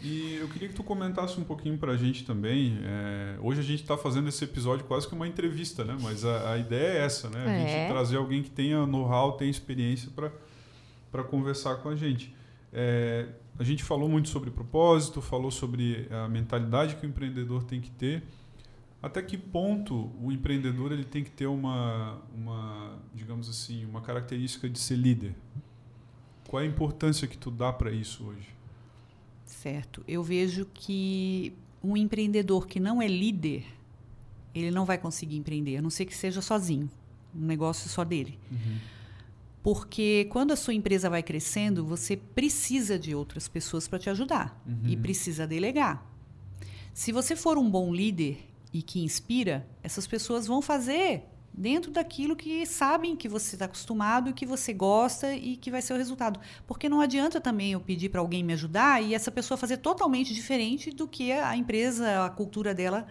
E 0.04 0.36
eu 0.36 0.50
queria 0.50 0.68
que 0.68 0.76
tu 0.76 0.84
comentasse 0.84 1.40
um 1.40 1.46
pouquinho 1.46 1.78
para 1.78 1.94
a 1.94 1.98
gente 1.98 2.26
também. 2.26 2.78
É, 2.84 3.38
hoje 3.40 3.62
a 3.62 3.64
gente 3.64 3.82
está 3.82 3.98
fazendo 3.98 4.28
esse 4.28 4.44
episódio 4.44 4.84
quase 4.86 5.08
que 5.08 5.16
uma 5.16 5.26
entrevista, 5.26 5.86
né? 5.86 5.98
Mas 6.02 6.26
a, 6.26 6.52
a 6.52 6.58
ideia 6.58 7.00
é 7.00 7.06
essa, 7.06 7.30
né? 7.30 7.46
A 7.46 7.52
é. 7.52 7.68
gente 7.68 7.90
trazer 7.90 8.18
alguém 8.18 8.44
que 8.44 8.52
tenha 8.52 8.86
know-how, 8.86 9.38
tenha 9.38 9.50
experiência 9.50 10.12
para 10.12 11.24
conversar 11.24 11.78
com 11.78 11.88
a 11.88 11.96
gente. 11.96 12.36
É, 12.74 13.30
a 13.58 13.64
gente 13.64 13.82
falou 13.82 14.10
muito 14.10 14.28
sobre 14.28 14.52
propósito, 14.52 15.22
falou 15.22 15.50
sobre 15.50 16.06
a 16.12 16.28
mentalidade 16.28 16.98
que 16.98 17.06
o 17.06 17.10
empreendedor 17.10 17.64
tem 17.64 17.80
que 17.80 17.92
ter. 17.92 18.24
Até 19.02 19.22
que 19.22 19.38
ponto 19.38 20.12
o 20.22 20.34
empreendedor 20.34 20.92
ele 20.92 21.06
tem 21.06 21.24
que 21.24 21.32
ter 21.32 21.46
uma, 21.46 22.22
uma 22.36 23.00
digamos 23.14 23.48
assim, 23.48 23.86
uma 23.86 24.02
característica 24.02 24.70
de 24.70 24.80
ser 24.80 24.98
líder? 24.98 25.34
Qual 26.50 26.62
é 26.62 26.66
a 26.66 26.68
importância 26.68 27.26
que 27.26 27.38
tu 27.38 27.50
dá 27.50 27.72
para 27.72 27.92
isso 27.92 28.26
hoje? 28.26 28.53
Certo. 29.64 30.04
Eu 30.06 30.22
vejo 30.22 30.68
que 30.74 31.54
um 31.82 31.96
empreendedor 31.96 32.68
que 32.68 32.82
não 32.82 33.02
é 33.02 33.08
líder, 33.08 33.64
ele 34.54 34.70
não 34.72 34.84
vai 34.84 34.98
conseguir 34.98 35.38
empreender, 35.38 35.78
a 35.78 35.82
não 35.82 35.90
ser 35.90 36.06
que 36.06 36.14
seja 36.14 36.42
sozinho, 36.42 36.92
um 37.34 37.46
negócio 37.46 37.90
só 37.90 38.04
dele. 38.04 38.38
Uhum. 38.52 38.78
Porque 39.64 40.28
quando 40.30 40.52
a 40.52 40.58
sua 40.58 40.74
empresa 40.74 41.10
vai 41.10 41.24
crescendo, 41.24 41.86
você 41.86 42.18
precisa 42.18 43.00
de 43.00 43.16
outras 43.16 43.48
pessoas 43.48 43.88
para 43.88 44.00
te 44.00 44.10
ajudar 44.10 44.62
uhum. 44.68 44.82
e 44.86 44.98
precisa 44.98 45.48
delegar. 45.48 46.06
Se 46.94 47.14
você 47.14 47.34
for 47.34 47.58
um 47.58 47.72
bom 47.72 47.94
líder 47.94 48.40
e 48.74 48.82
que 48.82 49.00
inspira, 49.02 49.66
essas 49.82 50.06
pessoas 50.06 50.46
vão 50.46 50.62
fazer 50.62 51.24
dentro 51.54 51.92
daquilo 51.92 52.36
que 52.36 52.66
sabem 52.66 53.16
que 53.16 53.30
você 53.30 53.56
está 53.56 53.66
acostumado, 53.66 54.34
que 54.34 54.46
você 54.46 54.74
gosta 54.74 55.36
e 55.36 55.56
que 55.56 55.70
vai 55.70 55.82
ser 55.82 55.94
o 55.94 55.98
resultado. 55.98 56.40
Porque 56.66 56.90
não 56.90 57.00
adianta 57.00 57.40
também 57.40 57.74
eu 57.74 57.80
pedir 57.80 58.10
para 58.10 58.20
alguém 58.20 58.44
me 58.44 58.54
ajudar 58.54 59.04
e 59.04 59.14
essa 59.14 59.32
pessoa 59.32 59.58
fazer 59.58 59.78
totalmente 59.78 60.34
diferente 60.34 60.90
do 60.90 61.08
que 61.08 61.32
a 61.32 61.56
empresa, 61.56 62.26
a 62.26 62.30
cultura 62.30 62.74
dela 62.74 63.06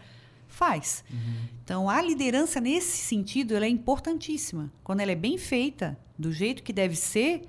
faz. 0.48 1.04
Uhum. 1.10 1.48
Então, 1.64 1.88
a 1.88 2.02
liderança 2.02 2.60
nesse 2.60 2.98
sentido, 2.98 3.54
ela 3.54 3.64
é 3.64 3.68
importantíssima. 3.68 4.72
Quando 4.82 5.00
ela 5.00 5.12
é 5.12 5.16
bem 5.16 5.38
feita, 5.38 5.96
do 6.18 6.32
jeito 6.32 6.62
que 6.62 6.72
deve 6.72 6.96
ser, 6.96 7.42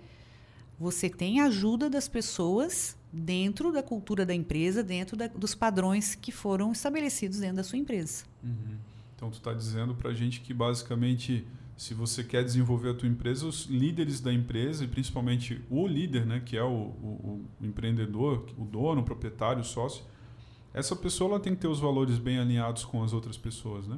você 0.79 1.09
tem 1.09 1.39
a 1.39 1.45
ajuda 1.45 1.89
das 1.89 2.07
pessoas 2.07 2.95
dentro 3.11 3.71
da 3.71 3.83
cultura 3.83 4.25
da 4.25 4.33
empresa, 4.33 4.81
dentro 4.81 5.17
da, 5.17 5.27
dos 5.27 5.53
padrões 5.53 6.15
que 6.15 6.31
foram 6.31 6.71
estabelecidos 6.71 7.39
dentro 7.39 7.57
da 7.57 7.63
sua 7.63 7.77
empresa. 7.77 8.23
Uhum. 8.43 8.77
Então, 9.23 9.31
tu 9.31 9.35
está 9.35 9.53
dizendo 9.53 9.95
para 9.95 10.09
a 10.09 10.13
gente 10.13 10.41
que, 10.41 10.53
basicamente, 10.53 11.47
se 11.77 11.93
você 11.93 12.25
quer 12.25 12.43
desenvolver 12.43 12.89
a 12.89 12.93
tua 12.93 13.07
empresa, 13.07 13.47
os 13.47 13.67
líderes 13.67 14.19
da 14.19 14.33
empresa, 14.33 14.83
e 14.83 14.87
principalmente 14.87 15.61
o 15.69 15.87
líder, 15.87 16.25
né, 16.25 16.41
que 16.45 16.57
é 16.57 16.63
o, 16.63 16.67
o, 16.67 17.47
o 17.61 17.65
empreendedor, 17.65 18.45
o 18.57 18.65
dono, 18.65 18.99
o 18.99 19.03
proprietário, 19.05 19.61
o 19.61 19.63
sócio, 19.63 20.03
essa 20.73 20.93
pessoa 20.93 21.31
ela 21.31 21.39
tem 21.39 21.55
que 21.55 21.61
ter 21.61 21.69
os 21.69 21.79
valores 21.79 22.17
bem 22.17 22.37
alinhados 22.37 22.83
com 22.83 23.01
as 23.01 23.13
outras 23.13 23.37
pessoas, 23.37 23.87
né? 23.87 23.97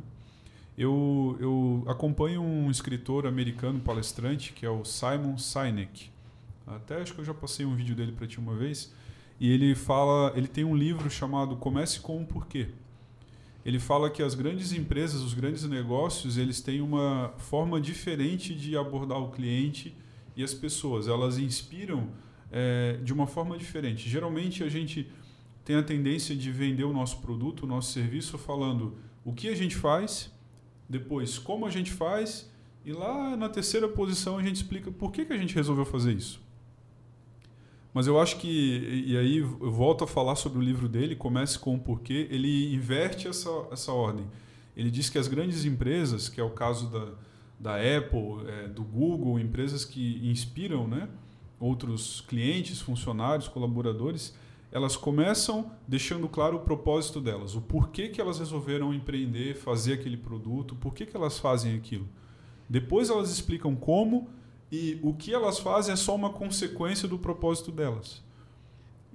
Eu, 0.77 1.35
eu 1.39 1.83
acompanho 1.87 2.43
um 2.43 2.69
escritor 2.69 3.25
americano 3.25 3.79
palestrante 3.79 4.53
que 4.53 4.63
é 4.63 4.69
o 4.69 4.85
Simon 4.85 5.39
Sinek. 5.39 6.11
Até 6.67 7.01
acho 7.01 7.15
que 7.15 7.21
eu 7.21 7.25
já 7.25 7.33
passei 7.33 7.65
um 7.65 7.73
vídeo 7.73 7.95
dele 7.95 8.11
para 8.11 8.27
ti 8.27 8.37
uma 8.37 8.53
vez. 8.53 8.93
E 9.39 9.49
ele 9.49 9.73
fala, 9.73 10.33
ele 10.35 10.47
tem 10.47 10.65
um 10.65 10.75
livro 10.75 11.09
chamado 11.09 11.55
Comece 11.55 11.99
com 12.01 12.19
um 12.19 12.25
Porquê 12.25 12.67
ele 13.65 13.79
fala 13.79 14.11
que 14.11 14.21
as 14.21 14.35
grandes 14.35 14.71
empresas, 14.71 15.21
os 15.21 15.33
grandes 15.33 15.63
negócios, 15.67 16.37
eles 16.37 16.61
têm 16.61 16.81
uma 16.81 17.33
forma 17.37 17.81
diferente 17.81 18.53
de 18.53 18.77
abordar 18.77 19.17
o 19.17 19.31
cliente 19.31 19.97
e 20.35 20.43
as 20.43 20.53
pessoas. 20.53 21.07
Elas 21.07 21.39
inspiram 21.39 22.09
é, 22.51 22.99
de 23.03 23.11
uma 23.11 23.25
forma 23.25 23.57
diferente. 23.57 24.07
Geralmente 24.07 24.63
a 24.63 24.69
gente 24.69 25.09
tem 25.63 25.75
a 25.75 25.81
tendência 25.81 26.35
de 26.35 26.51
vender 26.51 26.83
o 26.83 26.93
nosso 26.93 27.17
produto, 27.21 27.63
o 27.63 27.67
nosso 27.67 27.91
serviço, 27.91 28.37
falando 28.37 28.95
o 29.23 29.33
que 29.33 29.49
a 29.49 29.55
gente 29.55 29.75
faz, 29.75 30.31
depois 30.87 31.39
como 31.39 31.65
a 31.65 31.71
gente 31.71 31.91
faz, 31.91 32.47
e 32.85 32.93
lá 32.93 33.35
na 33.35 33.49
terceira 33.49 33.87
posição 33.87 34.37
a 34.37 34.43
gente 34.43 34.57
explica 34.57 34.91
por 34.91 35.11
que, 35.11 35.25
que 35.25 35.33
a 35.33 35.37
gente 35.37 35.55
resolveu 35.55 35.85
fazer 35.85 36.13
isso. 36.13 36.44
Mas 37.95 38.07
eu 38.07 38.19
acho 38.19 38.35
que, 38.39 39.05
e 39.07 39.15
aí 39.15 39.37
eu 39.37 39.71
volto 39.71 40.03
a 40.03 40.07
falar 40.07 40.35
sobre 40.35 40.59
o 40.59 40.61
livro 40.61 40.89
dele, 40.89 41.15
Comece 41.15 41.57
com 41.57 41.75
o 41.75 41.79
Porquê, 41.79 42.27
ele 42.29 42.75
inverte 42.75 43.25
essa, 43.25 43.49
essa 43.71 43.93
ordem. 43.93 44.25
Ele 44.75 44.91
diz 44.91 45.09
que 45.09 45.17
as 45.17 45.29
grandes 45.29 45.63
empresas, 45.63 46.27
que 46.27 46.41
é 46.41 46.43
o 46.43 46.49
caso 46.49 46.89
da, 46.89 47.13
da 47.57 47.75
Apple, 47.77 48.49
é, 48.49 48.67
do 48.67 48.83
Google, 48.83 49.39
empresas 49.39 49.85
que 49.85 50.19
inspiram 50.29 50.85
né, 50.85 51.07
outros 51.57 52.19
clientes, 52.19 52.81
funcionários, 52.81 53.47
colaboradores, 53.47 54.35
elas 54.73 54.97
começam 54.97 55.71
deixando 55.87 56.27
claro 56.27 56.57
o 56.57 56.59
propósito 56.59 57.21
delas, 57.21 57.55
o 57.55 57.61
porquê 57.61 58.09
que 58.09 58.19
elas 58.19 58.39
resolveram 58.39 58.93
empreender, 58.93 59.55
fazer 59.55 59.93
aquele 59.93 60.17
produto, 60.17 60.75
por 60.75 60.93
que 60.93 61.07
elas 61.15 61.39
fazem 61.39 61.73
aquilo. 61.77 62.09
Depois 62.69 63.09
elas 63.09 63.31
explicam 63.31 63.73
como 63.73 64.27
e 64.71 64.99
o 65.01 65.13
que 65.13 65.33
elas 65.33 65.59
fazem 65.59 65.93
é 65.93 65.95
só 65.95 66.15
uma 66.15 66.31
consequência 66.31 67.07
do 67.07 67.17
propósito 67.17 67.71
delas. 67.71 68.23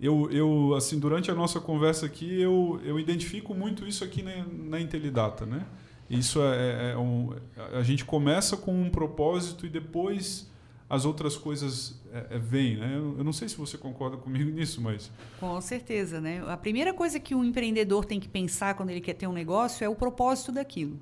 Eu, 0.01 0.31
eu 0.31 0.75
assim, 0.75 0.99
durante 0.99 1.31
a 1.31 1.35
nossa 1.35 1.61
conversa 1.61 2.07
aqui, 2.07 2.41
eu, 2.41 2.81
eu 2.85 2.99
identifico 2.99 3.55
muito 3.55 3.87
isso 3.87 4.03
aqui 4.03 4.23
na, 4.23 4.45
na 4.47 4.81
Intelidata, 4.81 5.45
né? 5.45 5.67
Isso 6.09 6.43
é, 6.43 6.91
é, 6.91 6.93
é 6.93 6.97
um, 6.97 7.35
a 7.73 7.83
gente 7.83 8.05
começa 8.05 8.57
com 8.57 8.73
um 8.73 8.91
propósito 8.91 9.67
e 9.67 9.69
depois 9.69 10.51
as 10.89 11.05
outras 11.05 11.37
coisas 11.37 12.03
é, 12.13 12.35
é, 12.35 12.39
vêm, 12.39 12.77
né? 12.77 12.97
Eu 12.97 13.23
não 13.23 13.33
sei 13.33 13.49
se 13.49 13.57
você 13.57 13.79
concorda 13.79 14.17
comigo 14.17 14.51
nisso, 14.51 14.81
mas 14.81 15.11
com 15.39 15.61
certeza, 15.61 16.21
né? 16.21 16.43
A 16.49 16.57
primeira 16.57 16.93
coisa 16.93 17.21
que 17.21 17.33
um 17.35 17.45
empreendedor 17.45 18.05
tem 18.05 18.19
que 18.19 18.29
pensar 18.29 18.75
quando 18.75 18.91
ele 18.91 19.01
quer 19.01 19.15
ter 19.15 19.29
um 19.29 19.33
negócio 19.33 19.85
é 19.85 19.89
o 19.89 19.95
propósito 19.95 20.51
daquilo. 20.51 21.01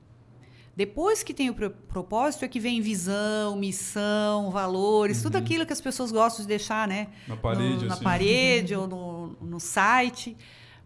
Depois 0.79 1.25
que 1.25 1.35
tem 1.35 1.51
o 1.51 1.55
propósito 1.89 2.45
é 2.45 2.49
que 2.49 2.61
vem 2.61 2.81
visão, 2.81 3.57
missão, 3.57 4.49
valores, 4.53 5.17
uhum. 5.17 5.23
tudo 5.25 5.35
aquilo 5.35 5.67
que 5.67 5.73
as 5.73 5.81
pessoas 5.81 6.13
gostam 6.13 6.45
de 6.45 6.47
deixar, 6.47 6.87
né? 6.87 7.09
Na 7.27 7.37
parede, 7.37 7.83
no, 7.83 7.87
na 7.87 7.95
assim. 7.95 8.05
parede 8.05 8.75
ou 8.79 8.87
no, 8.87 9.27
no 9.41 9.59
site. 9.59 10.37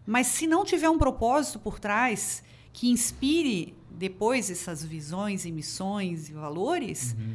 Mas 0.06 0.28
se 0.28 0.46
não 0.46 0.64
tiver 0.64 0.88
um 0.88 0.96
propósito 0.96 1.58
por 1.58 1.78
trás 1.78 2.42
que 2.72 2.88
inspire 2.88 3.74
depois 3.90 4.50
essas 4.50 4.82
visões 4.82 5.44
e 5.44 5.52
missões 5.52 6.30
e 6.30 6.32
valores, 6.32 7.14
uhum. 7.18 7.34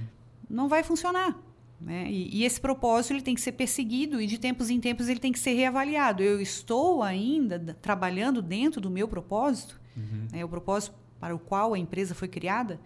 não 0.49 0.67
vai 0.67 0.81
funcionar. 0.81 1.39
Né? 1.79 2.07
E, 2.09 2.39
e, 2.39 2.43
esse 2.43 2.59
propósito 2.59 3.13
ele 3.13 3.21
tem 3.21 3.35
que 3.35 3.41
ser 3.41 3.51
perseguido 3.51 4.19
e 4.19 4.25
de 4.25 4.39
tempos 4.39 4.71
em 4.71 4.79
tempos 4.79 5.07
ele 5.07 5.19
tem 5.19 5.31
que 5.31 5.37
ser 5.37 5.53
reavaliado. 5.53 6.23
Eu 6.23 6.41
estou 6.41 7.03
ainda 7.03 7.77
trabalhando 7.83 8.41
dentro 8.41 8.81
do 8.81 8.89
meu 8.89 9.07
propósito. 9.07 9.79
Uhum. 9.95 10.27
Né? 10.31 10.43
O 10.43 10.49
propósito 10.49 10.95
para 11.19 11.35
o 11.35 11.39
qual 11.39 11.73
a 11.73 11.79
empresa 11.79 12.13
foi 12.15 12.27
criada, 12.27 12.79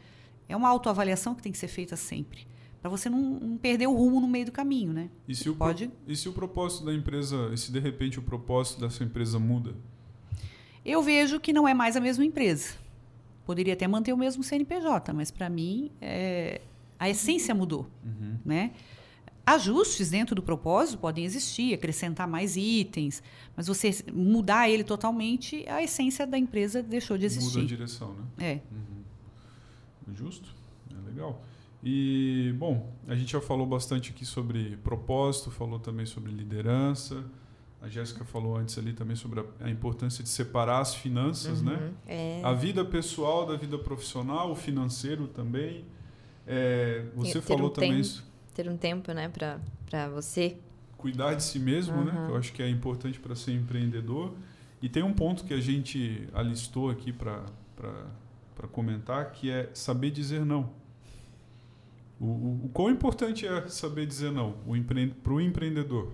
é 0.47 0.55
uma 0.55 0.69
autoavaliação 0.69 1.33
que 1.35 1.41
tem 1.41 1.51
que 1.51 1.57
ser 1.57 1.67
feita 1.67 1.95
sempre. 1.95 2.47
Para 2.81 2.89
você 2.89 3.09
não, 3.09 3.19
não, 3.19 3.57
perder 3.57 3.87
o 3.87 3.93
rumo 3.93 4.19
no 4.19 4.27
meio 4.27 4.45
do 4.45 4.51
caminho, 4.51 4.91
né? 4.91 5.09
E 5.27 5.35
se, 5.35 5.49
o 5.49 5.55
Pode... 5.55 5.87
Pro, 5.87 5.97
e 6.07 6.15
se 6.15 6.27
o 6.27 6.33
propósito 6.33 6.85
da 6.85 6.93
empresa, 6.93 7.51
e 7.53 7.57
se 7.57 7.71
de 7.71 7.79
repente 7.79 8.17
o 8.17 8.23
propósito 8.23 8.81
dessa 8.81 9.03
empresa 9.03 9.37
muda? 9.37 9.75
Eu 10.83 11.03
vejo 11.03 11.39
que 11.39 11.53
não 11.53 11.67
é 11.67 11.73
mais 11.73 11.95
a 11.95 11.99
mesma 11.99 12.25
empresa. 12.25 12.73
Poderia 13.45 13.73
até 13.73 13.87
manter 13.87 14.13
o 14.13 14.17
mesmo 14.17 14.43
CNPJ, 14.43 15.13
mas 15.13 15.29
para 15.29 15.47
mim 15.47 15.91
é, 16.01 16.61
a 16.97 17.07
essência 17.09 17.53
mudou, 17.53 17.87
uhum. 18.03 18.37
né? 18.43 18.71
Ajustes 19.45 20.09
dentro 20.09 20.35
do 20.35 20.41
propósito 20.41 20.99
podem 20.99 21.25
existir, 21.25 21.73
acrescentar 21.73 22.27
mais 22.27 22.55
itens, 22.55 23.23
mas 23.55 23.67
você 23.67 23.91
mudar 24.13 24.69
ele 24.69 24.83
totalmente, 24.83 25.67
a 25.67 25.81
essência 25.81 26.27
da 26.27 26.37
empresa 26.37 26.83
deixou 26.83 27.17
de 27.17 27.25
existir. 27.25 27.59
Muda 27.59 27.61
a 27.61 27.67
direção, 27.67 28.13
né? 28.13 28.25
É. 28.37 28.59
Uhum. 28.71 30.15
Justo, 30.15 30.53
é 30.91 31.09
legal. 31.09 31.41
E, 31.83 32.53
bom, 32.57 32.93
a 33.07 33.15
gente 33.15 33.31
já 33.31 33.41
falou 33.41 33.65
bastante 33.65 34.11
aqui 34.11 34.25
sobre 34.25 34.77
propósito, 34.77 35.49
falou 35.49 35.79
também 35.79 36.05
sobre 36.05 36.31
liderança. 36.31 37.23
A 37.81 37.89
Jéssica 37.89 38.23
falou 38.23 38.55
antes 38.55 38.77
ali 38.77 38.93
também 38.93 39.15
sobre 39.15 39.39
a, 39.39 39.45
a 39.61 39.69
importância 39.69 40.23
de 40.23 40.29
separar 40.29 40.81
as 40.81 40.93
finanças, 40.93 41.63
né? 41.63 41.71
uhum. 41.71 41.79
né? 41.79 41.93
É. 42.05 42.41
A 42.43 42.53
vida 42.53 42.85
pessoal 42.85 43.47
da 43.47 43.55
vida 43.55 43.77
profissional, 43.79 44.51
o 44.51 44.55
financeiro 44.55 45.27
também. 45.27 45.83
É, 46.45 47.05
você 47.15 47.41
falou 47.41 47.69
um 47.69 47.73
também 47.73 47.91
tempo, 47.91 48.01
isso. 48.01 48.30
Ter 48.61 48.69
um 48.69 48.77
tempo, 48.77 49.11
né, 49.11 49.27
para 49.27 50.07
você 50.09 50.55
cuidar 50.95 51.33
de 51.33 51.41
si 51.41 51.57
mesmo, 51.57 51.95
uhum. 51.95 52.03
né? 52.05 52.11
Que 52.11 52.31
eu 52.31 52.37
acho 52.37 52.53
que 52.53 52.61
é 52.61 52.69
importante 52.69 53.19
para 53.19 53.33
ser 53.33 53.53
empreendedor. 53.53 54.35
E 54.79 54.87
tem 54.87 55.01
um 55.01 55.13
ponto 55.13 55.43
que 55.43 55.53
a 55.53 55.59
gente 55.59 56.27
alistou 56.31 56.91
aqui 56.91 57.11
para 57.11 57.43
comentar, 58.71 59.31
que 59.31 59.49
é 59.49 59.71
saber 59.73 60.11
dizer 60.11 60.45
não. 60.45 60.69
O, 62.19 62.25
o, 62.25 62.65
o 62.65 62.69
quão 62.69 62.91
importante 62.91 63.47
é 63.47 63.67
saber 63.67 64.05
dizer 64.05 64.31
não 64.31 64.55
para 65.23 65.33
o 65.33 65.41
empreendedor, 65.41 66.11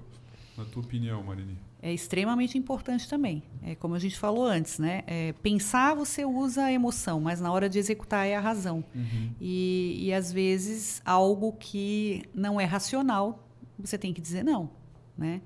na 0.57 0.63
tua 0.63 0.81
opinião, 0.81 1.21
Marini? 1.21 1.57
É 1.81 1.93
extremamente 1.93 2.57
importante 2.57 3.07
também. 3.07 3.43
É 3.61 3.75
como 3.75 3.93
a 3.93 3.99
gente 3.99 4.17
falou 4.17 4.45
antes, 4.45 4.79
né? 4.79 5.03
É, 5.05 5.33
pensar 5.43 5.93
você 5.93 6.25
usa 6.25 6.63
a 6.63 6.71
emoção, 6.71 7.21
mas 7.21 7.39
na 7.39 7.51
hora 7.51 7.69
de 7.69 7.77
executar 7.77 8.27
é 8.27 8.35
a 8.35 8.39
razão. 8.39 8.83
Uhum. 8.95 9.31
E, 9.39 9.97
e 10.01 10.13
às 10.13 10.33
vezes 10.33 11.01
algo 11.05 11.53
que 11.53 12.23
não 12.33 12.59
é 12.59 12.65
racional 12.65 13.47
você 13.79 13.97
tem 13.97 14.13
que 14.13 14.21
dizer 14.21 14.43
não, 14.43 14.69
né? 15.17 15.41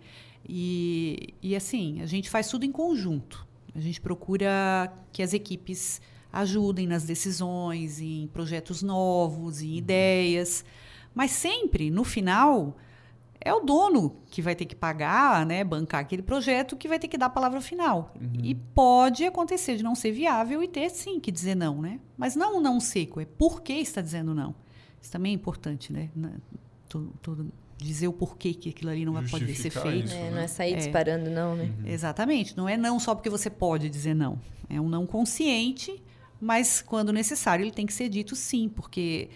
E, 0.48 1.34
e 1.42 1.56
assim, 1.56 2.02
a 2.02 2.06
gente 2.06 2.30
faz 2.30 2.48
tudo 2.48 2.66
em 2.66 2.72
conjunto. 2.72 3.46
A 3.76 3.80
gente 3.80 4.02
procura 4.02 4.92
que 5.12 5.22
as 5.22 5.34
equipes 5.34 6.02
ajudem 6.32 6.88
nas 6.88 7.04
decisões, 7.04 8.00
em 8.00 8.28
projetos 8.34 8.82
novos, 8.82 9.62
em 9.62 9.72
uhum. 9.72 9.76
ideias, 9.76 10.64
mas 11.14 11.32
sempre, 11.32 11.90
no 11.92 12.04
final, 12.04 12.78
é 13.44 13.54
o 13.54 13.60
dono 13.60 14.18
que 14.28 14.42
vai 14.42 14.56
ter 14.56 14.66
que 14.66 14.76
pagar, 14.76 15.46
né, 15.46 15.64
bancar 15.64 16.02
aquele 16.02 16.22
projeto, 16.22 16.78
que 16.78 16.88
vai 16.88 17.00
ter 17.00 17.08
que 17.08 17.18
dar 17.18 17.26
a 17.26 17.30
palavra 17.30 17.60
final. 17.60 18.14
Uhum. 18.20 18.34
E 18.44 18.54
pode 18.54 19.26
acontecer 19.26 19.76
de 19.76 19.84
não 19.84 19.96
ser 19.96 20.12
viável 20.12 20.64
e 20.64 20.68
ter 20.68 20.90
sim 20.90 21.20
que 21.20 21.32
dizer 21.32 21.56
não, 21.56 21.82
né? 21.82 22.00
Mas 22.16 22.36
não 22.36 22.58
um 22.58 22.62
não 22.62 22.80
seco, 22.80 23.20
é 23.20 23.26
por 23.26 23.62
que 23.62 23.74
está 23.74 24.00
dizendo 24.00 24.36
não. 24.36 24.54
Isso 25.02 25.12
também 25.12 25.32
é 25.32 25.36
importante, 25.36 25.92
né? 25.92 26.10
Tudo, 26.88 27.52
dizer 27.78 28.08
o 28.08 28.14
porquê 28.14 28.54
que 28.54 28.70
aquilo 28.70 28.92
ali 28.92 29.04
não 29.04 29.14
vai 29.14 29.28
poder 29.28 29.56
ser 29.56 29.72
feito. 29.72 30.06
Isso, 30.06 30.14
é, 30.14 30.24
né? 30.24 30.32
Não 30.32 30.38
é 30.38 30.48
sair 30.48 30.74
é. 30.74 30.78
disparando, 30.78 31.30
não, 31.32 31.56
né? 31.56 31.72
Uhum. 31.80 31.88
Exatamente. 31.88 32.56
Não 32.56 32.70
é 32.70 32.78
não 32.78 33.00
só 33.00 33.16
porque 33.16 33.30
você 33.30 33.50
pode 33.50 33.90
dizer 33.90 34.14
não. 34.14 34.40
É 34.70 34.80
um 34.80 34.88
não 34.88 35.08
consciente, 35.08 36.02
mas 36.40 36.82
quando 36.82 37.12
necessário 37.12 37.64
ele 37.64 37.72
tem 37.72 37.88
que 37.88 37.94
ser 37.94 38.08
dito 38.08 38.36
sim, 38.36 38.70
porque 38.70 39.30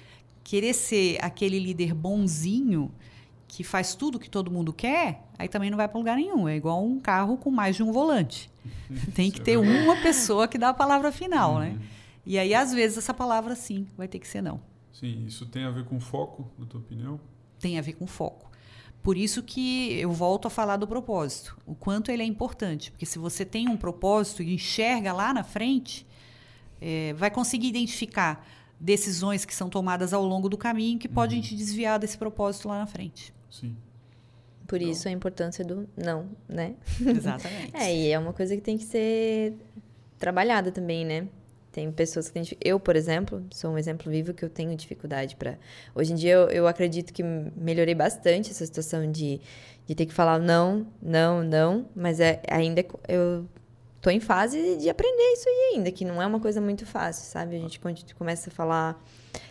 querer 0.44 0.74
ser 0.74 1.18
aquele 1.22 1.58
líder 1.58 1.96
bonzinho 1.96 2.92
que 3.56 3.64
faz 3.64 3.96
tudo 3.96 4.20
que 4.20 4.30
todo 4.30 4.52
mundo 4.52 4.74
quer, 4.74 5.24
aí 5.40 5.48
também 5.48 5.70
não 5.70 5.78
vai 5.78 5.88
para 5.88 5.98
lugar 5.98 6.18
nenhum. 6.18 6.46
É 6.46 6.58
igual 6.58 6.86
um 6.86 7.00
carro 7.00 7.38
com 7.38 7.50
mais 7.50 7.78
de 7.78 7.84
um 7.84 7.90
volante. 7.90 8.52
tem 9.16 9.32
que 9.32 9.40
é 9.40 9.44
ter 9.44 9.58
uma 9.58 9.96
pessoa 10.02 10.46
que 10.46 10.58
dá 10.58 10.70
a 10.70 10.74
palavra 10.74 11.10
final, 11.10 11.60
né? 11.60 11.70
uhum. 11.70 11.74
né? 11.76 11.86
E 12.26 12.38
aí, 12.38 12.54
às 12.54 12.74
vezes, 12.74 12.98
essa 12.98 13.14
palavra 13.14 13.56
sim 13.56 13.88
vai 13.96 14.10
ter 14.10 14.20
que 14.20 14.28
ser 14.28 14.42
não. 14.42 14.60
Sim, 14.92 15.24
isso 15.26 15.46
tem 15.46 15.64
a 15.64 15.72
ver 15.72 15.86
com 15.86 16.02
foco, 16.02 16.52
na 16.60 16.66
tua 16.66 16.82
opinião? 16.82 17.18
Tem 17.58 17.80
a 17.80 17.82
ver 17.82 17.94
com 17.94 18.06
foco. 18.06 18.52
Por 19.02 19.16
isso 19.16 19.42
que 19.42 19.94
eu 19.94 20.12
volto 20.12 20.48
a 20.48 20.50
falar 20.50 20.76
do 20.76 20.88
propósito, 20.88 21.58
o 21.66 21.76
quanto 21.76 22.12
ele 22.12 22.24
é 22.24 22.26
importante. 22.26 22.92
Porque 22.92 23.06
se 23.06 23.18
você 23.18 23.46
tem 23.46 23.70
um 23.70 23.78
propósito 23.78 24.44
e 24.44 24.54
enxerga 24.54 25.14
lá 25.14 25.34
na 25.34 25.44
frente, 25.44 26.06
é, 26.82 27.14
vai 27.14 27.32
conseguir 27.32 27.68
identificar 27.68 28.46
decisões 28.78 29.46
que 29.46 29.56
são 29.56 29.70
tomadas 29.70 30.12
ao 30.12 30.26
longo 30.26 30.50
do 30.50 30.58
caminho 30.58 31.00
que 31.00 31.08
podem 31.08 31.40
te 31.40 31.56
desviar 31.56 32.00
desse 32.00 32.18
propósito 32.18 32.68
lá 32.68 32.80
na 32.80 32.88
frente. 32.88 33.35
Sim. 33.60 33.76
Por 34.68 34.82
isso 34.82 35.08
a 35.08 35.12
importância 35.12 35.64
do 35.64 35.88
não, 35.96 36.28
né? 36.50 36.74
Exatamente. 37.00 37.72
É, 37.78 37.96
e 37.96 38.12
é 38.12 38.18
uma 38.18 38.34
coisa 38.34 38.56
que 38.56 38.62
tem 38.62 38.78
que 38.78 38.84
ser 38.84 39.54
trabalhada 40.18 40.72
também, 40.72 41.06
né? 41.06 41.28
Tem 41.72 41.92
pessoas 41.92 42.30
que 42.30 42.34
têm. 42.34 42.58
Eu, 42.64 42.80
por 42.80 42.96
exemplo, 42.96 43.44
sou 43.52 43.72
um 43.72 43.78
exemplo 43.78 44.10
vivo 44.12 44.34
que 44.34 44.44
eu 44.44 44.50
tenho 44.50 44.76
dificuldade 44.76 45.36
para. 45.36 45.58
Hoje 45.94 46.14
em 46.14 46.16
dia 46.16 46.32
eu, 46.34 46.48
eu 46.50 46.68
acredito 46.68 47.14
que 47.14 47.22
melhorei 47.22 47.94
bastante 47.94 48.50
essa 48.50 48.66
situação 48.66 49.12
de, 49.12 49.40
de 49.86 49.94
ter 49.94 50.06
que 50.06 50.14
falar 50.14 50.40
não, 50.40 50.88
não, 51.02 51.44
não, 51.44 51.86
mas 51.96 52.20
é, 52.20 52.42
ainda 52.50 52.82
co- 52.82 53.00
eu 53.08 53.46
tô 54.06 54.12
em 54.12 54.20
fase 54.20 54.78
de 54.78 54.88
aprender 54.88 55.34
isso 55.34 55.50
aí 55.50 55.74
ainda, 55.74 55.92
que 55.92 56.06
não 56.06 56.22
é 56.22 56.28
uma 56.28 56.40
coisa 56.40 56.62
muito 56.62 56.86
fácil, 56.86 57.26
sabe? 57.26 57.56
A 57.56 57.60
gente 57.60 57.80
começa 58.14 58.52
a 58.52 58.54
falar 58.54 59.04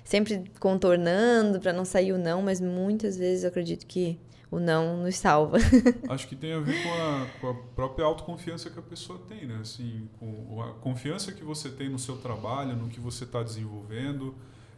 sempre 0.04 0.44
contornando 0.60 1.58
para 1.58 1.72
não 1.72 1.84
sair 1.84 2.12
o 2.12 2.18
não, 2.18 2.40
mas 2.40 2.60
muitas 2.60 3.18
vezes 3.18 3.42
eu 3.42 3.48
acredito 3.48 3.84
que 3.84 4.16
o 4.52 4.60
não 4.60 5.02
nos 5.02 5.16
salva. 5.16 5.58
Acho 6.08 6.28
que 6.28 6.36
tem 6.36 6.52
a 6.52 6.60
ver 6.60 6.80
com 6.84 6.92
a, 6.92 7.26
com 7.40 7.48
a 7.48 7.54
própria 7.74 8.06
autoconfiança 8.06 8.70
que 8.70 8.78
a 8.78 8.82
pessoa 8.82 9.18
tem, 9.28 9.44
né? 9.44 9.58
Assim, 9.60 10.08
com 10.20 10.62
a 10.62 10.72
confiança 10.74 11.32
que 11.32 11.42
você 11.42 11.68
tem 11.68 11.88
no 11.88 11.98
seu 11.98 12.16
trabalho, 12.18 12.76
no 12.76 12.88
que 12.88 13.00
você 13.00 13.24
está 13.24 13.42
desenvolvendo. 13.42 14.36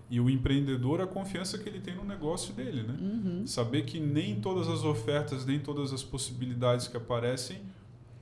E 0.09 0.19
o 0.19 0.31
empreendedor, 0.31 1.03
a 1.03 1.07
confiança 1.07 1.59
que 1.59 1.69
ele 1.69 1.81
tem 1.81 1.95
no 1.95 2.05
negócio 2.05 2.55
dele, 2.55 2.83
né? 2.83 2.97
Uhum. 2.99 3.47
Saber 3.47 3.85
que 3.85 4.01
nem 4.01 4.41
todas 4.41 4.69
as 4.69 4.85
ofertas, 4.85 5.45
nem 5.45 5.61
todas 5.61 5.93
as 5.93 6.03
possibilidades 6.03 6.89
que 6.89 6.97
aparecem 6.97 7.61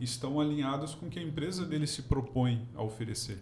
estão 0.01 0.41
alinhadas 0.41 0.95
com 0.95 1.07
o 1.07 1.11
que 1.11 1.19
a 1.19 1.23
empresa 1.23 1.65
dele 1.65 1.87
se 1.87 2.03
propõe 2.03 2.67
a 2.75 2.83
oferecer. 2.83 3.39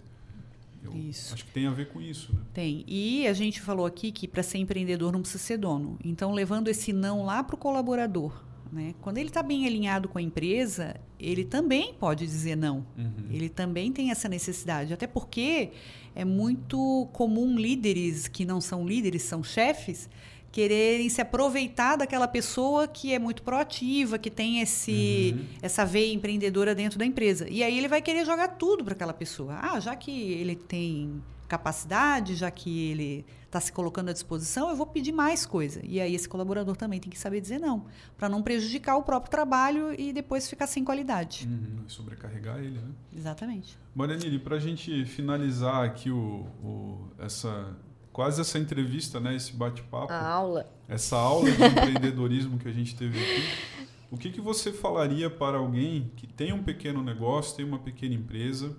Eu 0.84 0.92
Isso. 0.96 1.32
acho 1.32 1.44
que 1.44 1.52
tem 1.52 1.66
a 1.66 1.70
ver 1.70 1.88
com 1.88 2.00
isso, 2.00 2.32
né? 2.32 2.40
Tem. 2.52 2.84
E 2.88 3.26
a 3.28 3.32
gente 3.32 3.60
falou 3.60 3.86
aqui 3.86 4.10
que 4.10 4.26
para 4.26 4.42
ser 4.42 4.58
empreendedor 4.58 5.12
não 5.12 5.20
precisa 5.20 5.42
ser 5.42 5.56
dono. 5.56 5.96
Então, 6.04 6.32
levando 6.32 6.68
esse 6.68 6.92
não 6.92 7.24
lá 7.24 7.42
para 7.44 7.54
o 7.54 7.58
colaborador. 7.58 8.42
Né? 8.72 8.94
Quando 9.02 9.18
ele 9.18 9.28
está 9.28 9.42
bem 9.42 9.66
alinhado 9.66 10.08
com 10.08 10.18
a 10.18 10.22
empresa, 10.22 10.96
ele 11.20 11.44
também 11.44 11.92
pode 11.92 12.24
dizer 12.24 12.56
não. 12.56 12.86
Ele 13.30 13.50
também 13.50 13.92
tem 13.92 14.10
essa 14.10 14.28
necessidade. 14.28 14.94
Até 14.94 15.06
porque 15.06 15.72
é 16.14 16.24
muito 16.24 17.06
comum 17.12 17.54
líderes 17.54 18.26
que 18.26 18.46
não 18.46 18.60
são 18.62 18.86
líderes, 18.86 19.22
são 19.22 19.44
chefes, 19.44 20.08
quererem 20.52 21.08
se 21.08 21.20
aproveitar 21.20 21.96
daquela 21.96 22.28
pessoa 22.28 22.86
que 22.86 23.12
é 23.12 23.18
muito 23.18 23.42
proativa, 23.42 24.18
que 24.18 24.30
tem 24.30 24.60
esse, 24.60 25.34
Uhum. 25.36 25.44
essa 25.62 25.84
veia 25.84 26.12
empreendedora 26.12 26.74
dentro 26.74 26.98
da 26.98 27.06
empresa. 27.06 27.48
E 27.48 27.62
aí 27.62 27.76
ele 27.76 27.88
vai 27.88 28.02
querer 28.02 28.24
jogar 28.26 28.48
tudo 28.48 28.84
para 28.84 28.92
aquela 28.92 29.14
pessoa. 29.14 29.58
Ah, 29.60 29.80
já 29.80 29.96
que 29.96 30.10
ele 30.10 30.54
tem 30.54 31.22
capacidade, 31.48 32.34
já 32.34 32.50
que 32.50 32.90
ele 32.90 33.24
está 33.46 33.60
se 33.60 33.70
colocando 33.72 34.08
à 34.08 34.12
disposição, 34.12 34.70
eu 34.70 34.76
vou 34.76 34.86
pedir 34.86 35.12
mais 35.12 35.44
coisa. 35.44 35.80
E 35.84 36.00
aí 36.00 36.14
esse 36.14 36.26
colaborador 36.28 36.74
também 36.76 36.98
tem 36.98 37.10
que 37.10 37.18
saber 37.18 37.40
dizer 37.40 37.58
não, 37.58 37.84
para 38.16 38.26
não 38.28 38.42
prejudicar 38.42 38.96
o 38.96 39.02
próprio 39.02 39.30
trabalho 39.30 39.94
e 39.98 40.12
depois 40.12 40.48
ficar 40.48 40.66
sem 40.66 40.82
qualidade. 40.82 41.46
Uhum. 41.46 41.84
Sobrecarregar 41.86 42.58
ele, 42.58 42.78
né? 42.78 42.88
Exatamente. 43.14 43.78
Marianine, 43.94 44.38
para 44.38 44.56
a 44.56 44.60
gente 44.60 45.04
finalizar 45.04 45.84
aqui 45.84 46.10
o, 46.10 46.46
o- 46.64 47.08
essa 47.18 47.76
quase 48.12 48.40
essa 48.40 48.58
entrevista, 48.58 49.18
né, 49.18 49.34
esse 49.34 49.52
bate-papo, 49.54 50.12
A 50.12 50.28
aula. 50.28 50.70
essa 50.88 51.16
aula 51.16 51.50
de 51.50 51.64
empreendedorismo 51.64 52.58
que 52.58 52.68
a 52.68 52.72
gente 52.72 52.94
teve 52.94 53.18
aqui, 53.18 53.88
o 54.10 54.18
que, 54.18 54.30
que 54.30 54.40
você 54.40 54.72
falaria 54.72 55.30
para 55.30 55.56
alguém 55.56 56.10
que 56.16 56.26
tem 56.26 56.52
um 56.52 56.62
pequeno 56.62 57.02
negócio, 57.02 57.56
tem 57.56 57.64
uma 57.64 57.78
pequena 57.78 58.14
empresa 58.14 58.76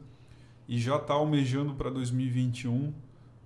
e 0.67 0.77
já 0.77 0.97
está 0.97 1.15
almejando 1.15 1.73
para 1.73 1.89
2021 1.89 2.93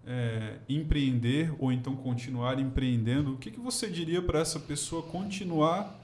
é, 0.06 0.58
empreender 0.68 1.54
ou 1.60 1.72
então 1.72 1.96
continuar 1.96 2.60
empreendendo? 2.60 3.34
O 3.34 3.38
que, 3.38 3.52
que 3.52 3.60
você 3.60 3.90
diria 3.90 4.22
para 4.22 4.40
essa 4.40 4.60
pessoa 4.60 5.02
continuar 5.02 5.98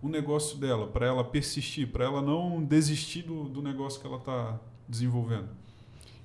o 0.00 0.08
negócio 0.08 0.58
dela, 0.58 0.86
para 0.86 1.06
ela 1.06 1.24
persistir, 1.24 1.88
para 1.88 2.04
ela 2.04 2.22
não 2.22 2.62
desistir 2.62 3.22
do, 3.22 3.48
do 3.48 3.60
negócio 3.60 4.00
que 4.00 4.06
ela 4.06 4.18
está 4.18 4.60
desenvolvendo? 4.88 5.48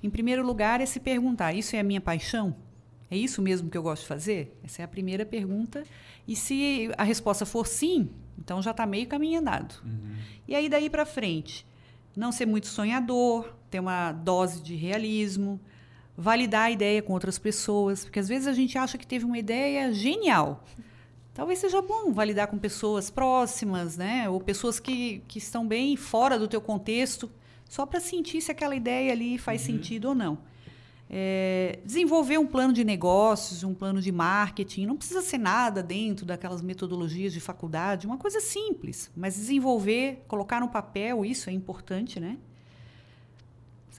Em 0.02 0.10
primeiro 0.10 0.46
lugar, 0.46 0.80
é 0.80 0.86
se 0.86 1.00
perguntar: 1.00 1.52
isso 1.54 1.74
é 1.74 1.80
a 1.80 1.84
minha 1.84 2.00
paixão? 2.00 2.54
É 3.12 3.16
isso 3.16 3.42
mesmo 3.42 3.68
que 3.68 3.76
eu 3.76 3.82
gosto 3.82 4.00
de 4.04 4.08
fazer? 4.08 4.58
Essa 4.64 4.80
é 4.80 4.84
a 4.86 4.88
primeira 4.88 5.26
pergunta. 5.26 5.84
E 6.26 6.34
se 6.34 6.90
a 6.96 7.04
resposta 7.04 7.44
for 7.44 7.66
sim, 7.66 8.08
então 8.38 8.62
já 8.62 8.70
está 8.70 8.86
meio 8.86 9.06
caminho 9.06 9.38
andado. 9.38 9.74
E 10.48 10.54
aí, 10.54 10.66
daí 10.66 10.88
para 10.88 11.04
frente, 11.04 11.66
não 12.16 12.32
ser 12.32 12.46
muito 12.46 12.68
sonhador, 12.68 13.52
ter 13.70 13.80
uma 13.80 14.12
dose 14.12 14.62
de 14.62 14.74
realismo, 14.74 15.60
validar 16.16 16.62
a 16.62 16.70
ideia 16.70 17.02
com 17.02 17.12
outras 17.12 17.38
pessoas, 17.38 18.02
porque 18.02 18.18
às 18.18 18.28
vezes 18.28 18.48
a 18.48 18.54
gente 18.54 18.78
acha 18.78 18.96
que 18.96 19.06
teve 19.06 19.26
uma 19.26 19.36
ideia 19.36 19.92
genial. 19.92 20.64
Talvez 21.34 21.58
seja 21.58 21.82
bom 21.82 22.14
validar 22.14 22.46
com 22.46 22.56
pessoas 22.56 23.10
próximas, 23.10 23.98
né? 23.98 24.26
Ou 24.26 24.40
pessoas 24.40 24.80
que, 24.80 25.22
que 25.28 25.36
estão 25.36 25.68
bem 25.68 25.98
fora 25.98 26.38
do 26.38 26.48
teu 26.48 26.62
contexto, 26.62 27.30
só 27.68 27.84
para 27.84 28.00
sentir 28.00 28.40
se 28.40 28.50
aquela 28.50 28.74
ideia 28.74 29.12
ali 29.12 29.36
faz 29.36 29.60
sentido 29.60 30.08
ou 30.08 30.14
não. 30.14 30.38
É, 31.14 31.78
desenvolver 31.84 32.38
um 32.38 32.46
plano 32.46 32.72
de 32.72 32.82
negócios, 32.82 33.62
um 33.62 33.74
plano 33.74 34.00
de 34.00 34.10
marketing, 34.10 34.86
não 34.86 34.96
precisa 34.96 35.20
ser 35.20 35.36
nada 35.36 35.82
dentro 35.82 36.24
daquelas 36.24 36.62
metodologias 36.62 37.34
de 37.34 37.40
faculdade, 37.40 38.06
uma 38.06 38.16
coisa 38.16 38.40
simples, 38.40 39.10
mas 39.14 39.34
desenvolver, 39.34 40.24
colocar 40.26 40.58
no 40.58 40.68
papel, 40.68 41.22
isso 41.22 41.50
é 41.50 41.52
importante, 41.52 42.18
né? 42.18 42.38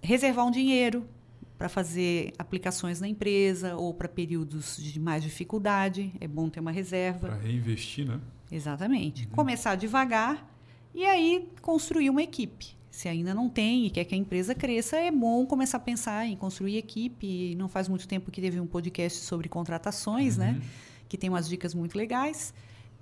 Reservar 0.01 0.47
um 0.47 0.51
dinheiro 0.51 1.07
para 1.55 1.69
fazer 1.69 2.33
aplicações 2.39 2.99
na 2.99 3.07
empresa 3.07 3.75
ou 3.75 3.93
para 3.93 4.09
períodos 4.09 4.75
de 4.77 4.99
mais 4.99 5.21
dificuldade, 5.21 6.11
é 6.19 6.27
bom 6.27 6.49
ter 6.49 6.61
uma 6.61 6.71
reserva. 6.71 7.27
Para 7.27 7.37
reinvestir, 7.37 8.07
né? 8.07 8.19
Exatamente. 8.51 9.27
Começar 9.27 9.75
devagar 9.75 10.49
e 10.95 11.05
aí 11.05 11.47
construir 11.61 12.09
uma 12.09 12.23
equipe. 12.23 12.75
Se 12.93 13.09
ainda 13.09 13.33
não 13.33 13.49
tem 13.49 13.87
e 13.87 13.89
quer 13.89 14.05
que 14.05 14.13
a 14.13 14.17
empresa 14.17 14.53
cresça, 14.53 14.97
é 14.97 15.09
bom 15.09 15.47
começar 15.47 15.77
a 15.77 15.79
pensar 15.79 16.27
em 16.27 16.37
construir 16.37 16.77
equipe. 16.77 17.55
Não 17.55 17.67
faz 17.67 17.87
muito 17.89 18.07
tempo 18.07 18.29
que 18.29 18.39
teve 18.39 18.59
um 18.59 18.67
podcast 18.67 19.17
sobre 19.21 19.49
contratações, 19.49 20.37
né? 20.37 20.61
Que 21.09 21.17
tem 21.17 21.27
umas 21.27 21.49
dicas 21.49 21.73
muito 21.73 21.97
legais. 21.97 22.53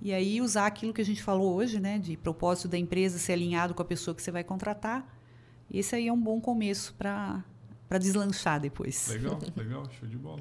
E 0.01 0.13
aí 0.13 0.39
usar 0.39 0.65
aquilo 0.65 0.93
que 0.93 1.01
a 1.01 1.05
gente 1.05 1.21
falou 1.21 1.53
hoje, 1.53 1.77
né? 1.77 1.99
De 1.99 2.15
propósito 2.15 2.69
da 2.69 2.77
empresa 2.77 3.19
ser 3.19 3.33
alinhado 3.33 3.73
com 3.73 3.81
a 3.81 3.85
pessoa 3.85 4.15
que 4.15 4.21
você 4.21 4.31
vai 4.31 4.45
contratar. 4.45 5.05
Esse 5.69 5.93
aí 5.93 6.07
é 6.07 6.13
um 6.13 6.21
bom 6.21 6.39
começo 6.39 6.93
para 6.93 7.43
para 7.89 7.97
deslanchar 7.97 8.61
depois. 8.61 9.09
Legal, 9.09 9.39
legal, 9.57 9.91
show 9.99 10.07
de 10.07 10.15
bola. 10.15 10.39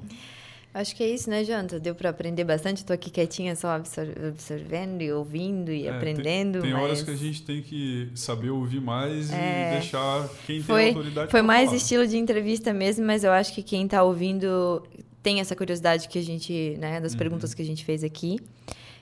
Acho 0.73 0.95
que 0.95 1.03
é 1.03 1.09
isso, 1.09 1.29
né, 1.29 1.43
Janta? 1.43 1.79
Deu 1.81 1.93
para 1.93 2.09
aprender 2.11 2.45
bastante. 2.45 2.85
Tô 2.85 2.93
aqui 2.93 3.09
quietinha, 3.09 3.55
só 3.57 3.69
absor- 3.71 4.07
observando 4.29 5.01
e 5.01 5.11
ouvindo 5.11 5.69
e 5.69 5.85
É, 5.85 5.89
aprendendo. 5.89 6.61
Tem, 6.61 6.71
tem 6.71 6.73
horas 6.79 6.99
mas 6.99 7.03
que 7.03 7.11
a 7.11 7.15
gente 7.15 7.41
tem 7.43 7.61
que 7.61 8.09
saber 8.15 8.51
ouvir 8.51 8.79
mais 8.79 9.29
É, 9.33 9.67
e 9.67 9.79
deixar 9.79 10.29
quem 10.47 10.57
tem 10.57 10.63
foi, 10.63 10.87
autoridade 10.89 11.29
foi 11.29 11.41
mais 11.41 11.65
falar. 11.65 11.77
estilo 11.77 12.07
de 12.07 12.17
entrevista 12.17 12.71
mesmo, 12.73 13.05
mas 13.05 13.25
eu 13.25 13.31
acho 13.33 13.53
que 13.53 13.61
quem 13.61 13.85
tá 13.85 14.01
ouvindo 14.01 14.81
tem 15.21 15.41
essa 15.41 15.55
curiosidade 15.57 16.07
que 16.07 16.17
a 16.17 16.21
gente, 16.23 16.77
né, 16.79 17.01
das 17.01 17.11
Uhum. 17.11 17.17
perguntas 17.19 17.53
que 17.53 17.61
a 17.61 17.65
gente 17.65 17.83
fez 17.83 18.01
aqui. 18.01 18.39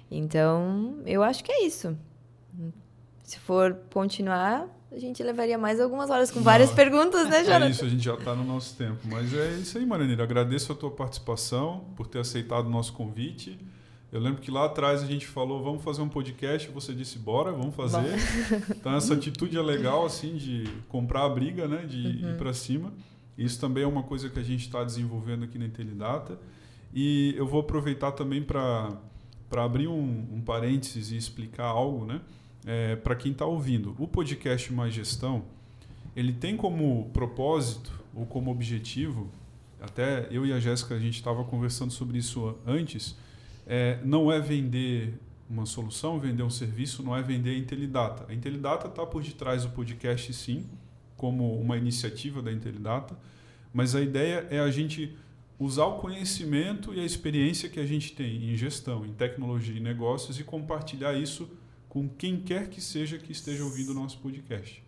Então, 0.10 0.96
eu 1.06 1.22
acho 1.22 1.44
que 1.44 1.52
é 1.52 1.66
isso. 1.66 1.96
Se 3.22 3.38
for 3.40 3.78
continuar, 3.94 4.68
a 4.92 4.98
gente 4.98 5.22
levaria 5.22 5.58
mais 5.58 5.80
algumas 5.80 6.10
horas 6.10 6.32
com 6.32 6.40
Não, 6.40 6.44
várias 6.44 6.72
perguntas, 6.72 7.30
né, 7.30 7.42
É 7.42 7.44
Jonathan? 7.44 7.70
isso, 7.70 7.86
a 7.86 7.90
gente 7.90 8.04
já 8.04 8.16
está 8.16 8.34
no 8.36 8.44
nosso 8.44 8.76
tempo. 8.76 8.98
Mas 9.06 9.34
é 9.34 9.52
isso 9.54 9.78
aí, 9.78 9.86
Marineira. 9.86 10.24
Agradeço 10.24 10.72
a 10.72 10.76
tua 10.76 10.90
participação, 10.92 11.86
por 11.96 12.08
ter 12.08 12.20
aceitado 12.20 12.66
o 12.66 12.70
nosso 12.70 12.94
convite. 12.94 13.58
Eu 14.12 14.20
lembro 14.20 14.42
que 14.42 14.50
lá 14.50 14.66
atrás 14.66 15.04
a 15.04 15.06
gente 15.06 15.28
falou, 15.28 15.62
vamos 15.64 15.84
fazer 15.84 16.02
um 16.02 16.10
podcast, 16.10 16.68
você 16.72 16.94
disse, 16.94 17.20
bora, 17.20 17.52
vamos 17.52 17.76
fazer. 17.76 18.00
Então 18.76 18.96
essa 18.96 19.14
atitude 19.14 19.56
é 19.56 19.62
legal, 19.62 20.04
assim, 20.06 20.36
de 20.36 20.64
comprar 20.88 21.26
a 21.26 21.30
briga, 21.30 21.68
né? 21.68 21.86
De 21.86 21.98
Uhum. 22.24 22.32
ir 22.32 22.38
para 22.38 22.52
cima. 22.54 22.92
Isso 23.38 23.60
também 23.60 23.84
é 23.84 23.88
uma 23.88 24.02
coisa 24.04 24.28
que 24.30 24.40
a 24.40 24.44
gente 24.44 24.62
está 24.62 24.84
desenvolvendo 24.84 25.44
aqui 25.46 25.60
na 25.60 25.66
Intelidata. 25.66 26.40
E 26.92 27.36
eu 27.38 27.46
vou 27.46 27.60
aproveitar 27.62 28.12
também 28.14 28.42
para 28.42 28.92
abrir 29.56 29.88
um, 29.88 30.28
um 30.34 30.42
parênteses 30.42 31.12
e 31.12 31.16
explicar 31.16 31.66
algo, 31.68 32.04
né? 32.06 32.20
É, 32.66 32.96
para 32.98 33.16
quem 33.16 33.32
está 33.32 33.46
ouvindo. 33.46 33.96
O 33.98 34.08
podcast 34.08 34.72
Mais 34.74 34.94
Gestão, 34.94 35.46
ele 36.16 36.34
tem 36.34 36.58
como 36.58 37.10
propósito 37.14 37.92
ou 38.14 38.26
como 38.26 38.52
objetivo, 38.52 39.30
até 39.80 40.28
eu 40.30 40.46
e 40.46 40.52
a 40.52 40.60
Jéssica 40.60 40.96
a 40.96 41.00
gente 41.00 41.16
estava 41.16 41.44
conversando 41.44 41.92
sobre 41.92 42.18
isso 42.18 42.56
antes, 42.66 43.16
é, 43.66 44.00
não 44.04 44.32
é 44.32 44.40
vender 44.40 45.14
uma 45.50 45.66
solução, 45.66 46.20
vender 46.20 46.44
um 46.44 46.50
serviço, 46.50 47.02
não 47.02 47.16
é 47.16 47.22
vender 47.22 47.52
a 47.52 47.58
Intelidata. 47.58 48.26
A 48.30 48.34
Intelidata 48.34 48.88
está 48.88 49.06
por 49.06 49.24
detrás 49.24 49.64
do 49.64 49.70
podcast, 49.70 50.32
sim, 50.34 50.66
como 51.18 51.60
uma 51.60 51.78
iniciativa 51.78 52.42
da 52.42 52.52
Intelidata, 52.52 53.18
mas 53.74 53.96
a 53.96 54.02
ideia 54.02 54.48
é 54.50 54.60
a 54.60 54.70
gente 54.70 55.18
usar 55.60 55.86
o 55.86 56.00
conhecimento 56.00 56.94
e 56.94 57.00
a 57.00 57.04
experiência 57.04 57.68
que 57.68 57.80
a 57.80 57.86
gente 57.86 58.14
tem 58.14 58.52
em 58.52 58.56
gestão, 58.56 59.06
em 59.06 59.14
tecnologia 59.14 59.76
e 59.76 59.80
negócios 59.80 60.40
e 60.40 60.44
compartilhar 60.44 61.14
isso 61.14 61.50
com 61.90 62.08
quem 62.08 62.40
quer 62.40 62.70
que 62.70 62.80
seja 62.80 63.18
que 63.18 63.32
esteja 63.32 63.64
ouvindo 63.64 63.90
o 63.92 63.94
nosso 63.94 64.20
podcast. 64.20 64.82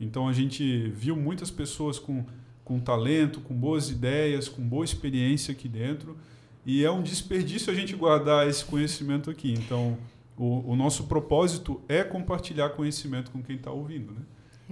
Então 0.00 0.28
a 0.28 0.32
gente 0.32 0.88
viu 0.88 1.16
muitas 1.16 1.50
pessoas 1.50 1.98
com, 1.98 2.26
com 2.64 2.80
talento, 2.80 3.40
com 3.40 3.54
boas 3.54 3.88
ideias, 3.88 4.48
com 4.48 4.60
boa 4.60 4.84
experiência 4.84 5.52
aqui 5.52 5.68
dentro 5.68 6.16
e 6.66 6.84
é 6.84 6.90
um 6.90 7.02
desperdício 7.02 7.72
a 7.72 7.74
gente 7.74 7.94
guardar 7.94 8.48
esse 8.48 8.64
conhecimento 8.64 9.30
aqui. 9.30 9.52
Então 9.52 9.96
o, 10.36 10.72
o 10.72 10.76
nosso 10.76 11.04
propósito 11.04 11.80
é 11.88 12.02
compartilhar 12.02 12.70
conhecimento 12.70 13.30
com 13.30 13.40
quem 13.40 13.56
está 13.56 13.70
ouvindo, 13.70 14.12
né? 14.12 14.22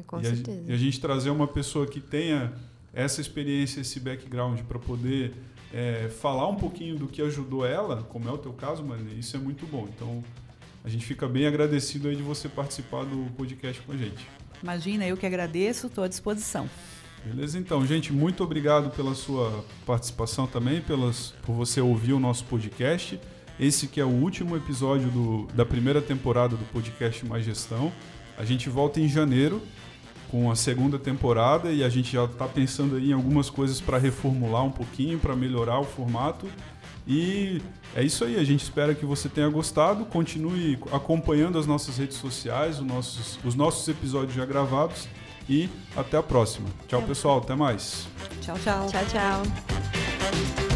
Com 0.06 0.20
e 0.20 0.24
certeza. 0.24 0.62
A, 0.66 0.70
e 0.70 0.74
a 0.74 0.76
gente 0.76 1.00
trazer 1.00 1.30
uma 1.30 1.46
pessoa 1.46 1.86
que 1.86 2.00
tenha 2.00 2.52
essa 2.92 3.20
experiência, 3.20 3.80
esse 3.80 4.00
background 4.00 4.60
para 4.62 4.78
poder 4.78 5.32
é, 5.72 6.08
falar 6.08 6.48
um 6.48 6.56
pouquinho 6.56 6.96
do 6.96 7.06
que 7.06 7.22
ajudou 7.22 7.64
ela, 7.64 8.02
como 8.02 8.28
é 8.28 8.32
o 8.32 8.38
teu 8.38 8.52
caso, 8.52 8.82
Marina, 8.82 9.12
isso 9.12 9.36
é 9.36 9.38
muito 9.38 9.66
bom. 9.66 9.88
Então, 9.94 10.24
a 10.84 10.88
gente 10.88 11.04
fica 11.04 11.28
bem 11.28 11.46
agradecido 11.46 12.08
aí 12.08 12.16
de 12.16 12.22
você 12.22 12.48
participar 12.48 13.04
do 13.04 13.30
podcast 13.36 13.80
com 13.82 13.92
a 13.92 13.96
gente. 13.96 14.26
Imagina, 14.62 15.06
eu 15.06 15.16
que 15.16 15.26
agradeço, 15.26 15.86
estou 15.86 16.04
à 16.04 16.08
disposição. 16.08 16.68
Beleza, 17.24 17.58
então, 17.58 17.86
gente, 17.86 18.12
muito 18.12 18.42
obrigado 18.42 18.90
pela 18.90 19.14
sua 19.14 19.64
participação 19.84 20.46
também, 20.46 20.80
pelas, 20.80 21.34
por 21.42 21.54
você 21.54 21.80
ouvir 21.80 22.14
o 22.14 22.20
nosso 22.20 22.44
podcast. 22.44 23.20
Esse 23.58 23.86
que 23.86 24.00
é 24.00 24.04
o 24.04 24.08
último 24.08 24.56
episódio 24.56 25.10
do, 25.10 25.46
da 25.54 25.66
primeira 25.66 26.00
temporada 26.00 26.56
do 26.56 26.64
podcast 26.72 27.26
Mais 27.26 27.44
Gestão. 27.44 27.92
A 28.38 28.44
gente 28.44 28.70
volta 28.70 29.00
em 29.00 29.08
janeiro 29.08 29.60
com 30.30 30.50
a 30.50 30.56
segunda 30.56 30.98
temporada 30.98 31.70
e 31.70 31.84
a 31.84 31.88
gente 31.90 32.12
já 32.12 32.24
está 32.24 32.48
pensando 32.48 32.96
aí 32.96 33.10
em 33.10 33.12
algumas 33.12 33.50
coisas 33.50 33.80
para 33.80 33.98
reformular 33.98 34.64
um 34.64 34.70
pouquinho, 34.70 35.18
para 35.18 35.36
melhorar 35.36 35.78
o 35.78 35.84
formato. 35.84 36.46
E 37.12 37.60
é 37.96 38.04
isso 38.04 38.24
aí, 38.24 38.36
a 38.38 38.44
gente 38.44 38.62
espera 38.62 38.94
que 38.94 39.04
você 39.04 39.28
tenha 39.28 39.48
gostado. 39.48 40.04
Continue 40.04 40.78
acompanhando 40.92 41.58
as 41.58 41.66
nossas 41.66 41.98
redes 41.98 42.16
sociais, 42.16 42.78
os 42.78 42.86
nossos, 42.86 43.36
os 43.44 43.56
nossos 43.56 43.88
episódios 43.88 44.32
já 44.32 44.46
gravados. 44.46 45.08
E 45.48 45.68
até 45.96 46.16
a 46.16 46.22
próxima. 46.22 46.68
Tchau, 46.86 47.02
pessoal. 47.02 47.38
Até 47.38 47.56
mais. 47.56 48.06
Tchau, 48.40 48.56
tchau. 48.62 48.86
Tchau, 48.86 49.04
tchau. 49.10 50.69